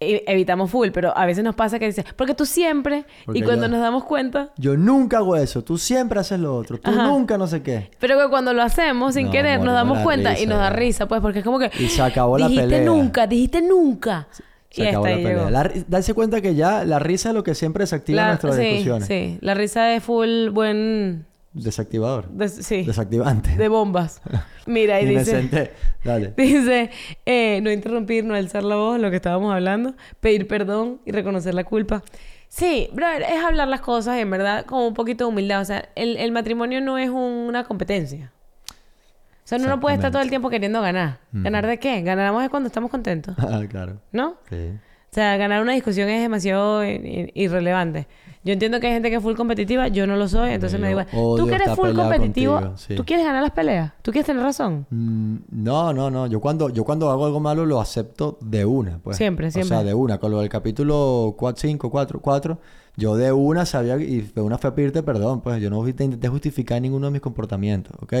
evitamos 0.00 0.70
full, 0.70 0.88
pero 0.92 1.16
a 1.16 1.26
veces 1.26 1.44
nos 1.44 1.54
pasa 1.54 1.78
que 1.78 1.84
dices, 1.86 2.04
porque 2.16 2.34
tú 2.34 2.46
siempre, 2.46 3.04
Porque 3.26 3.40
y 3.40 3.42
cuando 3.42 3.66
yo- 3.66 3.72
nos 3.72 3.80
damos 3.80 4.04
cuenta, 4.04 4.50
Yo 4.56 4.76
nunca 4.76 5.18
hago 5.18 5.36
eso. 5.36 5.62
Tú 5.62 5.76
siempre 5.76 6.18
haces 6.20 6.40
lo 6.40 6.56
otro. 6.56 6.78
Tú 6.80 6.90
Ajá. 6.90 7.06
nunca 7.06 7.36
no 7.36 7.46
sé 7.46 7.62
qué. 7.62 7.90
pero 7.98 8.18
que 8.18 8.28
cuando 8.30 8.52
lo 8.54 8.62
hacemos 8.62 9.14
sin 9.14 9.26
No, 9.26 9.32
querer 9.32 9.60
nos 9.60 9.74
damos 9.74 9.98
cuenta 9.98 10.38
y 10.38 10.46
nos 10.46 10.58
da 10.58 10.70
risa, 10.70 11.06
pues, 11.06 11.20
porque 11.20 11.40
es 11.40 11.44
como 11.44 11.58
que 11.58 11.70
Y 11.78 11.88
se 11.88 12.00
acabó 12.02 12.38
la 12.38 12.48
dijiste 12.48 12.68
pelea. 12.68 12.86
nunca, 12.86 13.26
dijiste 13.26 13.60
nunca. 13.62 14.28
Se 14.70 14.84
y 14.84 14.86
acabó 14.86 15.06
la 15.06 15.16
pelea. 15.16 15.50
La 15.50 15.70
darse 15.88 16.14
cuenta 16.14 16.40
que 16.40 16.54
ya 16.54 16.84
la 16.84 16.98
risa 17.00 17.30
es 17.30 17.34
lo 17.34 17.42
que 17.42 17.54
siempre 17.54 17.82
desactiva 17.82 18.22
La- 18.22 18.28
nuestras 18.28 18.56
sí, 18.56 18.62
discusiones. 18.62 19.06
sí, 19.08 19.38
la 19.42 19.54
risa 19.54 19.94
es 19.94 20.02
full 20.02 20.48
buen, 20.50 21.26
Desactivador. 21.52 22.28
de- 22.28 22.48
sí, 22.48 22.84
Desactivante. 22.84 23.56
de 23.56 23.68
bombas. 23.68 24.20
Mira, 24.66 25.00
y 25.00 25.06
dice... 25.06 25.24
senté. 25.24 25.72
Dale. 26.04 26.32
Dice, 26.36 26.90
eh, 27.26 27.60
no 27.62 27.70
interrumpir, 27.72 28.24
no 28.24 28.34
alzar 28.34 28.62
la 28.62 28.76
voz, 28.76 29.00
lo 29.00 29.10
que 29.10 29.16
estábamos 29.16 29.52
hablando, 29.52 29.94
pedir 30.20 30.46
perdón 30.46 31.00
y 31.04 31.10
reconocer 31.12 31.54
la 31.54 31.64
culpa. 31.64 32.02
Sí, 32.48 32.88
brother, 32.92 33.22
es 33.22 33.44
hablar 33.44 33.68
las 33.68 33.80
cosas 33.80 34.18
en 34.18 34.30
verdad 34.30 34.64
con 34.64 34.80
un 34.82 34.94
poquito 34.94 35.24
de 35.24 35.28
humildad. 35.30 35.60
O 35.60 35.64
sea, 35.64 35.88
el, 35.96 36.16
el 36.16 36.32
matrimonio 36.32 36.80
no 36.80 36.98
es 36.98 37.10
una 37.10 37.64
competencia. 37.64 38.32
O 38.68 39.48
sea, 39.50 39.58
uno 39.58 39.68
no 39.68 39.80
puede 39.80 39.96
estar 39.96 40.12
todo 40.12 40.22
el 40.22 40.28
tiempo 40.30 40.48
queriendo 40.50 40.80
ganar. 40.80 41.18
¿Ganar 41.32 41.66
de 41.66 41.78
qué? 41.78 42.02
Ganamos 42.02 42.44
es 42.44 42.50
cuando 42.50 42.68
estamos 42.68 42.90
contentos, 42.90 43.34
Ah, 43.38 43.62
claro. 43.68 44.00
¿no? 44.12 44.36
Sí. 44.48 44.72
O 45.10 45.14
sea, 45.14 45.36
ganar 45.36 45.60
una 45.62 45.72
discusión 45.72 46.08
es 46.08 46.22
demasiado 46.22 46.84
irrelevante. 46.84 48.06
Yo 48.42 48.52
entiendo 48.54 48.80
que 48.80 48.86
hay 48.86 48.94
gente 48.94 49.10
que 49.10 49.16
es 49.16 49.22
full 49.22 49.34
competitiva, 49.34 49.88
yo 49.88 50.06
no 50.06 50.16
lo 50.16 50.26
soy, 50.28 50.52
entonces 50.52 50.80
me 50.80 50.86
da 50.86 50.92
Yo 50.92 51.00
igual. 51.10 51.36
Tú 51.36 51.46
que 51.46 51.54
eres 51.56 51.74
full 51.74 51.92
competitivo, 51.94 52.54
contigo, 52.54 52.76
sí. 52.78 52.94
tú 52.94 53.04
quieres 53.04 53.26
ganar 53.26 53.42
las 53.42 53.50
peleas, 53.50 53.92
tú 54.02 54.12
quieres 54.12 54.26
tener 54.26 54.42
razón. 54.42 54.86
Mm, 54.88 55.36
No, 55.50 55.92
no, 55.92 56.10
no. 56.10 56.26
Yo 56.26 56.40
cuando, 56.40 56.70
yo 56.70 56.84
cuando 56.84 57.10
hago 57.10 57.26
algo 57.26 57.38
malo 57.40 57.66
lo 57.66 57.80
acepto 57.80 58.38
de 58.40 58.64
una, 58.64 58.98
pues. 59.02 59.18
Siempre, 59.18 59.48
O 59.48 59.50
siempre. 59.50 59.76
sea, 59.76 59.84
de 59.84 59.92
una. 59.92 60.18
Con 60.18 60.30
lo 60.30 60.40
del 60.40 60.48
capítulo 60.48 61.34
4, 61.36 61.60
5, 61.60 61.90
4, 61.90 62.20
4, 62.20 62.58
yo 62.96 63.16
de 63.16 63.32
una 63.32 63.64
sabía 63.66 63.96
y 63.96 64.20
de 64.20 64.40
una 64.40 64.58
fue 64.58 64.70
a 64.70 64.74
pedirte 64.74 65.02
perdón, 65.02 65.40
pues. 65.40 65.60
Yo 65.60 65.70
no 65.70 65.82
te 65.84 65.90
intenté 66.04 66.28
justificar 66.28 66.80
ninguno 66.82 67.06
de 67.06 67.12
mis 67.12 67.20
comportamientos, 67.20 67.94
¿ok? 68.00 68.12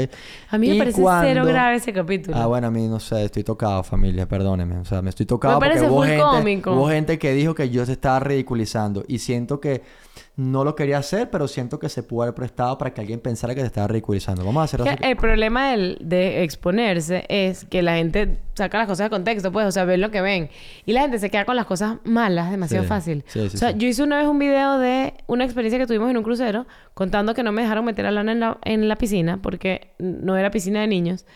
A 0.50 0.58
mí 0.58 0.68
me 0.68 0.74
Y 0.74 0.78
parece 0.78 1.00
cuando- 1.02 1.28
cero 1.28 1.44
grave 1.44 1.76
ese 1.76 1.92
capítulo. 1.92 2.36
Ah, 2.36 2.46
bueno, 2.46 2.68
a 2.68 2.70
mí 2.70 2.86
no 2.88 3.00
sé, 3.00 3.24
estoy 3.24 3.44
tocado, 3.44 3.82
familia, 3.82 4.26
perdónenme. 4.26 4.78
O 4.78 4.84
sea, 4.84 5.02
me 5.02 5.10
estoy 5.10 5.26
tocado 5.26 5.60
Me 5.60 5.66
porque 5.68 5.86
hubo 5.86 6.02
gente, 6.02 6.22
cómico. 6.22 6.72
hubo 6.72 6.88
gente 6.88 7.18
que 7.18 7.32
dijo 7.34 7.54
que 7.54 7.68
yo 7.70 7.84
se 7.86 7.92
estaba 7.92 8.20
ridiculizando. 8.20 9.04
Y 9.08 9.18
siento 9.18 9.60
que 9.60 9.82
no 10.36 10.64
lo 10.64 10.74
quería 10.74 10.96
hacer, 10.98 11.28
pero 11.30 11.48
siento 11.48 11.78
que 11.78 11.88
se 11.90 12.02
pudo 12.02 12.22
haber 12.22 12.34
prestado 12.34 12.78
para 12.78 12.94
que 12.94 13.00
alguien 13.02 13.20
pensara 13.20 13.54
que 13.54 13.60
se 13.60 13.66
estaba 13.66 13.88
ridiculizando. 13.88 14.42
Vamos 14.44 14.60
a 14.62 14.64
hacer 14.64 14.82
Que 14.82 14.88
así. 14.90 14.98
el 15.02 15.16
problema 15.16 15.70
del- 15.72 15.98
de 16.00 16.42
exponerse 16.44 17.24
es 17.28 17.64
que 17.66 17.82
la 17.82 17.96
gente 17.96 18.38
saca 18.54 18.78
las 18.78 18.86
cosas 18.86 19.06
de 19.06 19.10
contexto, 19.10 19.52
pues, 19.52 19.66
o 19.66 19.72
sea, 19.72 19.84
ven 19.84 20.00
lo 20.00 20.10
que 20.10 20.20
ven. 20.20 20.48
Y 20.86 20.92
la 20.92 21.02
gente 21.02 21.18
se 21.18 21.30
queda 21.30 21.44
con 21.44 21.56
las 21.56 21.66
cosas 21.66 21.96
malas 22.04 22.50
demasiado 22.50 22.84
Sí, 22.84 22.88
fácil. 22.88 23.24
sí, 23.26 23.48
sí, 23.50 23.56
o 23.56 23.58
sea, 23.58 23.70
yo 23.72 23.86
hice 23.88 24.02
una 24.02 24.18
vez 24.18 24.26
un 24.28 24.38
video 24.38 24.59
de 24.68 25.14
una 25.26 25.44
experiencia 25.44 25.78
que 25.78 25.86
tuvimos 25.86 26.10
en 26.10 26.16
un 26.16 26.22
crucero 26.22 26.66
contando 26.94 27.34
que 27.34 27.42
no 27.42 27.52
me 27.52 27.62
dejaron 27.62 27.84
meter 27.84 28.06
a 28.06 28.10
Lana 28.10 28.32
en 28.32 28.40
la, 28.40 28.58
en 28.64 28.88
la 28.88 28.96
piscina 28.96 29.40
porque 29.42 29.92
no 29.98 30.36
era 30.36 30.50
piscina 30.50 30.80
de 30.80 30.86
niños. 30.86 31.26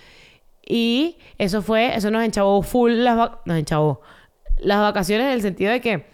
Y 0.67 1.19
eso 1.39 1.63
fue, 1.63 1.95
eso 1.95 2.11
nos 2.11 2.25
enchabó 2.25 2.63
full 2.63 2.93
las 2.93 3.31
nos 3.45 3.59
enchabó 3.59 4.01
las 4.59 4.81
vacaciones 4.81 5.27
en 5.27 5.33
el 5.33 5.43
sentido 5.43 5.73
de 5.73 5.81
que 5.81 6.07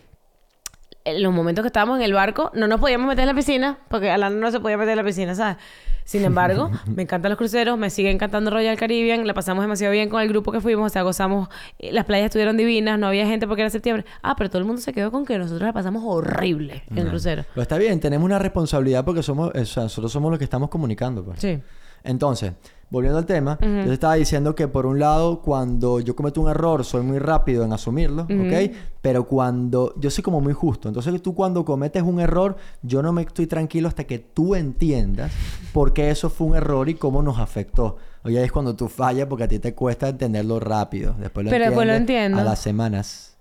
en 1.05 1.23
los 1.23 1.33
momentos 1.33 1.63
que 1.63 1.69
estábamos 1.69 1.99
en 1.99 2.05
el 2.05 2.13
barco 2.13 2.51
no 2.55 2.67
nos 2.67 2.81
podíamos 2.81 3.09
meter 3.09 3.23
en 3.23 3.29
la 3.29 3.35
piscina 3.35 3.79
porque 3.89 4.11
Alana 4.11 4.37
no 4.37 4.51
se 4.51 4.61
podía 4.61 4.77
meter 4.77 4.93
en 4.93 4.97
la 4.99 5.05
piscina, 5.05 5.35
¿sabes? 5.35 5.57
Sin 6.05 6.25
embargo, 6.25 6.71
me 6.87 7.03
encantan 7.03 7.31
los 7.31 7.39
cruceros, 7.39 7.79
me 7.79 7.91
sigue 7.91 8.11
encantando 8.11 8.51
Royal 8.51 8.77
Caribbean, 8.77 9.27
la 9.27 9.35
pasamos 9.35 9.63
demasiado 9.63 9.93
bien 9.93 10.09
con 10.09 10.21
el 10.21 10.29
grupo 10.29 10.53
que 10.53 10.61
fuimos, 10.61 10.87
o 10.87 10.89
sea, 10.93 11.03
gozamos, 11.03 11.49
eh, 11.79 11.93
las 11.93 12.05
playas 12.05 12.27
estuvieron 12.27 12.57
divinas, 12.57 12.99
no 12.99 13.07
había 13.07 13.27
gente 13.27 13.47
porque 13.47 13.63
era 13.63 13.71
septiembre. 13.71 14.05
Ah, 14.23 14.35
pero 14.37 14.51
todo 14.51 14.59
el 14.59 14.65
mundo 14.65 14.81
se 14.81 14.93
quedó 14.93 15.11
con 15.11 15.25
que 15.25 15.39
nosotros 15.39 15.63
la 15.63 15.73
pasamos 15.73 16.03
horrible 16.05 16.83
en 16.91 16.99
el 16.99 17.09
crucero. 17.09 17.45
Pero 17.55 17.63
está 17.63 17.79
bien, 17.79 18.01
tenemos 18.01 18.25
una 18.25 18.39
responsabilidad 18.39 19.05
porque 19.05 19.23
somos, 19.23 19.53
o 19.55 19.65
sea, 19.65 19.85
nosotros 19.85 20.13
somos 20.13 20.31
los 20.31 20.39
que 20.39 20.45
estamos 20.45 20.69
comunicando, 20.69 21.25
pues. 21.25 21.41
Sí. 21.41 21.59
Entonces, 22.05 22.53
volviendo 22.91 23.19
al 23.19 23.27
tema, 23.27 23.57
yo 23.61 23.85
te 23.85 23.93
estaba 23.93 24.15
diciendo 24.15 24.55
que 24.55 24.69
por 24.69 24.85
un 24.85 24.99
lado, 24.99 25.41
cuando 25.41 26.01
yo 26.01 26.17
cometo 26.17 26.41
un 26.41 26.51
error, 26.51 26.85
soy 26.85 27.03
muy 27.03 27.19
rápido 27.19 27.65
en 27.65 27.73
asumirlo, 27.73 28.23
¿ok? 28.23 28.73
Pero 29.01 29.25
cuando 29.25 29.95
yo 29.97 30.11
soy 30.11 30.23
como 30.23 30.41
muy 30.41 30.53
justo. 30.53 30.89
Entonces, 30.89 31.23
tú 31.23 31.35
cuando 31.35 31.65
cometes 31.65 32.03
un 32.03 32.21
error, 32.21 32.57
yo 32.83 33.03
no 33.03 33.13
me 33.13 33.23
estoy 33.23 33.47
tranquilo 33.47 33.89
hasta 33.89 34.05
que 34.05 34.19
tú 34.19 34.55
entiendas 34.55 35.33
por 35.73 35.93
qué 35.93 36.11
eso 36.11 36.29
fue 36.29 36.49
un 36.49 36.57
error 36.57 36.89
y 36.89 36.95
cómo 36.95 37.23
nos 37.23 37.39
afectó. 37.39 37.97
Oye, 38.25 38.43
es 38.43 38.53
cuando 38.53 38.75
tú 38.75 38.89
fallas 38.89 39.27
porque 39.29 39.45
a 39.45 39.49
ti 39.49 39.59
te 39.59 39.75
cuesta 39.75 40.09
entenderlo 40.09 40.61
rápido. 40.61 41.15
Después 41.19 41.45
lo 41.45 41.51
Pero 41.51 41.67
después 41.67 41.87
lo 41.87 41.95
entiendo. 41.95 42.39
A 42.39 42.45
las 42.45 42.59
semanas. 42.59 43.37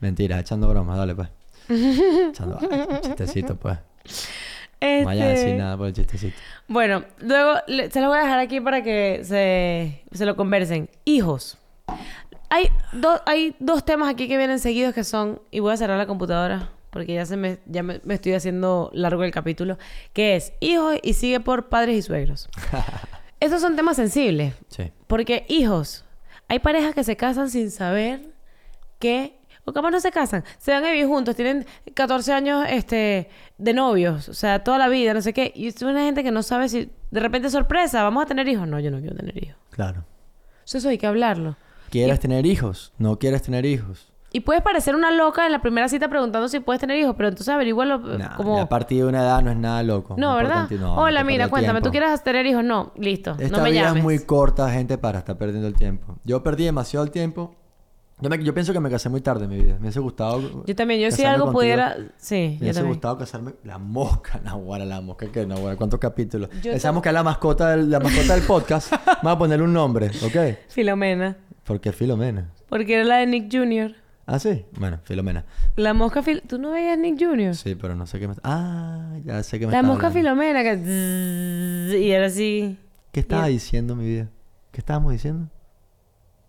Mentira, 0.00 0.40
echando 0.40 0.68
bromas, 0.68 0.98
dale 0.98 1.14
pues. 1.14 1.28
echando 1.68 2.58
ay, 2.60 3.00
chistecito, 3.02 3.54
pues. 3.54 3.78
No 4.82 5.04
vayas 5.06 5.26
a 5.26 5.28
decir 5.30 5.46
Este, 5.48 5.58
nada 5.58 5.76
por 5.76 5.86
el 5.88 5.92
chistecito. 5.92 6.36
Bueno, 6.68 7.04
luego 7.20 7.54
le- 7.66 7.90
se 7.90 8.00
los 8.00 8.08
voy 8.08 8.18
a 8.18 8.22
dejar 8.22 8.38
aquí 8.38 8.60
para 8.60 8.82
que 8.82 9.20
se, 9.24 10.02
se 10.16 10.26
lo 10.26 10.36
conversen. 10.36 10.88
Hijos. 11.04 11.58
Hay, 12.50 12.68
do- 12.92 13.20
hay 13.26 13.56
dos 13.60 13.84
temas 13.84 14.08
aquí 14.10 14.28
que 14.28 14.36
vienen 14.36 14.58
seguidos 14.58 14.92
que 14.94 15.04
son, 15.04 15.40
y 15.50 15.60
voy 15.60 15.72
a 15.72 15.76
cerrar 15.76 15.96
la 15.98 16.06
computadora 16.06 16.70
porque 16.90 17.14
ya 17.14 17.24
se 17.24 17.38
me, 17.38 17.58
ya 17.64 17.82
me, 17.82 18.02
me 18.04 18.12
estoy 18.14 18.34
haciendo 18.34 18.90
largo 18.92 19.24
el 19.24 19.30
capítulo, 19.30 19.78
que 20.12 20.36
es 20.36 20.52
hijos 20.60 20.96
y 21.02 21.14
sigue 21.14 21.40
por 21.40 21.70
padres 21.70 21.96
y 21.96 22.02
suegros. 22.02 22.50
Estos 23.40 23.62
son 23.62 23.76
temas 23.76 23.96
sensibles, 23.96 24.52
Sí. 24.68 24.92
porque 25.06 25.46
hijos, 25.48 26.04
hay 26.48 26.58
parejas 26.58 26.94
que 26.94 27.02
se 27.02 27.16
casan 27.16 27.48
sin 27.48 27.70
saber 27.70 28.20
que, 28.98 29.38
o 29.64 29.72
capaz 29.72 29.90
no 29.90 30.00
se 30.00 30.10
casan, 30.10 30.44
se 30.58 30.72
van 30.72 30.84
a 30.84 30.90
vivir 30.90 31.06
juntos, 31.06 31.36
tienen 31.36 31.66
14 31.94 32.32
años 32.32 32.64
este, 32.68 33.28
de 33.58 33.72
novios, 33.74 34.28
o 34.28 34.34
sea, 34.34 34.64
toda 34.64 34.78
la 34.78 34.88
vida, 34.88 35.14
no 35.14 35.22
sé 35.22 35.32
qué, 35.32 35.52
y 35.54 35.68
es 35.68 35.80
una 35.82 36.02
gente 36.04 36.22
que 36.24 36.30
no 36.30 36.42
sabe 36.42 36.68
si 36.68 36.90
de 37.10 37.20
repente 37.20 37.48
sorpresa, 37.50 38.02
vamos 38.02 38.22
a 38.24 38.26
tener 38.26 38.48
hijos. 38.48 38.66
No, 38.66 38.80
yo 38.80 38.90
no 38.90 38.98
quiero 39.00 39.14
tener 39.16 39.36
hijos. 39.42 39.56
Claro. 39.70 40.04
Eso, 40.64 40.78
eso 40.78 40.88
hay 40.88 40.98
que 40.98 41.06
hablarlo. 41.06 41.56
¿Quieres 41.90 42.20
tener 42.20 42.46
hijos? 42.46 42.92
¿No 42.98 43.18
quieres 43.18 43.42
tener 43.42 43.66
hijos? 43.66 44.08
Y 44.34 44.40
puedes 44.40 44.62
parecer 44.62 44.94
una 44.96 45.10
loca 45.10 45.44
en 45.44 45.52
la 45.52 45.60
primera 45.60 45.88
cita 45.90 46.08
preguntando 46.08 46.48
si 46.48 46.60
puedes 46.60 46.80
tener 46.80 46.96
hijos, 46.98 47.14
pero 47.16 47.28
entonces 47.28 47.52
averigualo 47.52 47.98
Nah, 47.98 48.34
como... 48.36 48.58
a 48.58 48.66
partir 48.66 49.02
de 49.02 49.08
una 49.10 49.20
edad 49.20 49.42
no 49.42 49.50
es 49.50 49.58
nada 49.58 49.82
loco. 49.82 50.14
No, 50.16 50.34
¿verdad? 50.34 50.70
no, 50.70 50.94
Hola, 50.96 51.20
no 51.20 51.26
mira, 51.26 51.48
cuéntame, 51.48 51.82
¿tú 51.82 51.90
quieres 51.90 52.22
tener 52.24 52.46
hijos? 52.46 52.64
No, 52.64 52.92
listo, 52.96 53.36
Esta 53.38 53.58
no 53.58 53.62
me 53.62 53.70
vida 53.72 53.82
llames. 53.82 53.98
es 53.98 54.02
muy 54.02 54.18
corta, 54.20 54.70
gente, 54.70 54.96
para 54.96 55.18
estar 55.18 55.36
perdiendo 55.36 55.68
el 55.68 55.74
tiempo. 55.74 56.16
Yo 56.24 56.42
perdí 56.42 56.64
demasiado 56.64 57.04
el 57.04 57.10
tiempo. 57.10 57.54
Yo, 58.22 58.30
me- 58.30 58.42
yo 58.44 58.54
pienso 58.54 58.72
que 58.72 58.80
me 58.80 58.88
casé 58.88 59.08
muy 59.08 59.20
tarde 59.20 59.44
en 59.44 59.50
mi 59.50 59.56
vida. 59.58 59.74
Me 59.74 59.80
hubiese 59.80 60.00
gustado... 60.00 60.64
Yo 60.64 60.76
también, 60.76 61.00
yo 61.00 61.10
si 61.10 61.24
algo 61.24 61.46
contigo. 61.46 61.60
pudiera... 61.60 61.96
Sí, 62.16 62.34
Me 62.34 62.50
yo 62.52 62.56
hubiese 62.60 62.74
también. 62.74 62.94
gustado 62.94 63.18
casarme... 63.18 63.52
La 63.64 63.78
mosca, 63.78 64.40
Nahuara, 64.44 64.84
la 64.84 65.00
mosca. 65.00 65.26
¿Qué? 65.32 65.44
Nahuara, 65.46 65.76
¿cuántos 65.76 65.98
capítulos? 66.00 66.48
Yo 66.62 66.72
Esa 66.72 66.92
mosca 66.92 67.10
es 67.10 67.14
la 67.14 67.22
mascota 67.22 67.70
del, 67.70 67.90
la 67.90 68.00
mascota 68.00 68.34
del 68.34 68.44
podcast. 68.44 68.92
Vamos 69.22 69.32
a 69.32 69.38
ponerle 69.38 69.64
un 69.64 69.72
nombre, 69.72 70.06
¿ok? 70.24 70.56
Filomena. 70.68 71.36
¿Por 71.64 71.80
qué 71.80 71.92
Filomena? 71.92 72.50
Porque 72.68 72.94
era 72.94 73.04
la 73.04 73.16
de 73.18 73.26
Nick 73.26 73.52
Jr. 73.52 73.94
¿Ah, 74.24 74.38
sí? 74.38 74.64
Bueno, 74.78 75.00
Filomena. 75.02 75.44
La 75.76 75.92
mosca 75.94 76.22
Fil... 76.22 76.42
¿Tú 76.46 76.58
no 76.58 76.70
veías 76.70 76.96
Nick 76.98 77.18
Jr.? 77.22 77.54
Sí, 77.56 77.74
pero 77.74 77.96
no 77.96 78.06
sé 78.06 78.20
qué 78.20 78.28
me... 78.28 78.34
Ah, 78.44 79.16
ya 79.24 79.42
sé 79.42 79.58
que 79.58 79.66
me 79.66 79.72
La 79.72 79.82
mosca 79.82 80.06
hablando. 80.06 80.30
Filomena 80.30 80.62
que... 80.62 81.98
Y 82.00 82.10
era 82.10 82.26
así... 82.26 82.78
¿Qué 83.10 83.20
estaba 83.20 83.50
Y- 83.50 83.54
diciendo 83.54 83.96
mi 83.96 84.06
vida? 84.06 84.28
¿Qué 84.70 84.80
estábamos 84.80 85.12
diciendo? 85.12 85.48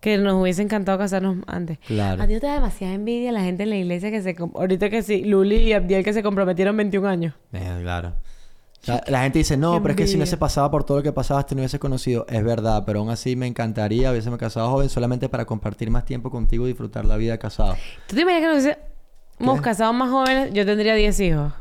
Que 0.04 0.18
nos 0.18 0.34
hubiese 0.34 0.60
encantado 0.60 0.98
casarnos 0.98 1.38
antes. 1.46 1.78
Claro. 1.78 2.22
A 2.22 2.26
ti 2.26 2.38
te 2.38 2.46
da 2.46 2.52
demasiada 2.52 2.92
envidia 2.92 3.32
la 3.32 3.40
gente 3.40 3.62
en 3.62 3.70
la 3.70 3.76
iglesia 3.76 4.10
que 4.10 4.20
se... 4.20 4.36
Ahorita 4.38 4.90
que 4.90 5.02
sí, 5.02 5.24
Luli 5.24 5.56
y 5.56 5.72
Abdiel 5.72 6.04
que 6.04 6.12
se 6.12 6.22
comprometieron 6.22 6.76
21 6.76 7.08
años. 7.08 7.34
Eh, 7.54 7.78
claro. 7.80 8.12
La, 8.84 9.02
la 9.06 9.22
gente 9.22 9.38
dice, 9.38 9.56
no, 9.56 9.80
pero 9.80 9.92
es 9.92 9.96
que 9.96 10.06
si 10.06 10.18
no 10.18 10.26
se 10.26 10.36
pasaba 10.36 10.70
por 10.70 10.84
todo 10.84 10.98
lo 10.98 11.02
que 11.02 11.12
pasaste, 11.12 11.54
no 11.54 11.62
hubiese 11.62 11.78
conocido. 11.78 12.26
Es 12.28 12.44
verdad, 12.44 12.82
pero 12.84 12.98
aún 12.98 13.08
así 13.08 13.34
me 13.34 13.46
encantaría 13.46 14.10
hubiese 14.10 14.28
me 14.30 14.36
casado 14.36 14.68
joven 14.68 14.90
solamente 14.90 15.30
para 15.30 15.46
compartir 15.46 15.88
más 15.88 16.04
tiempo 16.04 16.30
contigo 16.30 16.66
y 16.66 16.68
disfrutar 16.68 17.06
la 17.06 17.16
vida 17.16 17.38
casado. 17.38 17.74
¿Tú 18.06 18.14
te 18.14 18.20
imaginas 18.20 18.42
que 18.42 18.54
nos 18.54 18.76
hubiésemos 19.38 19.62
casado 19.62 19.94
más 19.94 20.10
jóvenes? 20.10 20.52
Yo 20.52 20.66
tendría 20.66 20.94
10 20.96 21.20
hijos. 21.20 21.52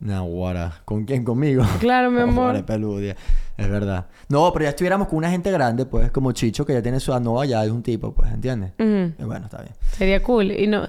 Nahuara. 0.00 0.82
¿Con 0.84 1.04
quién? 1.04 1.24
¿Conmigo? 1.24 1.64
Claro, 1.80 2.10
mi 2.10 2.20
amor. 2.20 2.46
Nahuara, 2.48 2.66
peludia. 2.66 3.16
Es 3.56 3.68
verdad. 3.70 4.06
No, 4.28 4.52
pero 4.52 4.64
ya 4.64 4.70
estuviéramos 4.70 5.08
con 5.08 5.16
una 5.18 5.30
gente 5.30 5.50
grande, 5.50 5.86
pues, 5.86 6.10
como 6.10 6.32
Chicho, 6.32 6.66
que 6.66 6.72
ya 6.74 6.82
tiene 6.82 7.00
su 7.00 7.18
nova, 7.20 7.46
ya 7.46 7.64
es 7.64 7.70
un 7.70 7.82
tipo, 7.82 8.12
pues, 8.12 8.30
¿entiendes? 8.32 8.72
Ujú. 8.78 9.22
Y 9.22 9.24
bueno, 9.24 9.46
está 9.46 9.62
bien. 9.62 9.74
Sería 9.92 10.22
cool. 10.22 10.50
Y 10.52 10.66
no... 10.66 10.88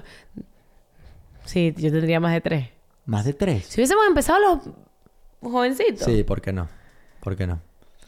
Sí, 1.44 1.74
yo 1.78 1.90
tendría 1.90 2.20
más 2.20 2.32
de 2.34 2.40
3. 2.42 2.68
¿Más 3.06 3.24
de 3.24 3.32
tres? 3.32 3.64
Si 3.64 3.80
hubiésemos 3.80 4.06
empezado 4.06 4.38
los 4.38 5.50
jovencitos. 5.50 6.04
Sí, 6.04 6.22
¿por 6.24 6.42
qué 6.42 6.52
no? 6.52 6.68
¿Por 7.20 7.36
qué 7.36 7.46
no? 7.46 7.58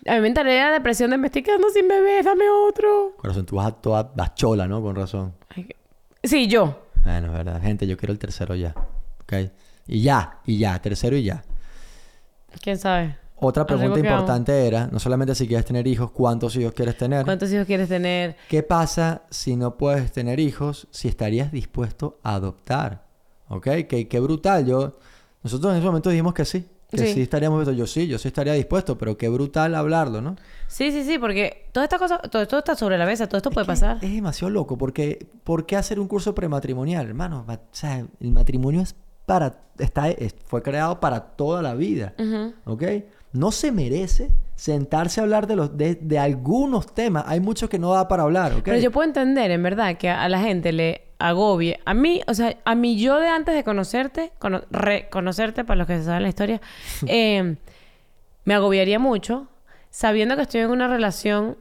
A 0.06 0.14
mí 0.14 0.20
me 0.20 0.28
entraría 0.28 0.66
la 0.66 0.72
depresión 0.72 1.10
de 1.10 1.16
me 1.16 1.28
estoy 1.28 1.42
quedando 1.42 1.70
sin 1.70 1.88
bebés, 1.88 2.22
dame 2.22 2.44
otro. 2.50 3.14
Corazón, 3.16 3.46
tú 3.46 3.56
vas 3.56 3.68
a 3.68 3.72
toda 3.72 4.12
vas 4.14 4.34
chola, 4.34 4.68
¿no? 4.68 4.82
Con 4.82 4.94
razón. 4.94 5.32
Ay, 5.56 5.68
Sí, 6.22 6.48
yo. 6.48 6.86
Bueno, 7.02 7.28
es 7.28 7.32
verdad. 7.32 7.62
Gente, 7.62 7.86
yo 7.86 7.96
quiero 7.96 8.12
el 8.12 8.18
tercero 8.18 8.54
ya. 8.54 8.74
¿Ok? 9.22 9.32
Y 9.92 10.02
ya, 10.02 10.38
y 10.46 10.58
ya. 10.58 10.80
Tercero 10.80 11.16
y 11.16 11.24
ya. 11.24 11.42
¿Quién 12.62 12.78
sabe? 12.78 13.16
otra 13.42 13.64
pregunta 13.64 13.94
vamos. 13.96 14.10
importante 14.10 14.66
era, 14.66 14.86
no 14.88 14.98
solamente 14.98 15.34
si 15.34 15.48
quieres 15.48 15.64
tener 15.64 15.86
hijos, 15.86 16.10
cuántos 16.10 16.54
hijos 16.56 16.74
quieres 16.74 16.96
tener. 16.98 17.24
¿Cuántos 17.24 17.50
hijos 17.50 17.66
quieres 17.66 17.88
tener? 17.88 18.36
¿Qué 18.50 18.62
pasa 18.62 19.22
si 19.30 19.56
no 19.56 19.78
puedes 19.78 20.12
tener 20.12 20.38
hijos? 20.38 20.86
Si 20.90 21.08
estarías 21.08 21.50
dispuesto 21.50 22.18
a 22.22 22.34
adoptar. 22.34 23.06
¿Ok? 23.48 23.64
Que, 23.88 24.08
qué 24.08 24.20
brutal. 24.20 24.66
Yo, 24.66 24.98
nosotros 25.42 25.72
en 25.72 25.78
ese 25.78 25.86
momento 25.86 26.10
dijimos 26.10 26.34
que 26.34 26.44
sí. 26.44 26.68
Que 26.90 26.98
sí. 26.98 27.14
Sí. 27.14 27.22
estaríamos 27.22 27.60
dispuestos. 27.60 27.78
Yo 27.78 27.86
sí, 27.86 28.06
yo 28.08 28.18
sí 28.18 28.28
estaría 28.28 28.52
dispuesto, 28.52 28.98
pero 28.98 29.16
qué 29.16 29.28
brutal 29.30 29.74
hablarlo, 29.74 30.20
¿no? 30.20 30.36
Sí, 30.68 30.92
sí, 30.92 31.02
sí, 31.04 31.18
porque 31.18 31.66
toda 31.72 31.84
esta 31.84 31.98
cosa, 31.98 32.18
todo 32.18 32.42
esto 32.42 32.58
está 32.58 32.74
sobre 32.76 32.98
la 32.98 33.06
mesa, 33.06 33.26
todo 33.26 33.38
esto 33.38 33.48
Es 33.48 33.54
puede 33.54 33.66
pasar. 33.66 33.96
Es 34.02 34.12
demasiado 34.12 34.50
loco, 34.50 34.76
porque 34.76 35.26
¿por 35.44 35.64
qué 35.66 35.76
hacer 35.76 35.98
un 35.98 36.08
curso 36.08 36.34
prematrimonial, 36.34 37.06
hermano? 37.06 37.44
Ma- 37.46 37.54
O 37.54 37.58
sea, 37.74 38.04
el 38.20 38.30
matrimonio 38.32 38.82
es 38.82 38.94
para, 39.30 39.54
está, 39.78 40.08
es- 40.10 40.34
fue 40.44 40.60
creado 40.60 40.98
para 40.98 41.20
toda 41.20 41.62
la 41.62 41.74
vida. 41.76 42.14
¿ok? 42.64 42.82
No 43.32 43.52
se 43.52 43.70
merece 43.70 44.32
sentarse 44.56 45.20
a 45.20 45.22
hablar 45.22 45.46
de, 45.46 45.54
los, 45.54 45.76
de, 45.76 45.94
de 45.94 46.18
algunos 46.18 46.92
temas. 46.92 47.22
Hay 47.28 47.38
muchos 47.38 47.70
que 47.70 47.78
no 47.78 47.92
da 47.92 48.08
para 48.08 48.24
hablar, 48.24 48.52
¿ok? 48.54 48.62
Pero 48.64 48.78
yo 48.80 48.90
puedo 48.90 49.06
entender, 49.06 49.52
en 49.52 49.62
verdad, 49.62 49.96
que 49.96 50.10
a, 50.10 50.28
la 50.28 50.40
gente 50.40 50.72
le 50.72 51.02
agobie. 51.20 51.78
A 51.84 51.94
mí, 51.94 52.22
o 52.26 52.34
sea, 52.34 52.56
a 52.64 52.74
mí 52.74 52.98
yo 53.00 53.20
de 53.20 53.28
antes 53.28 53.54
de 53.54 53.62
conocerte, 53.62 54.32
cono- 54.40 54.64
reconocerte, 54.70 55.62
para 55.64 55.76
los 55.78 55.86
que 55.86 56.02
saben 56.02 56.24
la 56.24 56.28
historia, 56.28 56.60
eh, 57.06 57.54
me 58.44 58.54
agobiaría 58.54 58.98
mucho 58.98 59.46
sabiendo 59.90 60.34
que 60.34 60.42
estoy 60.42 60.62
en 60.62 60.70
una 60.70 60.88
relación. 60.88 61.56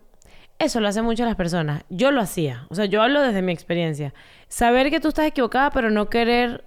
Eso 0.57 0.79
lo 0.81 0.87
hacen 0.87 1.05
muchas 1.05 1.27
las 1.27 1.35
personas. 1.35 1.83
Yo 1.89 2.09
lo 2.09 2.19
hacía. 2.19 2.65
O 2.69 2.75
sea, 2.75 2.85
yo 2.85 3.03
hablo 3.03 3.21
desde 3.21 3.43
mi 3.43 3.51
experiencia. 3.53 4.13
Saber 4.47 4.89
que 4.89 4.99
tú 4.99 5.09
estás 5.09 5.27
equivocada, 5.27 5.69
pero 5.69 5.89
no 5.91 6.09
querer 6.09 6.65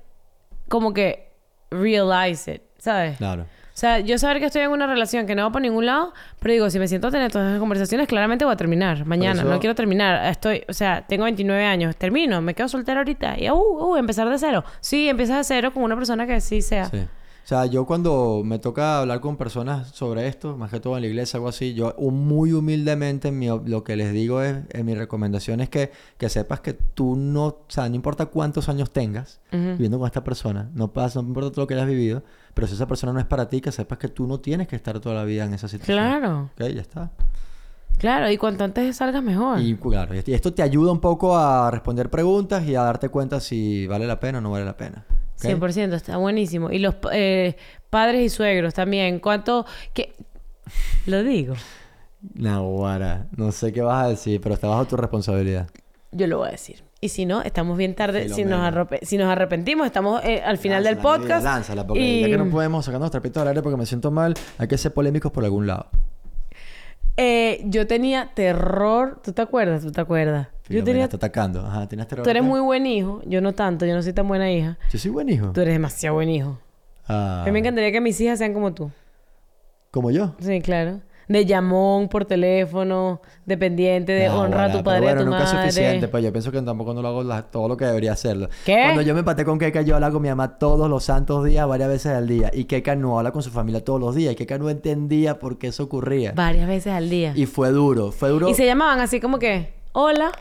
como 0.72 0.94
que 0.94 1.28
realize 1.70 2.50
it, 2.54 2.62
¿sabes? 2.78 3.18
Claro. 3.18 3.42
O 3.42 3.74
sea, 3.82 4.00
yo 4.00 4.18
saber 4.18 4.38
que 4.38 4.46
estoy 4.46 4.62
en 4.62 4.70
una 4.70 4.86
relación 4.86 5.26
que 5.26 5.34
no 5.34 5.42
va 5.44 5.50
por 5.52 5.60
ningún 5.62 5.86
lado, 5.86 6.12
pero 6.40 6.52
digo, 6.52 6.68
si 6.70 6.78
me 6.78 6.86
siento 6.88 7.08
a 7.08 7.10
tener 7.10 7.30
todas 7.32 7.48
esas 7.48 7.58
conversaciones, 7.60 8.06
claramente 8.06 8.44
voy 8.44 8.52
a 8.52 8.56
terminar 8.56 9.04
mañana. 9.06 9.40
eso- 9.40 9.50
No 9.50 9.60
quiero 9.60 9.74
terminar. 9.74 10.26
Estoy, 10.30 10.64
o 10.68 10.72
sea, 10.74 11.06
tengo 11.06 11.24
29 11.24 11.64
años, 11.64 11.96
termino, 11.96 12.40
me 12.42 12.54
quedo 12.54 12.68
soltera 12.68 13.00
ahorita 13.00 13.38
y, 13.38 13.50
uh, 13.50 13.54
uh, 13.54 13.96
empezar 13.96 14.28
de 14.28 14.38
cero. 14.38 14.62
Sí, 14.80 15.08
empiezas 15.08 15.38
de 15.38 15.44
cero 15.44 15.72
con 15.72 15.82
una 15.84 15.94
persona 15.96 16.26
que 16.26 16.40
sí 16.42 16.60
sea. 16.60 16.86
Sí. 16.86 17.06
O 17.44 17.48
sea, 17.48 17.66
yo 17.66 17.86
cuando 17.86 18.42
me 18.44 18.60
toca 18.60 19.00
hablar 19.00 19.20
con 19.20 19.36
personas 19.36 19.88
sobre 19.88 20.28
esto, 20.28 20.56
más 20.56 20.70
que 20.70 20.78
todo 20.78 20.96
en 20.96 21.02
la 21.02 21.08
iglesia, 21.08 21.38
algo 21.38 21.48
así, 21.48 21.74
yo 21.74 21.92
muy 21.98 22.52
humildemente 22.52 23.32
mi- 23.32 23.48
lo 23.48 23.82
que 23.82 23.96
les 23.96 24.12
digo 24.12 24.40
es, 24.42 24.58
en 24.70 24.86
mi 24.86 24.94
recomendación 24.94 25.60
es 25.60 25.68
que, 25.68 25.90
que 26.18 26.28
sepas 26.28 26.60
que 26.60 26.72
tú 26.72 27.16
no, 27.16 27.46
o 27.46 27.64
sea, 27.68 27.88
no 27.88 27.96
importa 27.96 28.26
cuántos 28.26 28.68
años 28.68 28.92
tengas 28.92 29.40
viviendo 29.72 29.98
con 29.98 30.06
esta 30.06 30.22
persona, 30.22 30.70
no 30.74 30.92
pasa, 30.92 31.20
no 31.20 31.28
importa 31.28 31.50
todo 31.50 31.62
lo 31.62 31.66
que 31.66 31.74
hayas 31.74 31.88
vivido, 31.88 32.22
pero 32.54 32.68
si 32.68 32.74
esa 32.74 32.86
persona 32.86 33.12
no 33.12 33.18
es 33.18 33.26
para 33.26 33.48
ti, 33.48 33.60
que 33.60 33.72
sepas 33.72 33.98
que 33.98 34.08
tú 34.08 34.26
no 34.28 34.38
tienes 34.38 34.68
que 34.68 34.76
estar 34.76 35.00
toda 35.00 35.16
la 35.16 35.24
vida 35.24 35.44
en 35.44 35.52
esa 35.52 35.66
situación. 35.66 35.96
Claro, 35.98 36.50
Ok, 36.54 36.60
ya 36.72 36.80
está. 36.80 37.10
claro. 37.98 38.30
Y 38.30 38.36
cuanto 38.38 38.62
antes 38.64 38.96
salgas, 38.96 39.22
mejor. 39.22 39.58
Y 39.60 39.74
claro, 39.76 40.14
y 40.14 40.22
esto 40.32 40.54
te 40.54 40.62
ayuda 40.62 40.92
un 40.92 41.00
poco 41.00 41.36
a 41.36 41.70
responder 41.72 42.08
preguntas 42.08 42.64
y 42.66 42.76
a 42.76 42.82
darte 42.82 43.08
cuenta 43.08 43.40
si 43.40 43.86
vale 43.88 44.06
la 44.06 44.20
pena 44.20 44.38
o 44.38 44.40
no 44.40 44.50
vale 44.52 44.64
la 44.64 44.76
pena. 44.76 45.04
¿Ok? 45.44 45.60
100%, 45.60 45.94
está 45.94 46.16
buenísimo. 46.16 46.70
Y 46.70 46.78
los 46.78 46.96
eh, 47.12 47.56
padres 47.90 48.22
y 48.22 48.28
suegros 48.28 48.74
también. 48.74 49.18
¿Cuánto...? 49.18 49.66
que 49.92 50.12
Lo 51.06 51.22
digo. 51.22 51.54
Naguara, 52.34 53.26
no 53.36 53.50
sé 53.52 53.72
qué 53.72 53.82
vas 53.82 54.04
a 54.04 54.08
decir, 54.08 54.40
pero 54.40 54.54
está 54.54 54.68
bajo 54.68 54.84
tu 54.86 54.96
responsabilidad. 54.96 55.68
Yo 56.12 56.26
lo 56.26 56.38
voy 56.38 56.48
a 56.48 56.52
decir. 56.52 56.84
Y 57.00 57.08
si 57.08 57.26
no, 57.26 57.42
estamos 57.42 57.76
bien 57.76 57.96
tarde. 57.96 58.28
Si 58.28 58.44
nos, 58.44 58.88
si 59.02 59.16
nos 59.18 59.28
arrepentimos, 59.28 59.86
estamos 59.86 60.22
eh, 60.24 60.40
al 60.44 60.56
final 60.56 60.84
del 60.84 60.94
Lánzala, 60.94 61.16
vida, 61.16 61.24
podcast. 61.24 61.44
Lánzala, 61.44 61.86
porque 61.86 62.00
y 62.00 62.20
ya 62.20 62.28
que 62.28 62.38
no 62.38 62.48
podemos 62.48 62.84
sacarnos 62.84 63.10
trapitos 63.10 63.40
al 63.40 63.48
aire 63.48 63.60
porque 63.60 63.76
me 63.76 63.86
siento 63.86 64.12
mal, 64.12 64.34
hay 64.56 64.68
que 64.68 64.78
ser 64.78 64.94
polémicos 64.94 65.32
por 65.32 65.44
algún 65.44 65.66
lado. 65.66 65.88
Eh, 67.16 67.62
yo 67.64 67.86
tenía 67.86 68.30
terror. 68.34 69.20
¿Tú 69.22 69.32
te 69.32 69.42
acuerdas? 69.42 69.82
¿Tú 69.82 69.92
te 69.92 70.00
acuerdas? 70.00 70.48
Yo 70.68 70.82
tenía... 70.82 71.04
está 71.04 71.16
atacando. 71.16 71.60
Ajá, 71.60 71.86
tienes 71.88 72.08
terror. 72.08 72.24
Tú 72.24 72.30
eres 72.30 72.42
muy 72.42 72.60
buen 72.60 72.86
hijo. 72.86 73.20
Yo 73.26 73.40
no 73.40 73.52
tanto. 73.52 73.84
Yo 73.84 73.94
no 73.94 74.02
soy 74.02 74.12
tan 74.12 74.26
buena 74.28 74.50
hija. 74.50 74.78
Yo 74.90 74.98
soy 74.98 75.10
buen 75.10 75.28
hijo. 75.28 75.52
Tú 75.52 75.60
eres 75.60 75.74
demasiado 75.74 76.14
buen 76.16 76.28
hijo. 76.30 76.58
Ah, 77.06 77.42
A 77.42 77.46
mí 77.46 77.52
me 77.52 77.58
encantaría 77.58 77.92
que 77.92 78.00
mis 78.00 78.20
hijas 78.20 78.38
sean 78.38 78.54
como 78.54 78.72
tú. 78.72 78.90
Como 79.90 80.10
yo. 80.10 80.34
Sí, 80.40 80.60
claro. 80.62 81.00
De 81.28 81.46
llamón 81.46 82.08
por 82.08 82.24
teléfono, 82.24 83.20
dependiente, 83.46 84.12
de 84.12 84.28
honra 84.28 84.64
a 84.64 84.66
bueno, 84.66 84.78
tu 84.78 84.84
padre 84.84 85.00
pero 85.00 85.10
a 85.10 85.12
tu 85.12 85.18
bueno, 85.18 85.30
nunca 85.38 85.52
madre. 85.52 85.68
es 85.68 85.74
suficiente, 85.74 86.08
pues 86.08 86.24
yo 86.24 86.32
pienso 86.32 86.50
que 86.52 86.60
tampoco 86.62 86.92
no 86.94 87.02
lo 87.02 87.08
hago 87.08 87.22
la- 87.22 87.42
todo 87.42 87.68
lo 87.68 87.76
que 87.76 87.84
debería 87.84 88.12
hacerlo. 88.12 88.48
¿Qué? 88.64 88.80
Cuando 88.84 89.02
yo 89.02 89.14
me 89.14 89.20
empaté 89.20 89.44
con 89.44 89.58
Keka, 89.58 89.82
yo 89.82 89.94
hablaba 89.94 90.12
con 90.12 90.22
mi 90.22 90.28
mamá 90.28 90.58
todos 90.58 90.90
los 90.90 91.04
santos 91.04 91.44
días, 91.44 91.66
varias 91.66 91.88
veces 91.88 92.12
al 92.12 92.26
día. 92.28 92.50
Y 92.52 92.64
Keka 92.64 92.96
no 92.96 93.18
habla 93.18 93.30
con 93.32 93.42
su 93.42 93.50
familia 93.50 93.84
todos 93.84 94.00
los 94.00 94.14
días. 94.14 94.32
Y 94.32 94.36
Keka 94.36 94.58
no 94.58 94.68
entendía 94.68 95.38
por 95.38 95.58
qué 95.58 95.68
eso 95.68 95.84
ocurría. 95.84 96.32
Varias 96.32 96.66
veces 96.66 96.92
al 96.92 97.08
día. 97.08 97.32
Y 97.34 97.46
fue 97.46 97.70
duro, 97.70 98.12
fue 98.12 98.28
duro. 98.30 98.48
Y 98.48 98.54
se 98.54 98.66
llamaban 98.66 99.00
así 99.00 99.20
como 99.20 99.38
que, 99.38 99.72
hola. 99.92 100.32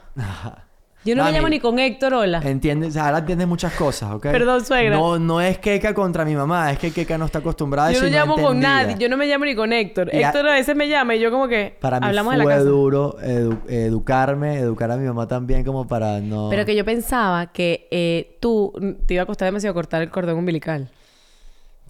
Yo 1.03 1.15
no 1.15 1.23
Mami, 1.23 1.31
me 1.31 1.37
llamo 1.39 1.49
ni 1.49 1.59
con 1.59 1.79
Héctor, 1.79 2.13
hola. 2.13 2.41
Entiendes, 2.45 2.89
o 2.89 2.91
sea, 2.91 3.05
ahora 3.07 3.17
entiendes 3.19 3.47
muchas 3.47 3.73
cosas, 3.73 4.11
¿ok? 4.13 4.21
Perdón, 4.23 4.63
suegra. 4.63 4.95
No, 4.95 5.17
no 5.17 5.41
es 5.41 5.57
Keka 5.57 5.95
contra 5.95 6.23
mi 6.25 6.35
mamá, 6.35 6.71
es 6.71 6.77
que 6.77 6.91
Keka 6.91 7.17
no 7.17 7.25
está 7.25 7.39
acostumbrada 7.39 7.87
a 7.89 7.91
Yo 7.91 8.01
no 8.03 8.07
llamo 8.07 8.37
con 8.37 8.59
nadie. 8.59 8.95
Yo 8.99 9.09
no 9.09 9.17
me 9.17 9.25
llamo 9.25 9.45
ni 9.45 9.55
con 9.55 9.73
Héctor. 9.73 10.11
Y 10.13 10.17
Héctor 10.17 10.47
a 10.47 10.53
veces 10.53 10.75
me 10.75 10.87
llama 10.87 11.15
y 11.15 11.19
yo 11.19 11.31
como 11.31 11.47
que 11.47 11.75
Para 11.81 11.99
mí 11.99 12.05
hablamos 12.05 12.33
de 12.33 12.37
la 12.37 12.43
fue 12.43 12.53
casa. 12.53 12.65
duro 12.65 13.15
edu- 13.19 13.59
educarme, 13.67 14.59
educar 14.59 14.91
a 14.91 14.97
mi 14.97 15.07
mamá 15.07 15.27
también 15.27 15.63
como 15.63 15.87
para 15.87 16.19
no... 16.19 16.49
Pero 16.51 16.65
que 16.65 16.75
yo 16.75 16.85
pensaba 16.85 17.47
que 17.51 17.87
eh, 17.89 18.37
tú 18.39 18.71
te 19.07 19.15
iba 19.15 19.23
a 19.23 19.25
costar 19.25 19.47
demasiado 19.47 19.73
cortar 19.73 20.03
el 20.03 20.11
cordón 20.11 20.37
umbilical. 20.37 20.89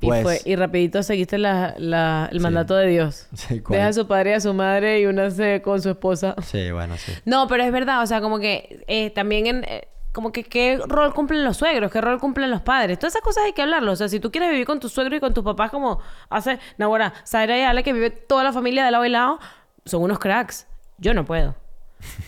Pues- 0.02 0.20
Y, 0.20 0.24
fue, 0.24 0.39
y 0.45 0.56
rapidito 0.56 1.04
seguiste 1.04 1.38
la, 1.38 1.76
la- 1.78 2.28
el 2.32 2.39
Sí. 2.39 2.43
mandato 2.43 2.76
de 2.76 2.88
Dios. 2.88 3.28
Deja 3.70 3.88
a 3.88 3.93
su 3.93 4.08
padre 4.08 4.32
y 4.32 4.34
a 4.34 4.39
su 4.39 4.54
madre 4.54 4.99
y 4.99 5.06
únase 5.06 5.62
con 5.62 5.82
su 5.82 5.89
esposa. 5.91 6.36
Sí, 6.43 6.72
bueno, 6.72 6.97
sí. 6.97 7.12
No, 7.26 7.47
pero 7.47 7.64
es 7.64 7.72
verdad, 7.72 8.02
o 8.02 8.08
sea, 8.08 8.20
como 8.22 8.39
que 8.39 8.84
eh, 8.88 9.12
también 9.12 9.45
en... 9.47 9.64
eh, 9.68 9.88
como 10.12 10.34
que 10.34 10.43
qué 10.43 10.78
rol 10.88 11.14
cumplen 11.14 11.45
los 11.45 11.56
suegros, 11.56 11.89
qué 11.89 12.02
rol 12.02 12.20
cumplen 12.20 12.52
los 12.52 12.60
padres. 12.62 12.99
Todas 12.99 13.14
esas 13.14 13.24
cosas 13.24 13.43
hay 13.45 13.54
que 13.54 13.62
hablarlo. 13.62 13.93
O 13.93 13.95
sea, 13.95 14.10
si 14.10 14.20
tú 14.20 14.30
quieres 14.30 14.49
vivir 14.49 14.66
con 14.66 14.80
tus 14.82 14.91
suegros 14.91 15.18
y 15.18 15.20
con 15.22 15.34
tus 15.34 15.41
papás 15.43 15.72
como 15.72 16.02
hace 16.30 16.60
Nahuara, 16.78 17.14
Zaira 17.26 17.58
y 17.58 17.62
Ale, 17.62 17.82
que 17.82 17.93
vive 17.93 18.10
toda 18.10 18.43
la 18.43 18.52
familia 18.52 18.84
de 18.84 18.91
lado 18.91 19.06
y 19.06 19.10
lado, 19.10 19.39
son 19.86 20.02
unos 20.04 20.20
cracks. 20.20 20.68
Yo 20.97 21.14
no 21.14 21.24
puedo. 21.24 21.56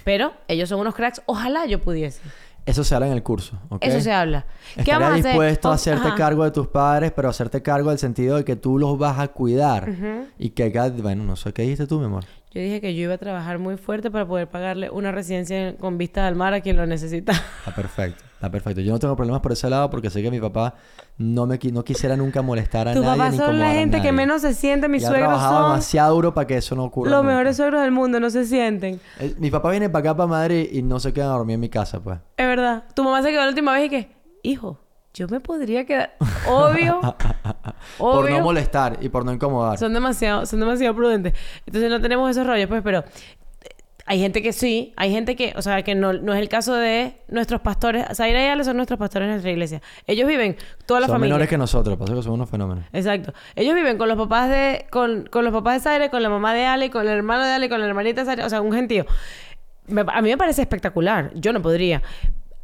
Pero 0.05 0.31
ellos 0.47 0.69
son 0.69 0.79
unos 0.79 0.95
cracks. 0.95 1.21
Ojalá 1.25 1.65
yo 1.65 1.79
pudiese. 1.81 2.21
Eso 2.65 2.83
se 2.83 2.95
habla 2.95 3.07
en 3.07 3.13
el 3.13 3.23
curso, 3.23 3.59
¿ok? 3.69 3.83
Eso 3.83 3.99
se 3.99 4.13
habla. 4.13 4.45
¿Qué 4.75 4.81
Estaría 4.81 4.99
vamos 4.99 5.09
a 5.09 5.19
hacer? 5.19 5.31
dispuesto 5.31 5.69
a 5.69 5.73
hacerte 5.73 6.07
ajá. 6.07 6.15
cargo 6.15 6.43
de 6.45 6.51
tus 6.51 6.67
padres, 6.67 7.11
pero 7.13 7.29
hacerte 7.29 7.61
cargo 7.61 7.89
del 7.89 7.99
sentido 7.99 8.37
de 8.37 8.45
que 8.45 8.55
tú 8.55 8.79
los 8.79 8.97
vas 8.97 9.19
a 9.19 9.27
cuidar. 9.27 9.91
Y 10.39 10.51
que, 10.51 10.69
bueno, 11.01 11.23
no 11.25 11.35
sé, 11.35 11.51
¿qué 11.51 11.63
dijiste 11.63 11.87
tú, 11.87 11.99
mi 11.99 12.05
amor? 12.05 12.23
Yo 12.53 12.61
dije 12.61 12.81
que 12.81 12.93
yo 12.93 13.01
iba 13.05 13.15
a 13.15 13.17
trabajar 13.17 13.57
muy 13.57 13.77
fuerte 13.77 14.11
para 14.11 14.27
poder 14.27 14.47
pagarle 14.47 14.91
una 14.91 15.11
residencia 15.11 15.75
con 15.77 15.97
vista 15.97 16.27
al 16.27 16.35
mar 16.35 16.53
a 16.53 16.61
quien 16.61 16.77
lo 16.77 16.85
necesita. 16.85 17.31
Está 17.65 17.73
perfecto, 17.73 18.23
está 18.35 18.51
perfecto. 18.51 18.81
Yo 18.81 18.91
no 18.91 18.99
tengo 18.99 19.15
problemas 19.15 19.41
por 19.41 19.51
ese 19.53 19.67
lado 19.71 19.89
porque 19.89 20.11
sé 20.11 20.21
que 20.21 20.29
mi 20.29 20.39
papá 20.39 20.75
no 21.17 21.47
me 21.47 21.57
no 21.71 21.83
quisiera 21.83 22.15
nunca 22.15 22.43
molestar 22.43 22.87
a 22.89 22.93
Tus 22.93 23.01
nadie 23.03 23.17
papás 23.17 23.31
ni 23.31 23.37
son 23.39 23.59
la 23.59 23.71
gente 23.71 24.01
que 24.03 24.11
menos 24.11 24.41
se 24.43 24.53
siente. 24.53 24.87
Mis 24.87 25.01
Y 25.01 25.05
ha 25.05 25.09
suegros 25.09 25.29
trabajado 25.29 25.55
son 25.61 25.71
demasiado 25.71 26.13
duro 26.15 26.33
para 26.35 26.45
que 26.45 26.57
eso 26.57 26.75
no 26.75 26.83
ocurra. 26.83 27.09
los 27.09 27.21
nunca. 27.21 27.31
mejores 27.31 27.57
suegros 27.57 27.81
del 27.81 27.91
mundo. 27.91 28.19
No 28.19 28.29
se 28.29 28.45
sienten. 28.45 28.99
Eh, 29.19 29.33
Mi 29.39 29.49
papá 29.49 29.71
viene 29.71 29.89
para 29.89 30.11
acá, 30.11 30.17
para 30.17 30.27
Madrid, 30.27 30.67
y 30.71 30.83
no 30.83 30.99
se 30.99 31.11
queda 31.11 31.25
a 31.25 31.37
dormir 31.37 31.55
en 31.55 31.59
mi 31.61 31.69
casa, 31.69 32.03
pues. 32.03 32.19
Es 32.37 32.45
verdad. 32.45 32.83
Tu 32.93 33.03
mamá 33.03 33.23
se 33.23 33.31
quedó 33.31 33.41
la 33.41 33.49
última 33.49 33.73
vez 33.73 33.85
y 33.87 33.89
que, 33.89 34.11
hijo, 34.43 34.79
yo 35.15 35.27
me 35.27 35.39
podría 35.39 35.85
quedar. 35.87 36.15
Obvio. 36.47 37.01
Por 37.97 38.25
no 38.29 38.35
obvio. 38.35 38.43
molestar 38.43 38.97
y 39.01 39.09
por 39.09 39.25
no 39.25 39.31
incomodar. 39.33 39.77
son 39.77 39.93
demasiado, 39.93 40.45
son 40.45 40.59
demasiado 40.59 40.95
prudentes. 40.95 41.33
Entonces 41.65 41.89
no 41.89 41.99
tenemos 42.01 42.29
esos 42.31 42.45
rollos, 42.47 42.67
pues, 42.67 42.81
pero 42.83 42.99
eh, 42.99 43.03
hay 44.05 44.19
gente 44.19 44.41
que 44.41 44.51
sí, 44.53 44.93
hay 44.97 45.11
gente 45.11 45.35
que, 45.35 45.53
o 45.55 45.61
sea, 45.61 45.81
que 45.83 45.95
no, 45.95 46.11
no 46.13 46.33
es 46.33 46.39
el 46.41 46.49
caso 46.49 46.73
de 46.75 47.17
nuestros 47.29 47.61
pastores. 47.61 48.05
Zaira 48.15 48.43
y 48.43 48.47
Ale 48.49 48.63
son 48.63 48.75
nuestros 48.77 48.99
pastores 48.99 49.25
en 49.27 49.31
nuestra 49.31 49.51
iglesia. 49.51 49.81
Ellos 50.07 50.27
viven 50.27 50.57
toda 50.85 50.99
la 50.99 51.07
son 51.07 51.15
familia. 51.15 51.33
menores 51.35 51.49
que 51.49 51.57
nosotros, 51.57 51.97
pasa 51.97 52.13
que 52.13 52.21
son 52.23 52.33
unos 52.33 52.49
fenómenos. 52.49 52.83
Exacto. 52.91 53.33
Ellos 53.55 53.75
viven 53.75 53.97
con 53.97 54.07
los 54.09 54.17
papás 54.17 54.49
de, 54.49 54.85
con, 54.89 55.25
con 55.31 55.45
los 55.45 55.53
papás 55.53 55.75
de 55.75 55.79
Zaire, 55.81 56.09
con 56.09 56.21
la 56.23 56.29
mamá 56.29 56.53
de 56.53 56.65
Ale, 56.65 56.89
con 56.91 57.03
el 57.03 57.09
hermano 57.09 57.45
de 57.45 57.51
Ale, 57.53 57.69
con 57.69 57.79
la 57.79 57.85
hermanita 57.87 58.21
de 58.21 58.25
Zaire, 58.25 58.43
o 58.43 58.49
sea, 58.49 58.61
un 58.61 58.73
gentío. 58.73 59.05
Me- 59.87 60.05
a 60.07 60.21
mí 60.21 60.29
me 60.29 60.37
parece 60.37 60.61
espectacular. 60.61 61.31
Yo 61.35 61.51
no 61.53 61.61
podría. 61.61 62.01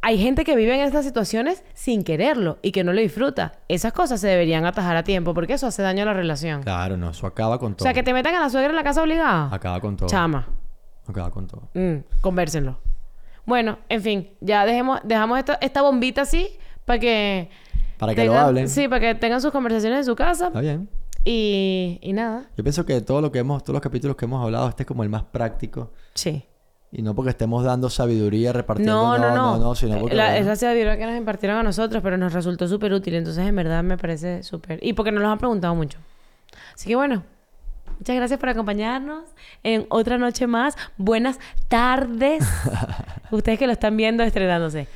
Hay 0.02 0.16
gente 0.18 0.44
que 0.44 0.56
vive 0.56 0.74
en 0.74 0.80
estas 0.80 1.04
situaciones 1.04 1.62
sin 1.74 2.04
quererlo 2.04 2.58
y 2.62 2.72
que 2.72 2.84
no 2.84 2.92
lo 2.94 3.00
disfruta. 3.00 3.52
Esas 3.68 3.92
cosas 3.92 4.20
se 4.20 4.28
deberían 4.28 4.64
atajar 4.64 4.96
a 4.96 5.04
tiempo 5.04 5.34
porque 5.34 5.52
eso 5.54 5.66
hace 5.66 5.82
daño 5.82 6.02
a 6.04 6.06
la 6.06 6.14
relación. 6.14 6.62
Claro, 6.62 6.96
no, 6.96 7.10
eso 7.10 7.26
acaba 7.26 7.58
con 7.58 7.72
O 7.72 7.76
todo. 7.76 7.84
sea, 7.84 7.92
que 7.92 8.02
te 8.02 8.14
metan 8.14 8.34
a 8.34 8.40
la 8.40 8.48
suegra 8.48 8.70
en 8.70 8.76
la 8.76 8.82
casa 8.82 9.02
obligada. 9.02 9.54
Acaba 9.54 9.78
con 9.80 9.96
todo. 9.98 10.08
Chama. 10.08 10.48
Acaba 11.06 11.30
con 11.30 11.46
todo. 11.46 11.68
Mm, 11.74 11.96
convérsenlo. 12.22 12.78
Bueno, 13.44 13.78
en 13.88 14.00
fin, 14.00 14.30
ya 14.40 14.64
dejemos, 14.64 15.00
dejamos 15.04 15.38
esta, 15.38 15.54
esta 15.60 15.82
bombita 15.82 16.22
así 16.22 16.48
para 16.86 16.98
que... 16.98 17.50
Para 17.98 18.14
que 18.14 18.24
lo 18.24 18.38
hablen. 18.38 18.68
Sí, 18.70 18.88
para 18.88 19.00
que 19.00 19.14
tengan 19.16 19.42
sus 19.42 19.50
conversaciones 19.50 19.98
en 19.98 20.04
su 20.06 20.16
casa. 20.16 20.46
Está 20.46 20.60
bien. 20.60 20.88
Y, 21.24 21.98
y 22.00 22.14
nada. 22.14 22.44
Yo 22.56 22.64
pienso 22.64 22.86
que 22.86 23.02
todo 23.02 23.20
lo 23.20 23.30
que 23.30 23.40
hemos, 23.40 23.62
todos 23.62 23.74
los 23.74 23.82
capítulos 23.82 24.16
que 24.16 24.24
hemos 24.24 24.42
hablado, 24.42 24.70
este 24.70 24.84
es 24.84 24.86
como 24.86 25.02
el 25.02 25.10
más 25.10 25.24
práctico. 25.24 25.92
Sí. 26.14 26.42
Y 26.92 27.02
no 27.02 27.14
porque 27.14 27.30
estemos 27.30 27.64
dando 27.64 27.88
sabiduría, 27.88 28.52
repartiendo. 28.52 28.92
No, 28.92 29.18
no, 29.18 29.34
no. 29.34 29.58
no, 29.58 29.74
sino 29.74 29.98
porque. 29.98 30.16
La- 30.16 30.24
bueno, 30.30 30.38
Es 30.40 30.46
la 30.46 30.56
sabiduría 30.56 30.96
que 30.96 31.06
nos 31.06 31.16
impartieron 31.16 31.58
a 31.58 31.62
nosotros, 31.62 32.02
pero 32.02 32.16
nos 32.16 32.32
resultó 32.32 32.66
súper 32.66 32.92
útil. 32.92 33.14
Entonces, 33.14 33.46
en 33.46 33.54
verdad, 33.54 33.82
me 33.84 33.96
parece 33.96 34.42
súper... 34.42 34.80
Y 34.82 34.92
porque 34.94 35.12
nos 35.12 35.22
lo 35.22 35.28
han 35.28 35.38
preguntado 35.38 35.74
mucho. 35.74 35.98
Así 36.74 36.88
que 36.88 36.96
bueno, 36.96 37.22
Muchas 38.00 38.16
gracias 38.16 38.40
por 38.40 38.48
acompañarnos 38.48 39.24
en 39.62 39.84
otra 39.90 40.16
noche 40.16 40.46
más. 40.46 40.74
Buenas 40.96 41.38
tardes. 41.68 42.42
Ustedes 43.30 43.58
que 43.58 43.66
lo 43.66 43.74
están 43.74 43.94
viendo 43.94 44.22
estrenándose. 44.22 44.88